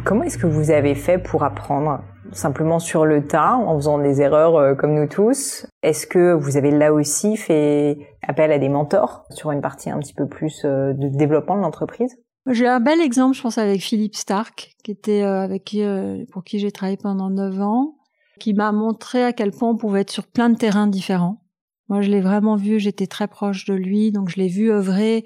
comment 0.04 0.24
est-ce 0.24 0.38
que 0.38 0.48
vous 0.48 0.70
avez 0.70 0.96
fait 0.96 1.18
pour 1.18 1.44
apprendre? 1.44 2.02
Simplement 2.34 2.80
sur 2.80 3.06
le 3.06 3.26
tas, 3.26 3.56
en 3.56 3.78
faisant 3.78 4.00
des 4.00 4.22
erreurs 4.22 4.76
comme 4.76 4.94
nous 4.94 5.08
tous. 5.08 5.66
Est-ce 5.82 6.06
que 6.06 6.34
vous 6.34 6.58
avez 6.58 6.72
là 6.72 6.92
aussi 6.92 7.38
fait 7.38 7.98
appel 8.28 8.52
à 8.52 8.60
des 8.60 8.68
mentors 8.68 9.24
sur 9.30 9.52
une 9.52 9.62
partie 9.62 9.90
un 9.90 10.00
petit 10.00 10.14
peu 10.14 10.28
plus 10.28 10.64
de 10.64 11.18
développement 11.18 11.56
de 11.56 11.62
l'entreprise? 11.62 12.18
J'ai 12.50 12.68
un 12.68 12.80
bel 12.80 13.02
exemple, 13.02 13.36
je 13.36 13.42
pense, 13.42 13.58
avec 13.58 13.82
Philippe 13.82 14.16
Stark, 14.16 14.72
qui 14.82 14.92
était 14.92 15.24
euh, 15.24 15.42
avec 15.42 15.74
euh, 15.76 16.24
pour 16.32 16.46
qui 16.46 16.60
j'ai 16.60 16.72
travaillé 16.72 16.96
pendant 16.96 17.30
neuf 17.30 17.60
ans, 17.60 17.96
qui 18.40 18.54
m'a 18.54 18.72
montré 18.72 19.24
à 19.24 19.34
quel 19.34 19.52
point 19.52 19.70
on 19.70 19.76
pouvait 19.76 20.02
être 20.02 20.12
sur 20.12 20.28
plein 20.28 20.50
de 20.50 20.56
terrains 20.56 20.88
différents. 20.88 21.42
Moi, 21.90 22.02
je 22.02 22.10
l'ai 22.10 22.22
vraiment 22.22 22.56
vu, 22.56 22.80
j'étais 22.80 23.08
très 23.08 23.28
proche 23.28 23.66
de 23.66 23.74
lui, 23.74 24.12
donc 24.12 24.30
je 24.30 24.36
l'ai 24.36 24.48
vu 24.48 24.72
œuvrer 24.72 25.26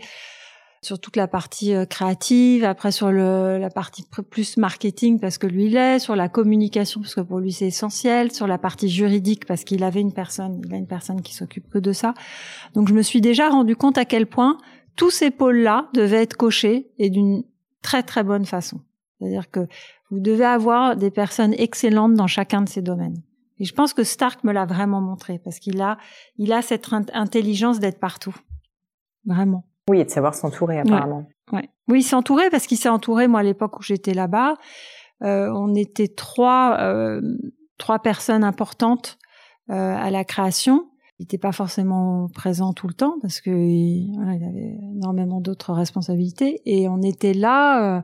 sur 0.83 0.99
toute 0.99 1.15
la 1.15 1.27
partie 1.27 1.75
euh, 1.75 1.85
créative, 1.85 2.63
après 2.63 2.91
sur 2.91 3.11
le, 3.11 3.59
la 3.59 3.69
partie 3.69 4.03
plus 4.29 4.57
marketing 4.57 5.19
parce 5.19 5.37
que 5.37 5.45
lui 5.45 5.65
il 5.67 5.77
est, 5.77 5.99
sur 5.99 6.15
la 6.15 6.27
communication 6.27 7.01
parce 7.01 7.13
que 7.13 7.21
pour 7.21 7.39
lui 7.39 7.51
c'est 7.51 7.67
essentiel, 7.67 8.31
sur 8.31 8.47
la 8.47 8.57
partie 8.57 8.89
juridique 8.89 9.45
parce 9.45 9.63
qu'il 9.63 9.83
avait 9.83 10.01
une 10.01 10.13
personne, 10.13 10.59
il 10.65 10.73
a 10.73 10.77
une 10.77 10.87
personne 10.87 11.21
qui 11.21 11.35
s'occupe 11.35 11.69
que 11.69 11.77
de 11.77 11.91
ça. 11.91 12.15
Donc 12.73 12.87
je 12.87 12.95
me 12.95 13.03
suis 13.03 13.21
déjà 13.21 13.49
rendu 13.49 13.75
compte 13.75 13.99
à 13.99 14.05
quel 14.05 14.25
point 14.25 14.57
tous 14.95 15.11
ces 15.11 15.29
pôles-là 15.29 15.87
devaient 15.93 16.23
être 16.23 16.35
cochés 16.35 16.89
et 16.97 17.11
d'une 17.11 17.43
très 17.83 18.01
très 18.01 18.23
bonne 18.23 18.45
façon. 18.45 18.81
C'est-à-dire 19.19 19.51
que 19.51 19.67
vous 20.09 20.19
devez 20.19 20.45
avoir 20.45 20.95
des 20.95 21.11
personnes 21.11 21.53
excellentes 21.53 22.15
dans 22.15 22.27
chacun 22.27 22.63
de 22.63 22.69
ces 22.69 22.81
domaines. 22.81 23.21
Et 23.61 23.63
je 23.63 23.75
pense 23.75 23.93
que 23.93 24.03
Stark 24.03 24.43
me 24.43 24.51
l'a 24.51 24.65
vraiment 24.65 25.01
montré 25.01 25.37
parce 25.37 25.59
qu'il 25.59 25.79
a, 25.83 25.99
il 26.37 26.51
a 26.51 26.63
cette 26.63 26.89
intelligence 27.13 27.79
d'être 27.79 27.99
partout. 27.99 28.35
Vraiment. 29.23 29.65
Oui, 29.87 29.99
et 29.99 30.03
de 30.03 30.09
savoir 30.09 30.33
s'entourer 30.33 30.79
apparemment. 30.79 31.27
Ouais. 31.51 31.69
Oui, 31.87 32.01
s'entourer 32.01 32.49
parce 32.49 32.65
qu'il 32.65 32.79
s'est 32.79 32.89
entouré. 32.89 33.27
Moi, 33.27 33.41
à 33.41 33.43
l'époque 33.43 33.77
où 33.77 33.83
j'étais 33.83 34.15
là-bas, 34.15 34.55
euh, 35.21 35.51
on 35.53 35.75
était 35.75 36.07
trois, 36.07 36.77
euh, 36.79 37.21
trois 37.77 37.99
personnes 37.99 38.43
importantes 38.43 39.19
euh, 39.69 39.95
à 39.95 40.09
la 40.09 40.25
création 40.25 40.87
il 41.19 41.25
n'était 41.25 41.37
pas 41.37 41.51
forcément 41.51 42.29
présent 42.33 42.73
tout 42.73 42.87
le 42.87 42.95
temps 42.95 43.17
parce 43.21 43.41
que 43.41 43.51
voilà, 44.15 44.33
il 44.33 44.43
avait 44.43 44.75
énormément 44.95 45.39
d'autres 45.39 45.71
responsabilités 45.71 46.63
et 46.65 46.89
on 46.89 47.03
était 47.03 47.35
là, 47.35 48.03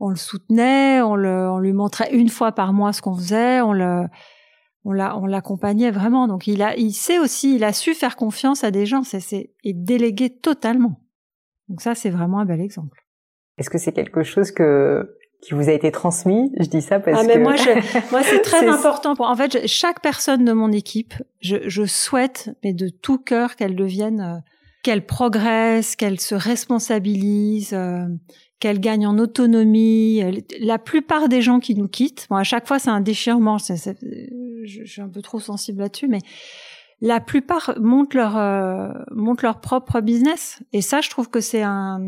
on 0.00 0.08
le 0.08 0.16
soutenait, 0.16 1.00
on, 1.00 1.14
le, 1.14 1.48
on 1.48 1.58
lui 1.58 1.72
montrait 1.72 2.12
une 2.12 2.28
fois 2.28 2.50
par 2.50 2.72
mois 2.72 2.92
ce 2.92 3.02
qu'on 3.02 3.14
faisait, 3.14 3.60
on 3.60 3.72
le 3.72 4.08
on 4.84 4.92
l'a 4.92 5.16
on 5.18 5.26
l'accompagnait 5.26 5.90
vraiment 5.90 6.26
donc 6.26 6.46
il 6.46 6.62
a 6.62 6.76
il 6.76 6.92
sait 6.92 7.18
aussi 7.18 7.54
il 7.54 7.64
a 7.64 7.72
su 7.72 7.94
faire 7.94 8.16
confiance 8.16 8.64
à 8.64 8.70
des 8.70 8.86
gens 8.86 9.02
c'est 9.02 9.20
c'est 9.20 9.50
et 9.64 9.72
déléguer 9.72 10.30
totalement 10.30 11.00
donc 11.68 11.80
ça 11.80 11.94
c'est 11.94 12.10
vraiment 12.10 12.40
un 12.40 12.46
bel 12.46 12.60
exemple 12.60 13.04
est-ce 13.58 13.68
que 13.68 13.78
c'est 13.78 13.92
quelque 13.92 14.22
chose 14.22 14.52
que 14.52 15.16
qui 15.42 15.54
vous 15.54 15.68
a 15.68 15.72
été 15.72 15.90
transmis? 15.90 16.52
Je 16.58 16.66
dis 16.66 16.82
ça 16.82 17.00
parce 17.00 17.20
ah, 17.20 17.24
mais 17.26 17.38
moi, 17.38 17.56
je, 17.56 17.70
moi, 18.10 18.22
c'est 18.22 18.40
très 18.40 18.66
important. 18.66 19.14
Pour, 19.16 19.26
en 19.26 19.36
fait, 19.36 19.66
chaque 19.66 20.00
personne 20.02 20.44
de 20.44 20.52
mon 20.52 20.70
équipe, 20.70 21.14
je, 21.40 21.56
je 21.66 21.84
souhaite, 21.84 22.50
mais 22.62 22.72
de 22.72 22.88
tout 22.88 23.18
cœur, 23.18 23.56
qu'elle 23.56 23.74
devienne, 23.74 24.20
euh, 24.20 24.38
qu'elle 24.82 25.04
progresse, 25.04 25.96
qu'elle 25.96 26.20
se 26.20 26.34
responsabilise, 26.34 27.72
euh, 27.72 28.06
qu'elle 28.60 28.78
gagne 28.78 29.06
en 29.06 29.18
autonomie. 29.18 30.22
La 30.60 30.78
plupart 30.78 31.28
des 31.28 31.42
gens 31.42 31.58
qui 31.58 31.74
nous 31.74 31.88
quittent, 31.88 32.26
bon, 32.30 32.36
à 32.36 32.44
chaque 32.44 32.68
fois, 32.68 32.78
c'est 32.78 32.90
un 32.90 33.00
déchirement. 33.00 33.58
je, 33.58 33.74
je, 34.64 34.84
suis 34.84 35.02
un 35.02 35.08
peu 35.08 35.22
trop 35.22 35.40
sensible 35.40 35.80
là-dessus, 35.80 36.08
mais 36.08 36.20
la 37.00 37.20
plupart 37.20 37.74
montent 37.80 38.14
leur 38.14 38.36
euh, 38.36 38.92
montent 39.10 39.42
leur 39.42 39.60
propre 39.60 40.00
business. 40.00 40.62
Et 40.72 40.82
ça, 40.82 41.00
je 41.00 41.08
trouve 41.08 41.30
que 41.30 41.40
c'est 41.40 41.62
un 41.62 42.00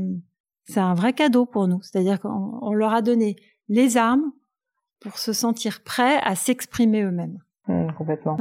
c'est 0.64 0.80
un 0.80 0.94
vrai 0.94 1.14
cadeau 1.14 1.46
pour 1.46 1.66
nous. 1.66 1.80
C'est-à-dire 1.82 2.20
qu'on 2.20 2.72
leur 2.74 2.92
a 2.92 3.03
donné 3.03 3.36
les 3.68 3.96
armes 3.96 4.32
pour 5.00 5.18
se 5.18 5.32
sentir 5.32 5.80
prêts 5.82 6.20
à 6.22 6.36
s'exprimer 6.36 7.03
eux-mêmes. 7.03 7.38
Mmh, 7.66 7.92
complètement. 7.96 8.36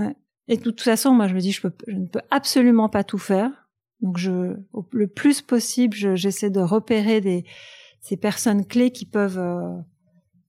Et 0.48 0.58
de 0.58 0.62
toute 0.62 0.82
façon, 0.82 1.14
moi, 1.14 1.28
je 1.28 1.34
me 1.34 1.40
dis, 1.40 1.52
je, 1.52 1.62
peux, 1.62 1.74
je 1.88 1.96
ne 1.96 2.06
peux 2.06 2.22
absolument 2.30 2.90
pas 2.90 3.04
tout 3.04 3.18
faire. 3.18 3.70
Donc, 4.02 4.18
je, 4.18 4.56
le 4.92 5.08
plus 5.08 5.42
possible, 5.42 5.96
j'essaie 5.96 6.50
de 6.50 6.60
repérer 6.60 7.22
des, 7.22 7.46
ces 8.02 8.18
personnes 8.18 8.66
clés 8.66 8.92
qui 8.92 9.06
peuvent, 9.06 9.40
euh, 9.40 9.78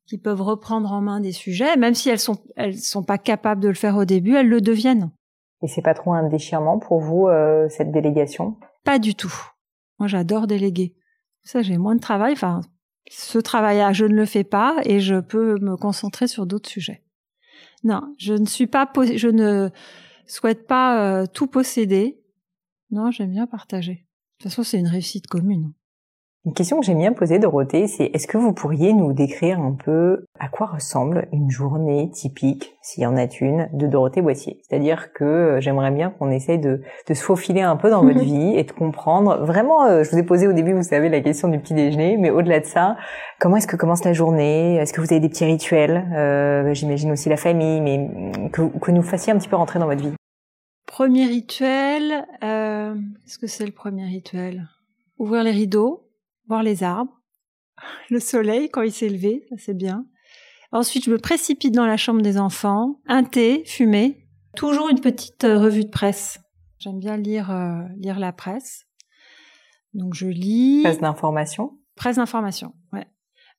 qui 0.06 0.18
peuvent 0.18 0.42
reprendre 0.42 0.92
en 0.92 1.00
main 1.00 1.20
des 1.20 1.32
sujets, 1.32 1.76
même 1.76 1.94
si 1.94 2.08
elles 2.08 2.18
sont, 2.18 2.38
elles 2.56 2.78
sont 2.78 3.04
pas 3.04 3.18
capables 3.18 3.62
de 3.62 3.68
le 3.68 3.74
faire 3.74 3.96
au 3.96 4.04
début, 4.04 4.34
elles 4.34 4.48
le 4.48 4.60
deviennent. 4.60 5.10
Et 5.62 5.68
c'est 5.68 5.82
pas 5.82 5.94
trop 5.94 6.12
un 6.12 6.28
déchirement 6.28 6.78
pour 6.78 7.00
vous 7.00 7.28
euh, 7.28 7.68
cette 7.68 7.92
délégation? 7.92 8.56
Pas 8.84 8.98
du 8.98 9.14
tout. 9.14 9.32
Moi, 10.00 10.08
j'adore 10.08 10.48
déléguer. 10.48 10.96
Ça, 11.44 11.62
j'ai 11.62 11.78
moins 11.78 11.94
de 11.94 12.00
travail. 12.00 12.32
Enfin, 12.32 12.62
ce 13.08 13.38
travail-là, 13.38 13.92
je 13.92 14.04
ne 14.04 14.14
le 14.14 14.26
fais 14.26 14.44
pas 14.44 14.76
et 14.84 14.98
je 14.98 15.20
peux 15.20 15.58
me 15.60 15.76
concentrer 15.76 16.26
sur 16.26 16.46
d'autres 16.46 16.68
sujets. 16.68 17.04
Non, 17.84 18.14
je 18.18 18.34
ne 18.34 18.46
suis 18.46 18.66
pas, 18.66 18.90
je 19.14 19.28
ne 19.28 19.68
souhaite 20.26 20.66
pas 20.66 21.04
euh, 21.04 21.26
tout 21.26 21.46
posséder. 21.46 22.20
Non, 22.90 23.10
j'aime 23.10 23.30
bien 23.30 23.46
partager. 23.46 23.92
De 23.94 24.44
toute 24.44 24.50
façon, 24.50 24.62
c'est 24.62 24.78
une 24.78 24.88
réussite 24.88 25.26
commune. 25.26 25.72
Une 26.44 26.54
question 26.54 26.80
que 26.80 26.86
j'aime 26.86 26.98
bien 26.98 27.12
poser, 27.12 27.38
Dorothée, 27.38 27.86
c'est 27.86 28.06
est-ce 28.06 28.26
que 28.26 28.36
vous 28.36 28.52
pourriez 28.52 28.92
nous 28.92 29.12
décrire 29.12 29.60
un 29.60 29.76
peu 29.76 30.24
à 30.40 30.48
quoi 30.48 30.66
ressemble 30.66 31.28
une 31.32 31.48
journée 31.48 32.10
typique, 32.10 32.74
s'il 32.82 33.04
y 33.04 33.06
en 33.06 33.16
a 33.16 33.26
une, 33.40 33.68
de 33.72 33.86
Dorothée 33.86 34.22
Boissier? 34.22 34.60
C'est-à-dire 34.62 35.12
que 35.12 35.22
euh, 35.22 35.60
j'aimerais 35.60 35.92
bien 35.92 36.10
qu'on 36.10 36.32
essaye 36.32 36.58
de, 36.58 36.82
de, 37.06 37.14
se 37.14 37.22
faufiler 37.22 37.60
un 37.60 37.76
peu 37.76 37.90
dans 37.90 38.02
votre 38.02 38.18
vie 38.24 38.56
et 38.56 38.64
de 38.64 38.72
comprendre 38.72 39.44
vraiment, 39.44 39.86
euh, 39.86 40.02
je 40.02 40.10
vous 40.10 40.18
ai 40.18 40.24
posé 40.24 40.48
au 40.48 40.52
début, 40.52 40.72
vous 40.72 40.82
savez, 40.82 41.08
la 41.08 41.20
question 41.20 41.46
du 41.46 41.60
petit 41.60 41.74
déjeuner, 41.74 42.16
mais 42.16 42.30
au-delà 42.30 42.58
de 42.58 42.66
ça, 42.66 42.96
comment 43.38 43.58
est-ce 43.58 43.68
que 43.68 43.76
commence 43.76 44.02
la 44.02 44.12
journée? 44.12 44.78
Est-ce 44.78 44.92
que 44.92 45.00
vous 45.00 45.12
avez 45.12 45.20
des 45.20 45.28
petits 45.28 45.44
rituels? 45.44 46.08
Euh, 46.12 46.74
J'imagine 46.74 47.12
aussi 47.12 47.28
la 47.28 47.36
famille, 47.36 47.80
mais 47.80 47.98
mm, 47.98 48.50
que, 48.50 48.62
que 48.62 48.90
nous 48.90 49.02
fassiez 49.02 49.32
un 49.32 49.38
petit 49.38 49.48
peu 49.48 49.54
rentrer 49.54 49.78
dans 49.78 49.86
votre 49.86 50.02
vie. 50.02 50.12
Premier 50.88 51.26
rituel, 51.26 52.26
euh, 52.42 52.96
est-ce 53.26 53.38
que 53.38 53.46
c'est 53.46 53.64
le 53.64 53.70
premier 53.70 54.06
rituel? 54.06 54.66
Ouvrir 55.20 55.44
les 55.44 55.52
rideaux 55.52 56.02
voir 56.46 56.62
les 56.62 56.82
arbres, 56.82 57.20
le 58.10 58.20
soleil 58.20 58.70
quand 58.70 58.82
il 58.82 58.92
s'est 58.92 59.08
levé, 59.08 59.46
ça 59.48 59.56
c'est 59.58 59.76
bien. 59.76 60.06
Ensuite, 60.72 61.04
je 61.04 61.10
me 61.10 61.18
précipite 61.18 61.74
dans 61.74 61.84
la 61.84 61.98
chambre 61.98 62.22
des 62.22 62.38
enfants, 62.38 63.00
un 63.06 63.24
thé, 63.24 63.62
fumer, 63.66 64.26
toujours 64.56 64.88
une 64.88 65.00
petite 65.00 65.44
euh, 65.44 65.58
revue 65.58 65.84
de 65.84 65.90
presse. 65.90 66.40
J'aime 66.78 66.98
bien 66.98 67.16
lire 67.16 67.50
euh, 67.50 67.82
lire 67.96 68.18
la 68.18 68.32
presse. 68.32 68.86
Donc 69.94 70.14
je 70.14 70.26
lis. 70.26 70.82
Presse 70.82 71.00
d'information. 71.00 71.78
Presse 71.94 72.16
d'information, 72.16 72.74
ouais. 72.92 73.06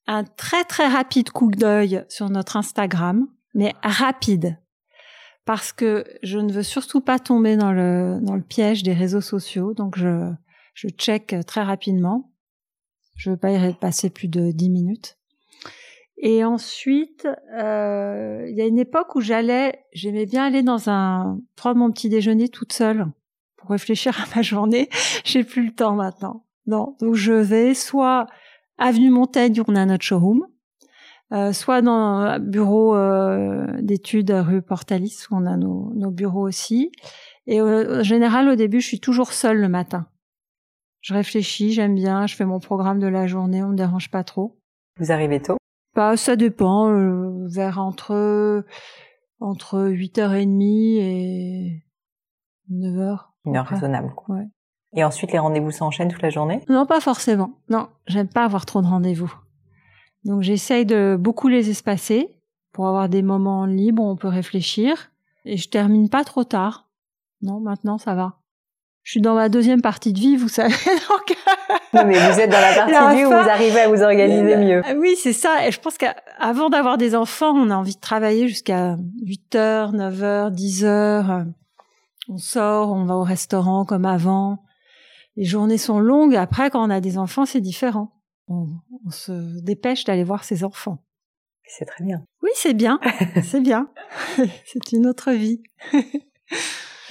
Un 0.07 0.23
très 0.23 0.63
très 0.65 0.87
rapide 0.87 1.29
coup 1.29 1.51
d'œil 1.51 2.03
sur 2.09 2.29
notre 2.29 2.57
Instagram, 2.57 3.27
mais 3.53 3.73
rapide, 3.83 4.59
parce 5.45 5.71
que 5.71 6.03
je 6.23 6.39
ne 6.39 6.51
veux 6.51 6.63
surtout 6.63 6.99
pas 6.99 7.19
tomber 7.19 7.55
dans 7.55 7.71
le 7.71 8.19
dans 8.21 8.35
le 8.35 8.41
piège 8.41 8.83
des 8.83 8.93
réseaux 8.93 9.21
sociaux, 9.21 9.73
donc 9.73 9.97
je 9.97 10.31
je 10.73 10.87
check 10.89 11.35
très 11.45 11.61
rapidement. 11.61 12.32
Je 13.15 13.31
veux 13.31 13.37
pas 13.37 13.51
y 13.51 13.73
passer 13.73 14.09
plus 14.09 14.27
de 14.27 14.51
dix 14.51 14.69
minutes. 14.69 15.17
Et 16.17 16.43
ensuite, 16.43 17.27
euh, 17.57 18.45
il 18.47 18.55
y 18.55 18.61
a 18.61 18.65
une 18.65 18.79
époque 18.79 19.15
où 19.15 19.21
j'allais, 19.21 19.83
j'aimais 19.91 20.25
bien 20.25 20.45
aller 20.45 20.63
dans 20.63 20.89
un 20.89 21.39
prendre 21.55 21.77
mon 21.77 21.91
petit 21.91 22.09
déjeuner 22.09 22.49
toute 22.49 22.71
seule 22.71 23.07
pour 23.57 23.71
réfléchir 23.71 24.17
à 24.21 24.35
ma 24.35 24.41
journée. 24.41 24.89
J'ai 25.25 25.43
plus 25.43 25.65
le 25.65 25.73
temps 25.73 25.95
maintenant. 25.95 26.45
Non, 26.65 26.95
donc 27.01 27.15
je 27.15 27.33
vais 27.33 27.73
soit 27.73 28.27
avenue 28.77 29.09
Montaigne 29.09 29.59
où 29.59 29.65
on 29.67 29.75
a 29.75 29.85
notre 29.85 30.03
showroom, 30.03 30.47
euh, 31.33 31.51
soit 31.51 31.81
dans 31.81 31.91
un 31.91 32.39
bureau 32.39 32.95
euh, 32.95 33.65
d'études 33.81 34.31
rue 34.31 34.61
Portalis 34.61 35.25
où 35.29 35.35
on 35.35 35.45
a 35.45 35.57
nos, 35.57 35.91
nos 35.95 36.11
bureaux 36.11 36.47
aussi. 36.47 36.91
Et 37.47 37.59
euh, 37.59 37.99
en 37.99 38.03
général, 38.03 38.47
au 38.47 38.55
début, 38.55 38.81
je 38.81 38.87
suis 38.87 38.99
toujours 38.99 39.33
seule 39.33 39.59
le 39.59 39.69
matin. 39.69 40.07
Je 41.03 41.13
réfléchis, 41.13 41.73
j'aime 41.73 41.95
bien, 41.95 42.27
je 42.27 42.35
fais 42.35 42.45
mon 42.45 42.59
programme 42.59 42.99
de 42.99 43.07
la 43.07 43.27
journée, 43.27 43.61
on 43.61 43.67
me 43.67 43.75
dérange 43.75 44.09
pas 44.09 44.23
trop. 44.23 44.57
Vous 44.99 45.11
arrivez 45.11 45.41
tôt? 45.41 45.57
Bah, 45.95 46.15
ça 46.15 46.37
dépend, 46.37 46.89
euh, 46.89 47.45
vers 47.47 47.77
entre 47.77 48.65
entre 49.41 49.89
8h30 49.89 50.97
et 50.99 51.83
9h. 52.71 53.19
Une 53.45 53.57
heure 53.57 53.65
raisonnable. 53.65 54.13
Quoi. 54.15 54.35
Ouais. 54.35 54.47
Et 54.93 55.03
ensuite, 55.03 55.33
les 55.33 55.39
rendez-vous 55.39 55.71
s'enchaînent 55.71 56.07
toute 56.07 56.21
la 56.21 56.29
journée? 56.29 56.61
Non, 56.69 56.85
pas 56.85 57.01
forcément. 57.01 57.59
Non, 57.69 57.89
j'aime 58.07 58.29
pas 58.29 58.45
avoir 58.45 58.65
trop 58.65 58.81
de 58.81 58.87
rendez-vous. 58.87 59.33
Donc 60.23 60.41
j'essaye 60.41 60.85
de 60.85 61.17
beaucoup 61.19 61.49
les 61.49 61.69
espacer 61.69 62.39
pour 62.71 62.87
avoir 62.87 63.09
des 63.09 63.21
moments 63.21 63.65
libres 63.65 64.03
où 64.03 64.07
on 64.09 64.15
peut 64.15 64.29
réfléchir. 64.29 65.11
Et 65.43 65.57
je 65.57 65.67
termine 65.67 66.07
pas 66.09 66.23
trop 66.23 66.45
tard. 66.45 66.89
Non, 67.41 67.59
maintenant 67.59 67.97
ça 67.97 68.15
va. 68.15 68.39
Je 69.03 69.11
suis 69.11 69.21
dans 69.21 69.35
ma 69.35 69.49
deuxième 69.49 69.81
partie 69.81 70.13
de 70.13 70.19
vie, 70.19 70.37
vous 70.37 70.47
savez. 70.47 70.73
Donc... 71.09 71.37
non, 71.93 72.05
mais 72.05 72.17
vous 72.17 72.39
êtes 72.39 72.49
dans 72.49 72.61
la 72.61 72.73
partie 72.73 72.93
de 72.93 73.15
vie 73.17 73.25
où 73.25 73.29
vous 73.29 73.49
arrivez 73.49 73.81
à 73.81 73.87
vous 73.89 74.01
organiser 74.01 74.55
mieux. 74.55 74.81
Oui, 74.97 75.15
c'est 75.21 75.33
ça. 75.33 75.67
Et 75.67 75.71
je 75.71 75.79
pense 75.79 75.97
qu'avant 75.97 76.69
d'avoir 76.69 76.97
des 76.97 77.13
enfants, 77.13 77.51
on 77.51 77.69
a 77.69 77.75
envie 77.75 77.95
de 77.95 77.99
travailler 77.99 78.47
jusqu'à 78.47 78.97
8 79.21 79.55
heures, 79.55 79.91
9 79.91 80.23
heures, 80.23 80.51
10 80.51 80.85
heures. 80.85 81.45
On 82.29 82.37
sort, 82.37 82.91
on 82.91 83.03
va 83.03 83.15
au 83.15 83.23
restaurant 83.23 83.83
comme 83.83 84.05
avant. 84.05 84.63
Les 85.35 85.43
journées 85.43 85.77
sont 85.77 85.99
longues. 85.99 86.35
Après, 86.35 86.69
quand 86.69 86.85
on 86.85 86.89
a 86.89 87.01
des 87.01 87.17
enfants, 87.17 87.45
c'est 87.45 87.61
différent. 87.61 88.13
On, 88.47 88.67
on 89.05 89.09
se 89.09 89.61
dépêche 89.61 90.05
d'aller 90.05 90.23
voir 90.23 90.45
ses 90.45 90.63
enfants. 90.63 90.99
C'est 91.65 91.85
très 91.85 92.03
bien. 92.05 92.25
Oui, 92.41 92.51
c'est 92.55 92.73
bien. 92.73 92.99
c'est 93.43 93.61
bien. 93.61 93.89
c'est 94.65 94.91
une 94.93 95.07
autre 95.07 95.31
vie. 95.31 95.61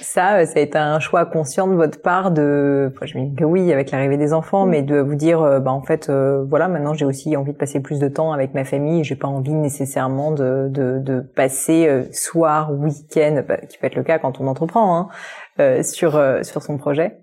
Ça, 0.03 0.45
ça 0.45 0.59
a 0.59 0.61
été 0.61 0.77
un 0.77 0.99
choix 0.99 1.25
conscient 1.25 1.67
de 1.67 1.73
votre 1.73 2.01
part 2.01 2.31
de, 2.31 2.91
enfin, 2.95 3.05
je 3.05 3.17
me 3.17 3.25
dis 3.25 3.35
que 3.35 3.43
oui, 3.43 3.71
avec 3.71 3.91
l'arrivée 3.91 4.17
des 4.17 4.33
enfants, 4.33 4.65
mais 4.65 4.81
de 4.81 4.97
vous 4.99 5.15
dire, 5.15 5.39
bah 5.61 5.71
en 5.71 5.81
fait, 5.81 6.09
euh, 6.09 6.43
voilà, 6.43 6.67
maintenant 6.67 6.93
j'ai 6.93 7.05
aussi 7.05 7.35
envie 7.35 7.53
de 7.53 7.57
passer 7.57 7.81
plus 7.81 7.99
de 7.99 8.07
temps 8.07 8.31
avec 8.31 8.53
ma 8.53 8.63
famille. 8.63 9.03
J'ai 9.03 9.15
pas 9.15 9.27
envie 9.27 9.53
nécessairement 9.53 10.31
de 10.31 10.69
de, 10.69 10.99
de 10.99 11.19
passer 11.21 11.87
euh, 11.87 12.03
soir, 12.11 12.71
week-end, 12.73 13.43
bah, 13.47 13.57
qui 13.57 13.77
peut 13.77 13.87
être 13.87 13.95
le 13.95 14.03
cas 14.03 14.19
quand 14.19 14.39
on 14.39 14.47
entreprend, 14.47 14.97
hein, 14.97 15.07
euh, 15.59 15.83
sur 15.83 16.21
sur 16.43 16.61
son 16.61 16.77
projet. 16.77 17.19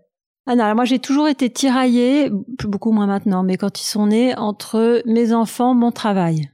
Ah 0.47 0.57
non, 0.57 0.74
moi 0.74 0.85
j'ai 0.85 0.99
toujours 0.99 1.28
été 1.28 1.51
tiraillée, 1.51 2.31
beaucoup 2.64 2.93
moins 2.93 3.07
maintenant, 3.07 3.43
mais 3.43 3.57
quand 3.57 3.81
ils 3.81 3.85
sont 3.85 4.07
nés, 4.07 4.37
entre 4.37 5.03
mes 5.07 5.33
enfants, 5.33 5.74
mon 5.74 5.93
travail. 5.93 6.51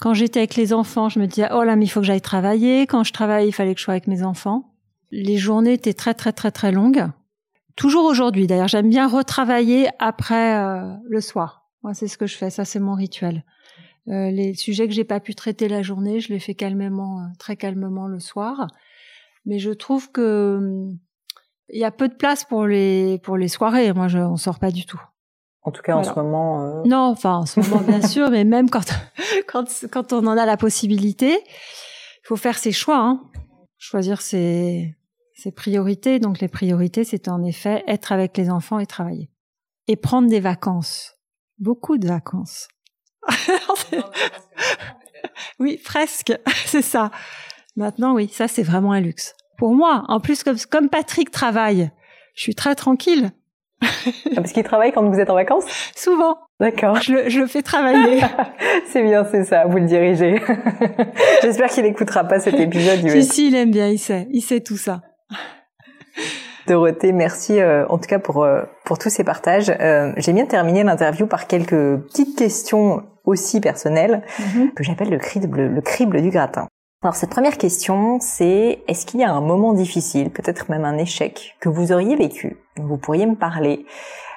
Quand 0.00 0.14
j'étais 0.14 0.40
avec 0.40 0.56
les 0.56 0.72
enfants, 0.72 1.10
je 1.10 1.20
me 1.20 1.26
disais 1.26 1.48
oh 1.52 1.62
là 1.62 1.76
mais 1.76 1.84
il 1.84 1.88
faut 1.88 2.00
que 2.00 2.06
j'aille 2.06 2.22
travailler. 2.22 2.86
Quand 2.86 3.04
je 3.04 3.12
travaillais, 3.12 3.48
il 3.48 3.52
fallait 3.52 3.74
que 3.74 3.80
je 3.80 3.84
sois 3.84 3.94
avec 3.94 4.06
mes 4.06 4.22
enfants. 4.22 4.69
Les 5.10 5.36
journées 5.36 5.72
étaient 5.72 5.94
très 5.94 6.14
très 6.14 6.32
très 6.32 6.50
très 6.50 6.72
longues. 6.72 7.08
Toujours 7.76 8.04
aujourd'hui, 8.04 8.46
d'ailleurs, 8.46 8.68
j'aime 8.68 8.90
bien 8.90 9.08
retravailler 9.08 9.88
après 9.98 10.58
euh, 10.58 10.92
le 11.08 11.20
soir. 11.20 11.68
Moi, 11.82 11.94
c'est 11.94 12.08
ce 12.08 12.18
que 12.18 12.26
je 12.26 12.36
fais. 12.36 12.50
Ça, 12.50 12.64
c'est 12.64 12.80
mon 12.80 12.94
rituel. 12.94 13.44
Euh, 14.08 14.30
les 14.30 14.54
sujets 14.54 14.86
que 14.86 14.94
j'ai 14.94 15.04
pas 15.04 15.20
pu 15.20 15.34
traiter 15.34 15.68
la 15.68 15.82
journée, 15.82 16.20
je 16.20 16.32
les 16.32 16.40
fais 16.40 16.54
calmement, 16.54 17.20
euh, 17.20 17.26
très 17.38 17.56
calmement 17.56 18.06
le 18.06 18.18
soir. 18.18 18.66
Mais 19.46 19.58
je 19.58 19.70
trouve 19.70 20.10
que 20.12 20.88
il 21.70 21.78
y 21.78 21.84
a 21.84 21.90
peu 21.90 22.08
de 22.08 22.14
place 22.14 22.44
pour 22.44 22.66
les 22.66 23.18
pour 23.22 23.36
les 23.36 23.48
soirées. 23.48 23.92
Moi, 23.92 24.08
je, 24.08 24.18
on 24.18 24.36
sort 24.36 24.58
pas 24.58 24.70
du 24.70 24.84
tout. 24.84 25.00
En 25.62 25.70
tout 25.70 25.82
cas, 25.82 25.94
voilà. 25.94 26.08
en 26.08 26.14
ce 26.14 26.20
moment. 26.20 26.62
Euh... 26.64 26.82
Non, 26.84 27.04
enfin, 27.04 27.36
en 27.36 27.46
ce 27.46 27.60
moment, 27.60 27.82
bien 27.82 28.02
sûr, 28.02 28.30
mais 28.30 28.44
même 28.44 28.68
quand 28.68 28.92
quand 29.46 29.64
quand 29.90 30.12
on 30.12 30.26
en 30.26 30.36
a 30.36 30.44
la 30.44 30.56
possibilité, 30.56 31.32
il 31.32 32.26
faut 32.26 32.36
faire 32.36 32.58
ses 32.58 32.72
choix. 32.72 32.98
Hein. 32.98 33.22
Choisir 33.78 34.20
ses 34.20 34.94
ses 35.40 35.52
priorités. 35.52 36.18
Donc, 36.18 36.40
les 36.40 36.48
priorités, 36.48 37.04
c'est 37.04 37.28
en 37.28 37.42
effet 37.42 37.82
être 37.86 38.12
avec 38.12 38.36
les 38.36 38.50
enfants 38.50 38.78
et 38.78 38.86
travailler 38.86 39.30
et 39.88 39.96
prendre 39.96 40.28
des 40.28 40.40
vacances. 40.40 41.16
Beaucoup 41.58 41.98
de 41.98 42.06
vacances. 42.06 42.68
oui, 45.58 45.80
presque. 45.84 46.32
C'est 46.66 46.82
ça. 46.82 47.10
Maintenant, 47.76 48.14
oui, 48.14 48.28
ça, 48.28 48.48
c'est 48.48 48.62
vraiment 48.62 48.92
un 48.92 49.00
luxe 49.00 49.34
pour 49.56 49.74
moi. 49.74 50.04
En 50.08 50.20
plus, 50.20 50.42
comme, 50.42 50.56
comme 50.70 50.88
Patrick 50.88 51.30
travaille, 51.30 51.90
je 52.34 52.42
suis 52.42 52.54
très 52.54 52.74
tranquille. 52.74 53.30
Parce 54.34 54.52
qu'il 54.52 54.62
travaille 54.64 54.92
quand 54.92 55.08
vous 55.08 55.18
êtes 55.18 55.30
en 55.30 55.34
vacances? 55.34 55.64
Souvent. 55.96 56.38
D'accord. 56.58 57.00
Je 57.00 57.12
le, 57.12 57.28
je 57.30 57.40
le 57.40 57.46
fais 57.46 57.62
travailler. 57.62 58.20
c'est 58.86 59.02
bien, 59.02 59.24
c'est 59.24 59.44
ça, 59.44 59.64
vous 59.66 59.78
le 59.78 59.86
dirigez. 59.86 60.40
J'espère 61.42 61.68
qu'il 61.70 61.84
n'écoutera 61.84 62.24
pas 62.24 62.40
cet 62.40 62.54
épisode. 62.54 63.08
Si, 63.08 63.24
si, 63.24 63.48
il 63.48 63.54
aime 63.54 63.70
bien, 63.70 63.88
il 63.88 63.98
sait, 63.98 64.28
il 64.30 64.42
sait 64.42 64.60
tout 64.60 64.76
ça. 64.76 65.00
Dorothée, 66.66 67.12
merci 67.12 67.60
euh, 67.60 67.86
en 67.88 67.98
tout 67.98 68.06
cas 68.06 68.18
pour 68.18 68.44
euh, 68.44 68.62
pour 68.84 68.98
tous 68.98 69.10
ces 69.10 69.24
partages. 69.24 69.72
Euh, 69.80 70.12
J'ai 70.16 70.32
bien 70.32 70.46
terminé 70.46 70.84
l'interview 70.84 71.26
par 71.26 71.46
quelques 71.46 71.98
petites 72.08 72.36
questions 72.36 73.04
aussi 73.24 73.60
personnelles 73.60 74.22
mm 74.38 74.42
-hmm. 74.42 74.74
que 74.74 74.84
j'appelle 74.84 75.10
le 75.10 75.18
crible, 75.18 75.62
le 75.62 75.80
crible 75.80 76.20
du 76.22 76.30
gratin. 76.30 76.66
Alors 77.02 77.14
cette 77.14 77.30
première 77.30 77.56
question, 77.56 78.18
c'est 78.20 78.82
est-ce 78.86 79.06
qu'il 79.06 79.20
y 79.20 79.24
a 79.24 79.32
un 79.32 79.40
moment 79.40 79.72
difficile, 79.72 80.30
peut-être 80.30 80.68
même 80.68 80.84
un 80.84 80.98
échec, 80.98 81.56
que 81.58 81.70
vous 81.70 81.92
auriez 81.92 82.14
vécu, 82.14 82.58
dont 82.76 82.86
vous 82.86 82.98
pourriez 82.98 83.24
me 83.24 83.36
parler, 83.36 83.86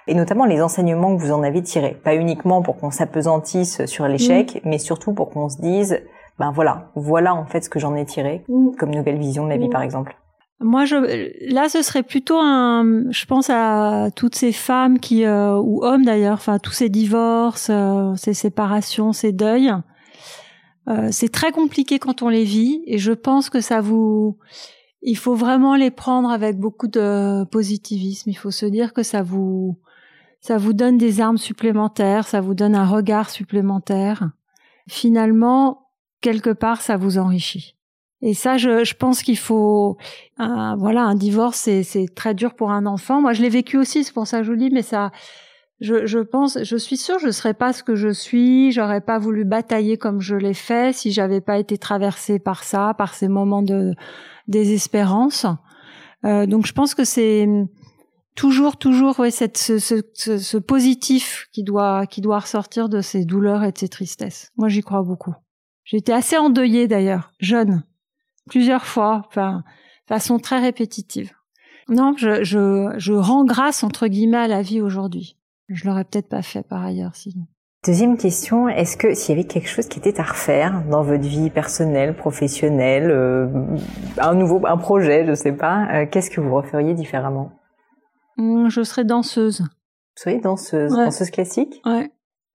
et 0.07 0.15
notamment 0.15 0.45
les 0.45 0.61
enseignements 0.61 1.13
que 1.13 1.21
vous 1.21 1.33
en 1.33 1.43
avez 1.43 1.61
tirés, 1.61 1.97
pas 2.03 2.15
uniquement 2.15 2.61
pour 2.61 2.77
qu'on 2.77 2.89
s'apesantisse 2.89 3.85
sur 3.85 4.07
l'échec, 4.07 4.55
mmh. 4.55 4.59
mais 4.69 4.77
surtout 4.77 5.13
pour 5.13 5.29
qu'on 5.29 5.49
se 5.49 5.59
dise, 5.59 6.01
ben 6.39 6.51
voilà, 6.51 6.91
voilà 6.95 7.35
en 7.35 7.45
fait 7.45 7.65
ce 7.65 7.69
que 7.69 7.79
j'en 7.79 7.95
ai 7.95 8.05
tiré, 8.05 8.45
mmh. 8.47 8.75
comme 8.79 8.91
nouvelle 8.91 9.17
vision 9.17 9.43
de 9.43 9.49
la 9.49 9.57
vie 9.57 9.67
mmh. 9.67 9.71
par 9.71 9.81
exemple. 9.81 10.15
Moi, 10.59 10.85
je, 10.85 11.51
là, 11.51 11.67
ce 11.67 11.81
serait 11.81 12.03
plutôt 12.03 12.39
un. 12.39 13.11
Je 13.11 13.25
pense 13.25 13.49
à 13.49 14.09
toutes 14.15 14.35
ces 14.35 14.51
femmes 14.51 14.99
qui, 14.99 15.25
euh, 15.25 15.57
ou 15.57 15.83
hommes 15.83 16.05
d'ailleurs, 16.05 16.35
enfin 16.35 16.59
tous 16.59 16.71
ces 16.71 16.89
divorces, 16.89 17.67
euh, 17.69 18.15
ces 18.15 18.33
séparations, 18.33 19.11
ces 19.13 19.31
deuils. 19.31 19.73
Euh, 20.89 21.09
c'est 21.11 21.29
très 21.29 21.51
compliqué 21.51 21.97
quand 21.97 22.21
on 22.21 22.29
les 22.29 22.43
vit 22.43 22.83
et 22.85 22.97
je 22.97 23.13
pense 23.13 23.49
que 23.49 23.61
ça 23.61 23.79
vous 23.79 24.37
il 25.01 25.17
faut 25.17 25.35
vraiment 25.35 25.75
les 25.75 25.91
prendre 25.91 26.29
avec 26.29 26.57
beaucoup 26.59 26.87
de 26.87 27.45
positivisme 27.45 28.29
il 28.29 28.33
faut 28.37 28.51
se 28.51 28.65
dire 28.65 28.91
que 28.91 29.01
ça 29.01 29.21
vous 29.21 29.79
ça 30.41 30.57
vous 30.57 30.73
donne 30.73 30.97
des 30.97 31.21
armes 31.21 31.37
supplémentaires 31.37 32.27
ça 32.27 32.41
vous 32.41 32.53
donne 32.53 32.75
un 32.75 32.85
regard 32.85 33.29
supplémentaire 33.29 34.31
finalement 34.89 35.87
quelque 36.19 36.49
part 36.49 36.81
ça 36.81 36.97
vous 36.97 37.17
enrichit 37.17 37.77
et 38.23 38.33
ça 38.33 38.57
je, 38.57 38.83
je 38.83 38.95
pense 38.95 39.21
qu'il 39.21 39.37
faut 39.37 39.97
un, 40.37 40.75
voilà 40.75 41.03
un 41.03 41.15
divorce 41.15 41.69
c'est 41.83 42.07
très 42.15 42.33
dur 42.33 42.55
pour 42.55 42.71
un 42.71 42.87
enfant 42.87 43.21
moi 43.21 43.33
je 43.33 43.43
l'ai 43.43 43.49
vécu 43.49 43.77
aussi 43.77 44.03
c'est 44.03 44.13
pour 44.13 44.25
ça 44.25 44.39
que 44.39 44.45
je 44.45 44.51
vous 44.51 44.57
dis 44.57 44.71
mais 44.71 44.81
ça 44.81 45.11
je, 45.83 46.05
je, 46.05 46.19
pense, 46.19 46.63
je 46.63 46.77
suis 46.77 46.95
sûre, 46.95 47.19
je 47.19 47.29
serais 47.29 47.53
pas 47.53 47.73
ce 47.73 47.83
que 47.83 47.95
je 47.95 48.07
suis. 48.07 48.71
J'aurais 48.71 49.01
pas 49.01 49.19
voulu 49.19 49.43
batailler 49.43 49.97
comme 49.97 50.21
je 50.21 50.35
l'ai 50.35 50.53
fait 50.53 50.95
si 50.95 51.11
j'avais 51.11 51.41
pas 51.41 51.57
été 51.57 51.77
traversée 51.77 52.39
par 52.39 52.63
ça, 52.63 52.93
par 52.97 53.13
ces 53.13 53.27
moments 53.27 53.61
de 53.61 53.93
désespérance. 54.47 55.45
Euh, 56.23 56.45
donc, 56.45 56.65
je 56.65 56.71
pense 56.71 56.95
que 56.95 57.03
c'est 57.03 57.49
toujours, 58.33 58.77
toujours, 58.77 59.19
ouais, 59.19 59.31
cette, 59.31 59.57
ce, 59.57 59.77
ce, 59.77 59.97
ce, 60.13 60.57
positif 60.57 61.49
qui 61.51 61.63
doit, 61.63 62.07
qui 62.07 62.21
doit 62.21 62.39
ressortir 62.39 62.87
de 62.87 63.01
ces 63.01 63.25
douleurs 63.25 63.63
et 63.63 63.73
de 63.73 63.77
ces 63.77 63.89
tristesses. 63.89 64.51
Moi, 64.55 64.69
j'y 64.69 64.81
crois 64.81 65.03
beaucoup. 65.03 65.35
Été 65.91 66.13
assez 66.13 66.37
endeuillée 66.37 66.87
d'ailleurs, 66.87 67.33
jeune, 67.39 67.83
plusieurs 68.49 68.85
fois, 68.85 69.23
enfin, 69.27 69.63
façon 70.07 70.39
très 70.39 70.59
répétitive. 70.59 71.31
Non, 71.89 72.13
je, 72.17 72.43
je, 72.43 72.93
je 72.97 73.13
rends 73.13 73.45
grâce 73.45 73.83
entre 73.83 74.07
guillemets 74.07 74.37
à 74.37 74.47
la 74.47 74.61
vie 74.61 74.81
aujourd'hui. 74.81 75.37
Je 75.69 75.85
l'aurais 75.85 76.03
peut-être 76.05 76.29
pas 76.29 76.41
fait 76.41 76.63
par 76.63 76.83
ailleurs 76.83 77.15
sinon. 77.15 77.45
Deuxième 77.85 78.17
question, 78.17 78.69
est-ce 78.69 78.95
que 78.95 79.13
s'il 79.13 79.35
y 79.35 79.39
avait 79.39 79.47
quelque 79.47 79.67
chose 79.67 79.87
qui 79.87 79.99
était 79.99 80.17
à 80.21 80.23
refaire 80.23 80.85
dans 80.89 81.03
votre 81.03 81.23
vie 81.23 81.49
personnelle, 81.49 82.15
professionnelle, 82.15 83.11
euh, 83.11 83.47
un 84.19 84.35
nouveau 84.35 84.65
un 84.65 84.77
projet, 84.77 85.25
je 85.27 85.33
sais 85.33 85.51
pas, 85.51 85.87
euh, 85.91 86.05
qu'est-ce 86.09 86.29
que 86.29 86.39
vous 86.39 86.55
referiez 86.55 86.93
différemment? 86.93 87.51
Mmh, 88.37 88.69
Je 88.69 88.83
serais 88.83 89.03
danseuse. 89.03 89.59
Vous 89.59 89.67
seriez 90.15 90.39
danseuse, 90.39 90.93
ouais. 90.93 91.05
danseuse 91.05 91.29
classique? 91.29 91.81
Ouais. 91.85 92.09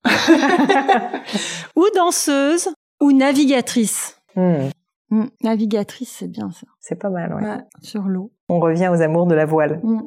ou 1.76 1.84
danseuse 1.94 2.70
ou 3.02 3.12
navigatrice. 3.12 4.18
Mmh. 4.34 4.70
Mm. 5.10 5.24
Navigatrice, 5.42 6.10
c'est 6.18 6.28
bien 6.28 6.50
ça. 6.50 6.66
C'est 6.80 6.96
pas 6.98 7.10
mal, 7.10 7.32
ouais. 7.34 7.42
Ouais, 7.42 7.58
sur 7.82 8.02
l'eau. 8.02 8.32
On 8.48 8.60
revient 8.60 8.88
aux 8.92 9.00
amours 9.02 9.26
de 9.26 9.34
la 9.34 9.46
voile. 9.46 9.80
Mm. 9.82 10.00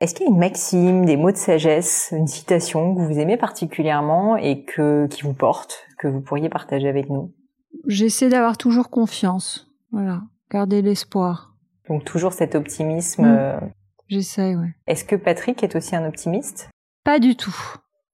Est-ce 0.00 0.14
qu'il 0.14 0.26
y 0.26 0.28
a 0.28 0.32
une 0.32 0.38
maxime, 0.38 1.04
des 1.04 1.16
mots 1.16 1.30
de 1.30 1.36
sagesse, 1.36 2.12
une 2.16 2.26
citation 2.26 2.94
que 2.94 3.00
vous 3.02 3.18
aimez 3.18 3.36
particulièrement 3.36 4.36
et 4.36 4.64
que 4.64 5.06
qui 5.06 5.22
vous 5.22 5.32
porte, 5.34 5.84
que 5.98 6.08
vous 6.08 6.20
pourriez 6.20 6.48
partager 6.48 6.88
avec 6.88 7.08
nous? 7.08 7.32
J'essaie 7.86 8.28
d'avoir 8.28 8.58
toujours 8.58 8.90
confiance. 8.90 9.68
Voilà, 9.92 10.22
garder 10.50 10.82
l'espoir. 10.82 11.54
Donc 11.88 12.04
toujours 12.04 12.32
cet 12.32 12.54
optimisme. 12.54 13.22
Mm. 13.22 13.36
euh, 13.38 13.60
J'essaie, 14.08 14.56
ouais. 14.56 14.74
Est-ce 14.86 15.04
que 15.04 15.16
Patrick 15.16 15.62
est 15.62 15.74
aussi 15.76 15.96
un 15.96 16.06
optimiste? 16.06 16.68
Pas 17.04 17.18
du 17.18 17.34
tout. 17.36 17.54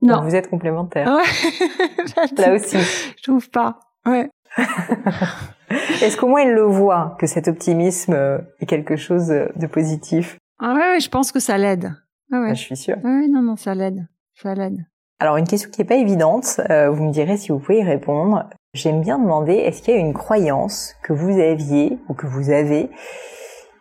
Donc 0.01 0.11
Non. 0.11 0.23
Vous 0.23 0.35
êtes 0.35 0.49
complémentaires. 0.49 1.09
Ouais. 1.09 2.37
Là 2.39 2.55
aussi. 2.55 2.79
Je 3.17 3.23
trouve 3.23 3.51
pas. 3.51 3.81
Ouais. 4.07 4.31
Est-ce 6.03 6.17
qu'au 6.17 6.29
moins 6.29 6.43
il 6.43 6.53
le 6.53 6.63
voit 6.63 7.17
que 7.19 7.27
cet 7.27 7.49
optimisme 7.49 8.13
euh, 8.15 8.39
est 8.61 8.67
quelque 8.67 8.97
chose 8.97 9.29
de 9.29 9.67
positif? 9.67 10.37
Ah 10.61 10.75
ouais, 10.75 10.93
ouais, 10.93 11.01
je 11.01 11.09
pense 11.09 11.33
que 11.33 11.41
ça 11.41 11.59
l'aide. 11.59 11.93
Ah 12.33 12.41
ouais. 12.41 12.49
Ah, 12.51 12.55
Je 12.55 12.61
suis 12.63 12.77
sûre. 12.77 12.97
Ouais, 13.05 13.29
non, 13.29 13.43
non, 13.43 13.57
ça 13.57 13.75
l'aide. 13.75 14.07
Ça 14.35 14.55
l'aide. 14.55 14.85
Alors 15.21 15.37
une 15.37 15.47
question 15.49 15.71
qui 15.71 15.81
n'est 15.81 15.87
pas 15.87 15.97
évidente, 15.97 16.61
euh, 16.71 16.91
vous 16.91 17.05
me 17.05 17.13
direz 17.13 17.37
si 17.37 17.51
vous 17.51 17.59
pouvez 17.59 17.79
y 17.81 17.85
répondre. 17.85 18.49
J'aime 18.75 19.01
bien 19.01 19.19
demander, 19.19 19.55
est-ce 19.55 19.83
qu'il 19.83 19.95
y 19.95 19.97
a 19.97 20.01
une 20.01 20.15
croyance 20.15 20.95
que 21.03 21.13
vous 21.13 21.41
aviez 21.41 21.99
ou 22.09 22.15
que 22.15 22.27
vous 22.27 22.51
avez 22.51 22.91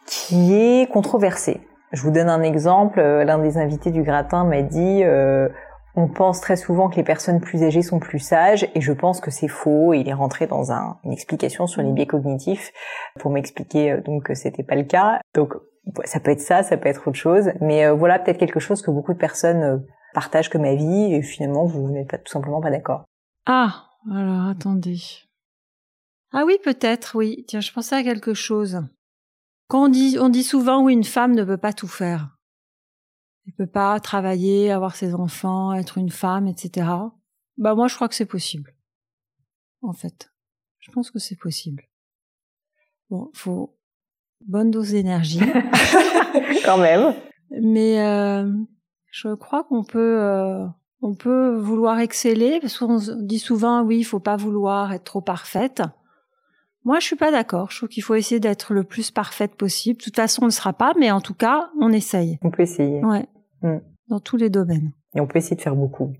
qui 0.07 0.55
est 0.55 0.89
controversée? 0.91 1.61
Je 1.93 2.01
vous 2.01 2.11
donne 2.11 2.30
un 2.30 2.41
exemple. 2.41 2.99
Euh, 2.99 3.23
L'un 3.23 3.38
des 3.38 3.57
invités 3.57 3.91
du 3.91 4.01
gratin 4.03 4.45
m'a 4.45 4.61
dit 4.61 5.01
euh, 5.03 5.47
on 5.97 6.07
pense 6.07 6.39
très 6.41 6.55
souvent 6.55 6.89
que 6.89 6.95
les 6.95 7.03
personnes 7.03 7.41
plus 7.41 7.63
âgées 7.63 7.81
sont 7.81 7.99
plus 7.99 8.19
sages 8.19 8.69
et 8.75 8.81
je 8.81 8.93
pense 8.93 9.19
que 9.19 9.31
c'est 9.31 9.47
faux. 9.47 9.93
Il 9.93 10.07
est 10.07 10.13
rentré 10.13 10.45
dans 10.47 10.71
un- 10.71 10.97
une 11.03 11.11
explication 11.11 11.65
sur 11.67 11.81
les 11.81 11.91
biais 11.91 12.05
cognitifs 12.05 12.71
pour 13.19 13.31
m'expliquer 13.31 13.91
euh, 13.93 14.01
donc 14.01 14.23
que 14.27 14.35
c'était 14.35 14.63
pas 14.63 14.75
le 14.75 14.83
cas. 14.83 15.19
Donc 15.33 15.55
ça 16.05 16.19
peut 16.19 16.31
être 16.31 16.39
ça, 16.41 16.63
ça 16.63 16.77
peut 16.77 16.87
être 16.87 17.07
autre 17.07 17.17
chose, 17.17 17.49
mais 17.61 17.85
euh, 17.85 17.93
voilà 17.93 18.19
peut-être 18.19 18.37
quelque 18.37 18.59
chose 18.59 18.81
que 18.81 18.91
beaucoup 18.91 19.13
de 19.13 19.17
personnes 19.17 19.63
euh, 19.63 19.77
partagent 20.13 20.49
comme 20.49 20.65
avis 20.65 21.13
et 21.13 21.21
finalement 21.21 21.65
vous 21.65 21.89
n'êtes 21.89 22.09
pas 22.09 22.17
tout 22.19 22.31
simplement 22.31 22.61
pas 22.61 22.69
d'accord. 22.71 23.03
Ah, 23.45 23.85
alors 24.11 24.47
attendez. 24.49 24.97
Ah 26.33 26.43
oui, 26.45 26.57
peut-être, 26.63 27.15
oui. 27.15 27.45
Tiens, 27.47 27.61
je 27.61 27.71
pensais 27.71 27.95
à 27.95 28.03
quelque 28.03 28.33
chose. 28.33 28.81
Quand 29.69 29.85
on 29.85 29.87
dit, 29.89 30.17
on 30.19 30.29
dit 30.29 30.43
souvent, 30.43 30.83
oui, 30.83 30.93
une 30.93 31.03
femme 31.03 31.33
ne 31.33 31.43
peut 31.43 31.57
pas 31.57 31.73
tout 31.73 31.87
faire. 31.87 32.36
Elle 33.47 33.53
peut 33.53 33.67
pas 33.67 33.99
travailler, 33.99 34.71
avoir 34.71 34.95
ses 34.95 35.15
enfants, 35.15 35.73
être 35.73 35.97
une 35.97 36.09
femme, 36.09 36.47
etc. 36.47 36.87
Bah 37.57 37.75
moi, 37.75 37.87
je 37.87 37.95
crois 37.95 38.09
que 38.09 38.15
c'est 38.15 38.25
possible. 38.25 38.75
En 39.81 39.93
fait, 39.93 40.31
je 40.79 40.91
pense 40.91 41.11
que 41.11 41.19
c'est 41.19 41.37
possible. 41.37 41.83
Bon, 43.09 43.31
faut 43.33 43.77
bonne 44.45 44.69
dose 44.69 44.91
d'énergie. 44.91 45.39
Quand 46.65 46.77
même. 46.77 47.15
Mais 47.49 48.01
euh, 48.01 48.51
je 49.11 49.33
crois 49.33 49.63
qu'on 49.63 49.83
peut 49.83 50.19
euh, 50.19 50.65
on 51.01 51.15
peut 51.15 51.55
vouloir 51.55 51.99
exceller 51.99 52.59
parce 52.59 52.77
qu'on 52.77 52.99
se 52.99 53.11
dit 53.11 53.39
souvent 53.39 53.81
oui, 53.81 53.99
il 53.99 54.03
faut 54.03 54.19
pas 54.19 54.35
vouloir 54.35 54.91
être 54.91 55.05
trop 55.05 55.21
parfaite. 55.21 55.81
Moi, 56.83 56.99
je 56.99 57.05
suis 57.05 57.15
pas 57.15 57.31
d'accord. 57.31 57.69
Je 57.71 57.77
trouve 57.77 57.89
qu'il 57.89 58.03
faut 58.03 58.15
essayer 58.15 58.39
d'être 58.39 58.73
le 58.73 58.83
plus 58.83 59.11
parfaite 59.11 59.55
possible. 59.55 59.99
De 59.99 60.03
toute 60.03 60.15
façon, 60.15 60.43
on 60.43 60.45
ne 60.45 60.51
le 60.51 60.55
sera 60.55 60.71
pas, 60.71 60.93
mais 60.97 61.11
en 61.11 61.19
tout 61.19 61.33
cas, 61.33 61.69
on 61.81 61.91
essaye. 61.91 62.39
On 62.41 62.49
peut 62.49 62.63
essayer. 62.63 63.03
Ouais. 63.03 63.27
Mm. 63.61 63.77
Dans 64.09 64.19
tous 64.19 64.37
les 64.37 64.49
domaines. 64.49 64.93
Et 65.15 65.21
on 65.21 65.27
peut 65.27 65.37
essayer 65.37 65.55
de 65.55 65.61
faire 65.61 65.75
beaucoup. 65.75 66.13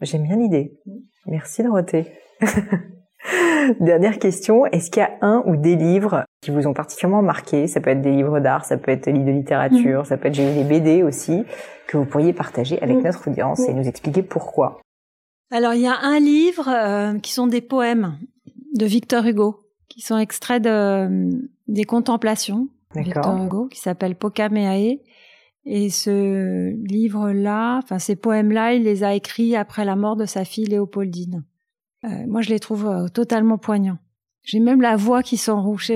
J'aime 0.00 0.24
bien 0.24 0.36
l'idée. 0.36 0.78
Merci 1.26 1.62
Dorothée. 1.62 2.12
Dernière 3.80 4.18
question, 4.18 4.66
est-ce 4.66 4.90
qu'il 4.90 5.00
y 5.00 5.04
a 5.04 5.12
un 5.22 5.42
ou 5.46 5.56
des 5.56 5.76
livres 5.76 6.24
qui 6.42 6.50
vous 6.50 6.66
ont 6.66 6.74
particulièrement 6.74 7.22
marqué? 7.22 7.66
Ça 7.66 7.80
peut 7.80 7.90
être 7.90 8.02
des 8.02 8.10
livres 8.10 8.40
d'art, 8.40 8.66
ça 8.66 8.76
peut 8.76 8.90
être 8.90 9.04
des 9.04 9.12
livres 9.12 9.24
de 9.24 9.30
littérature, 9.30 10.04
ça 10.04 10.18
peut 10.18 10.28
être 10.28 10.34
j'ai 10.34 10.50
eu 10.50 10.54
des 10.54 10.64
BD 10.64 11.02
aussi, 11.02 11.44
que 11.86 11.96
vous 11.96 12.04
pourriez 12.04 12.34
partager 12.34 12.80
avec 12.82 12.98
Mm. 12.98 13.02
notre 13.04 13.28
audience 13.28 13.60
et 13.60 13.72
nous 13.72 13.88
expliquer 13.88 14.22
pourquoi. 14.22 14.80
Alors, 15.50 15.72
il 15.72 15.80
y 15.80 15.86
a 15.86 15.96
un 16.02 16.18
livre 16.18 16.68
euh, 16.68 17.18
qui 17.20 17.32
sont 17.32 17.46
des 17.46 17.62
poèmes 17.62 18.18
de 18.74 18.84
Victor 18.84 19.24
Hugo, 19.24 19.60
qui 19.88 20.00
sont 20.02 20.18
extraits 20.18 20.62
de, 20.62 21.30
des 21.68 21.84
Contemplations. 21.84 22.68
Victor 22.94 23.22
D'accord 23.22 23.44
Hugo, 23.44 23.66
qui 23.68 23.80
s'appelle 23.80 24.16
Pokameae. 24.16 25.00
Et 25.66 25.88
ce 25.88 26.70
livre-là, 26.86 27.78
enfin 27.82 27.98
ces 27.98 28.16
poèmes-là, 28.16 28.74
il 28.74 28.82
les 28.82 29.02
a 29.02 29.14
écrits 29.14 29.56
après 29.56 29.84
la 29.84 29.96
mort 29.96 30.16
de 30.16 30.26
sa 30.26 30.44
fille 30.44 30.66
Léopoldine. 30.66 31.44
Euh, 32.04 32.26
moi, 32.26 32.42
je 32.42 32.50
les 32.50 32.60
trouve 32.60 32.86
euh, 32.86 33.08
totalement 33.08 33.56
poignants. 33.56 33.98
J'ai 34.42 34.60
même 34.60 34.82
la 34.82 34.96
voix 34.96 35.22
qui 35.22 35.38
s'enrouge. 35.38 35.90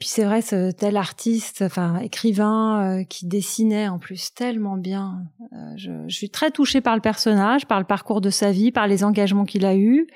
Puis 0.00 0.08
c'est 0.08 0.24
vrai, 0.24 0.40
ce 0.40 0.70
tel 0.70 0.96
artiste, 0.96 1.62
enfin 1.62 1.98
écrivain, 1.98 3.00
euh, 3.00 3.04
qui 3.04 3.26
dessinait 3.26 3.88
en 3.88 3.98
plus 3.98 4.32
tellement 4.32 4.76
bien. 4.76 5.24
Euh, 5.52 5.56
je, 5.76 5.92
je 6.06 6.16
suis 6.16 6.30
très 6.30 6.50
touchée 6.50 6.80
par 6.80 6.94
le 6.94 7.02
personnage, 7.02 7.66
par 7.66 7.80
le 7.80 7.84
parcours 7.84 8.20
de 8.20 8.30
sa 8.30 8.50
vie, 8.50 8.72
par 8.72 8.86
les 8.86 9.04
engagements 9.04 9.44
qu'il 9.44 9.66
a 9.66 9.76
eus, 9.76 10.06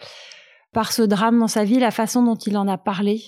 par 0.72 0.92
ce 0.92 1.02
drame 1.02 1.38
dans 1.38 1.48
sa 1.48 1.64
vie, 1.64 1.80
la 1.80 1.90
façon 1.90 2.22
dont 2.22 2.36
il 2.36 2.56
en 2.56 2.66
a 2.66 2.78
parlé. 2.78 3.20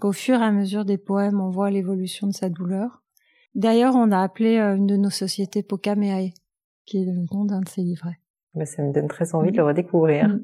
Qu'au 0.00 0.12
fur 0.12 0.40
et 0.40 0.44
à 0.44 0.52
mesure 0.52 0.84
des 0.84 0.96
poèmes, 0.96 1.40
on 1.40 1.50
voit 1.50 1.70
l'évolution 1.70 2.28
de 2.28 2.32
sa 2.32 2.48
douleur. 2.48 3.02
D'ailleurs, 3.54 3.94
on 3.96 4.10
a 4.12 4.22
appelé 4.22 4.58
euh, 4.58 4.76
une 4.76 4.86
de 4.86 4.96
nos 4.96 5.10
sociétés 5.10 5.62
Pokameae, 5.62 6.32
qui 6.86 7.02
est 7.02 7.06
le 7.06 7.24
nom 7.32 7.44
d'un 7.44 7.60
de 7.60 7.68
ses 7.68 7.82
livrets. 7.82 8.20
Bah, 8.54 8.66
Ça 8.66 8.82
me 8.82 8.92
donne 8.92 9.08
très 9.08 9.34
envie 9.34 9.52
de 9.52 9.56
le 9.56 9.64
redécouvrir. 9.64 10.28
Mm. 10.28 10.40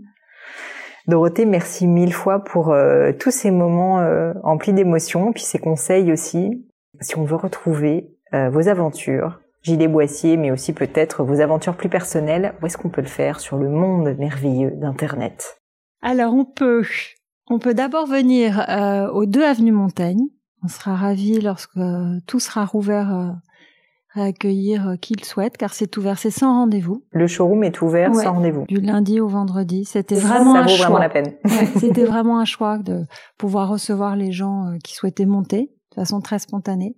Dorothée, 1.07 1.45
merci 1.45 1.87
mille 1.87 2.15
fois 2.15 2.43
pour 2.43 2.71
euh, 2.71 3.13
tous 3.13 3.31
ces 3.31 3.51
moments 3.51 4.01
euh, 4.01 4.33
emplis 4.43 4.73
d'émotions, 4.73 5.33
puis 5.33 5.43
ces 5.43 5.59
conseils 5.59 6.11
aussi. 6.11 6.67
Si 7.01 7.19
on 7.19 7.25
veut 7.25 7.37
retrouver 7.37 8.17
euh, 8.33 8.49
vos 8.49 8.69
aventures, 8.69 9.41
Gilet 9.63 9.89
Boissier, 9.89 10.39
mais 10.39 10.51
aussi 10.51 10.73
peut-être 10.73 11.23
vos 11.23 11.41
aventures 11.41 11.77
plus 11.77 11.91
personnelles, 11.91 12.55
où 12.63 12.67
est-ce 12.67 12.79
qu'on 12.79 12.89
peut 12.89 13.03
le 13.03 13.07
faire 13.07 13.41
sur 13.41 13.59
le 13.59 13.69
monde 13.69 14.17
merveilleux 14.19 14.71
d'Internet? 14.71 15.61
Alors, 16.01 16.33
on 16.33 16.47
peut, 16.47 16.85
on 17.49 17.59
peut 17.59 17.75
d'abord 17.75 18.07
venir 18.07 18.65
aux 19.15 19.25
deux 19.25 19.43
avenues 19.43 19.73
Montaigne. 19.73 20.27
On 20.65 20.69
sera 20.69 20.95
ravis 20.97 21.41
lorsque 21.41 21.79
tout 22.27 22.41
sera 22.41 22.65
rouvert 22.65 23.15
euh, 23.15 23.29
à 24.15 24.25
accueillir 24.25 24.89
euh, 24.89 24.97
qui 24.97 25.15
le 25.15 25.25
souhaite, 25.25 25.57
car 25.57 25.75
c'est 25.75 25.97
ouvert, 25.97 26.19
c'est 26.19 26.31
sans 26.31 26.53
rendez-vous, 26.61 27.05
Le 27.11 27.27
showroom 27.27 27.65
est 27.65 27.83
ouvert 27.83 28.11
Ouais. 28.13 28.23
sans 28.25 28.33
rendez-vous. 28.35 28.65
du 28.69 28.81
lundi 28.81 29.21
au 29.21 29.29
vendredi. 29.29 29.85
C'était 29.85 30.15
vraiment 30.15 30.55
Ça 30.55 30.61
un 30.61 30.63
vaut 30.63 30.69
choix. 30.69 30.77
vraiment 30.87 30.99
la 30.99 31.09
peine. 31.11 31.35
Ouais, 31.45 31.67
C'était 31.79 32.05
vraiment 32.05 32.39
un 32.39 32.45
choix 32.45 32.79
de 32.79 33.05
pouvoir 33.39 33.69
recevoir 33.69 34.17
les 34.17 34.33
gens 34.33 34.67
euh, 34.69 34.79
qui 34.83 34.95
souhaitaient 34.95 35.27
monter 35.27 35.71
de 35.91 35.95
façon 35.97 36.21
très 36.21 36.39
spontanée. 36.39 36.97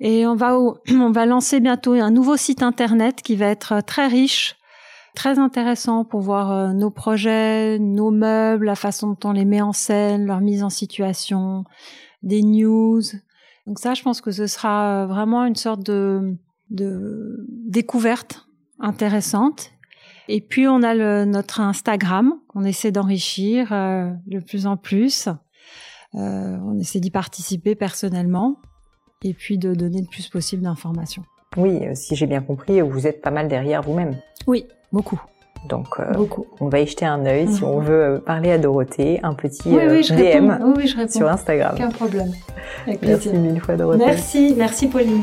Et 0.00 0.26
on 0.26 0.36
va, 0.36 0.58
au- 0.58 0.78
on 0.90 1.10
va 1.10 1.26
lancer 1.26 1.58
bientôt 1.60 1.94
un 1.94 2.10
nouveau 2.12 2.36
site 2.36 2.62
internet 2.62 3.22
qui 3.22 3.34
va 3.34 3.46
être 3.46 3.80
très 3.84 4.06
riche, 4.06 4.54
très 5.16 5.38
intéressant 5.40 6.04
pour 6.04 6.20
voir 6.20 6.72
nos 6.74 6.90
projets, 6.90 7.78
nos 7.80 8.12
meubles, 8.12 8.66
la 8.66 8.76
façon 8.76 9.08
dont 9.08 9.30
on 9.30 9.32
les 9.32 9.44
met 9.46 9.62
en 9.62 9.72
scène, 9.72 10.26
leur 10.26 10.40
mise 10.40 10.62
en 10.62 10.70
situation, 10.70 11.64
des 12.22 12.42
news. 12.42 13.02
Donc 13.66 13.78
ça, 13.78 13.94
je 13.94 14.02
pense 14.02 14.20
que 14.20 14.30
ce 14.30 14.46
sera 14.46 15.02
euh, 15.02 15.06
vraiment 15.06 15.44
une 15.44 15.56
sorte 15.56 15.84
de, 15.84 16.36
de 16.70 17.46
découverte 17.48 18.46
intéressante. 18.80 19.72
Et 20.28 20.40
puis 20.40 20.66
on 20.66 20.82
a 20.82 20.94
le, 20.94 21.24
notre 21.24 21.60
Instagram 21.60 22.34
qu'on 22.48 22.64
essaie 22.64 22.92
d'enrichir 22.92 23.72
euh, 23.72 24.10
de 24.26 24.40
plus 24.40 24.66
en 24.66 24.76
plus. 24.76 25.28
Euh, 26.14 26.56
on 26.64 26.78
essaie 26.78 27.00
d'y 27.00 27.10
participer 27.10 27.74
personnellement 27.74 28.56
et 29.22 29.34
puis 29.34 29.58
de 29.58 29.74
donner 29.74 30.00
le 30.00 30.06
plus 30.06 30.28
possible 30.28 30.62
d'informations. 30.62 31.24
Oui, 31.56 31.80
si 31.94 32.14
j'ai 32.14 32.26
bien 32.26 32.42
compris, 32.42 32.80
vous 32.80 33.06
êtes 33.06 33.20
pas 33.20 33.30
mal 33.30 33.48
derrière 33.48 33.82
vous-même. 33.82 34.16
Oui, 34.46 34.66
beaucoup, 34.92 35.20
Donc, 35.66 35.86
euh, 35.98 36.04
on 36.60 36.68
va 36.68 36.80
y 36.80 36.86
jeter 36.86 37.04
un 37.04 37.24
œil 37.26 37.48
si 37.48 37.62
Mhm. 37.62 37.68
on 37.70 37.78
veut 37.80 38.02
euh, 38.02 38.18
parler 38.18 38.50
à 38.52 38.58
Dorothée, 38.58 39.20
un 39.22 39.34
petit 39.34 39.62
Oui, 39.66 39.78
euh, 39.80 39.92
oui, 39.96 40.02
je 40.02 40.14
DM 40.14 40.50
réponds. 40.50 40.64
Oui, 40.68 40.72
oui, 40.78 40.86
je 40.86 40.96
réponds. 40.96 41.12
sur 41.12 41.28
Instagram. 41.28 41.72
Aucun 41.74 41.90
problème. 41.90 42.30
Avec 42.86 43.02
Merci 43.02 43.30
mille 43.30 43.60
fois, 43.60 43.76
Dorothée. 43.76 44.04
Merci, 44.04 44.54
merci 44.56 44.86
Pauline. 44.88 45.22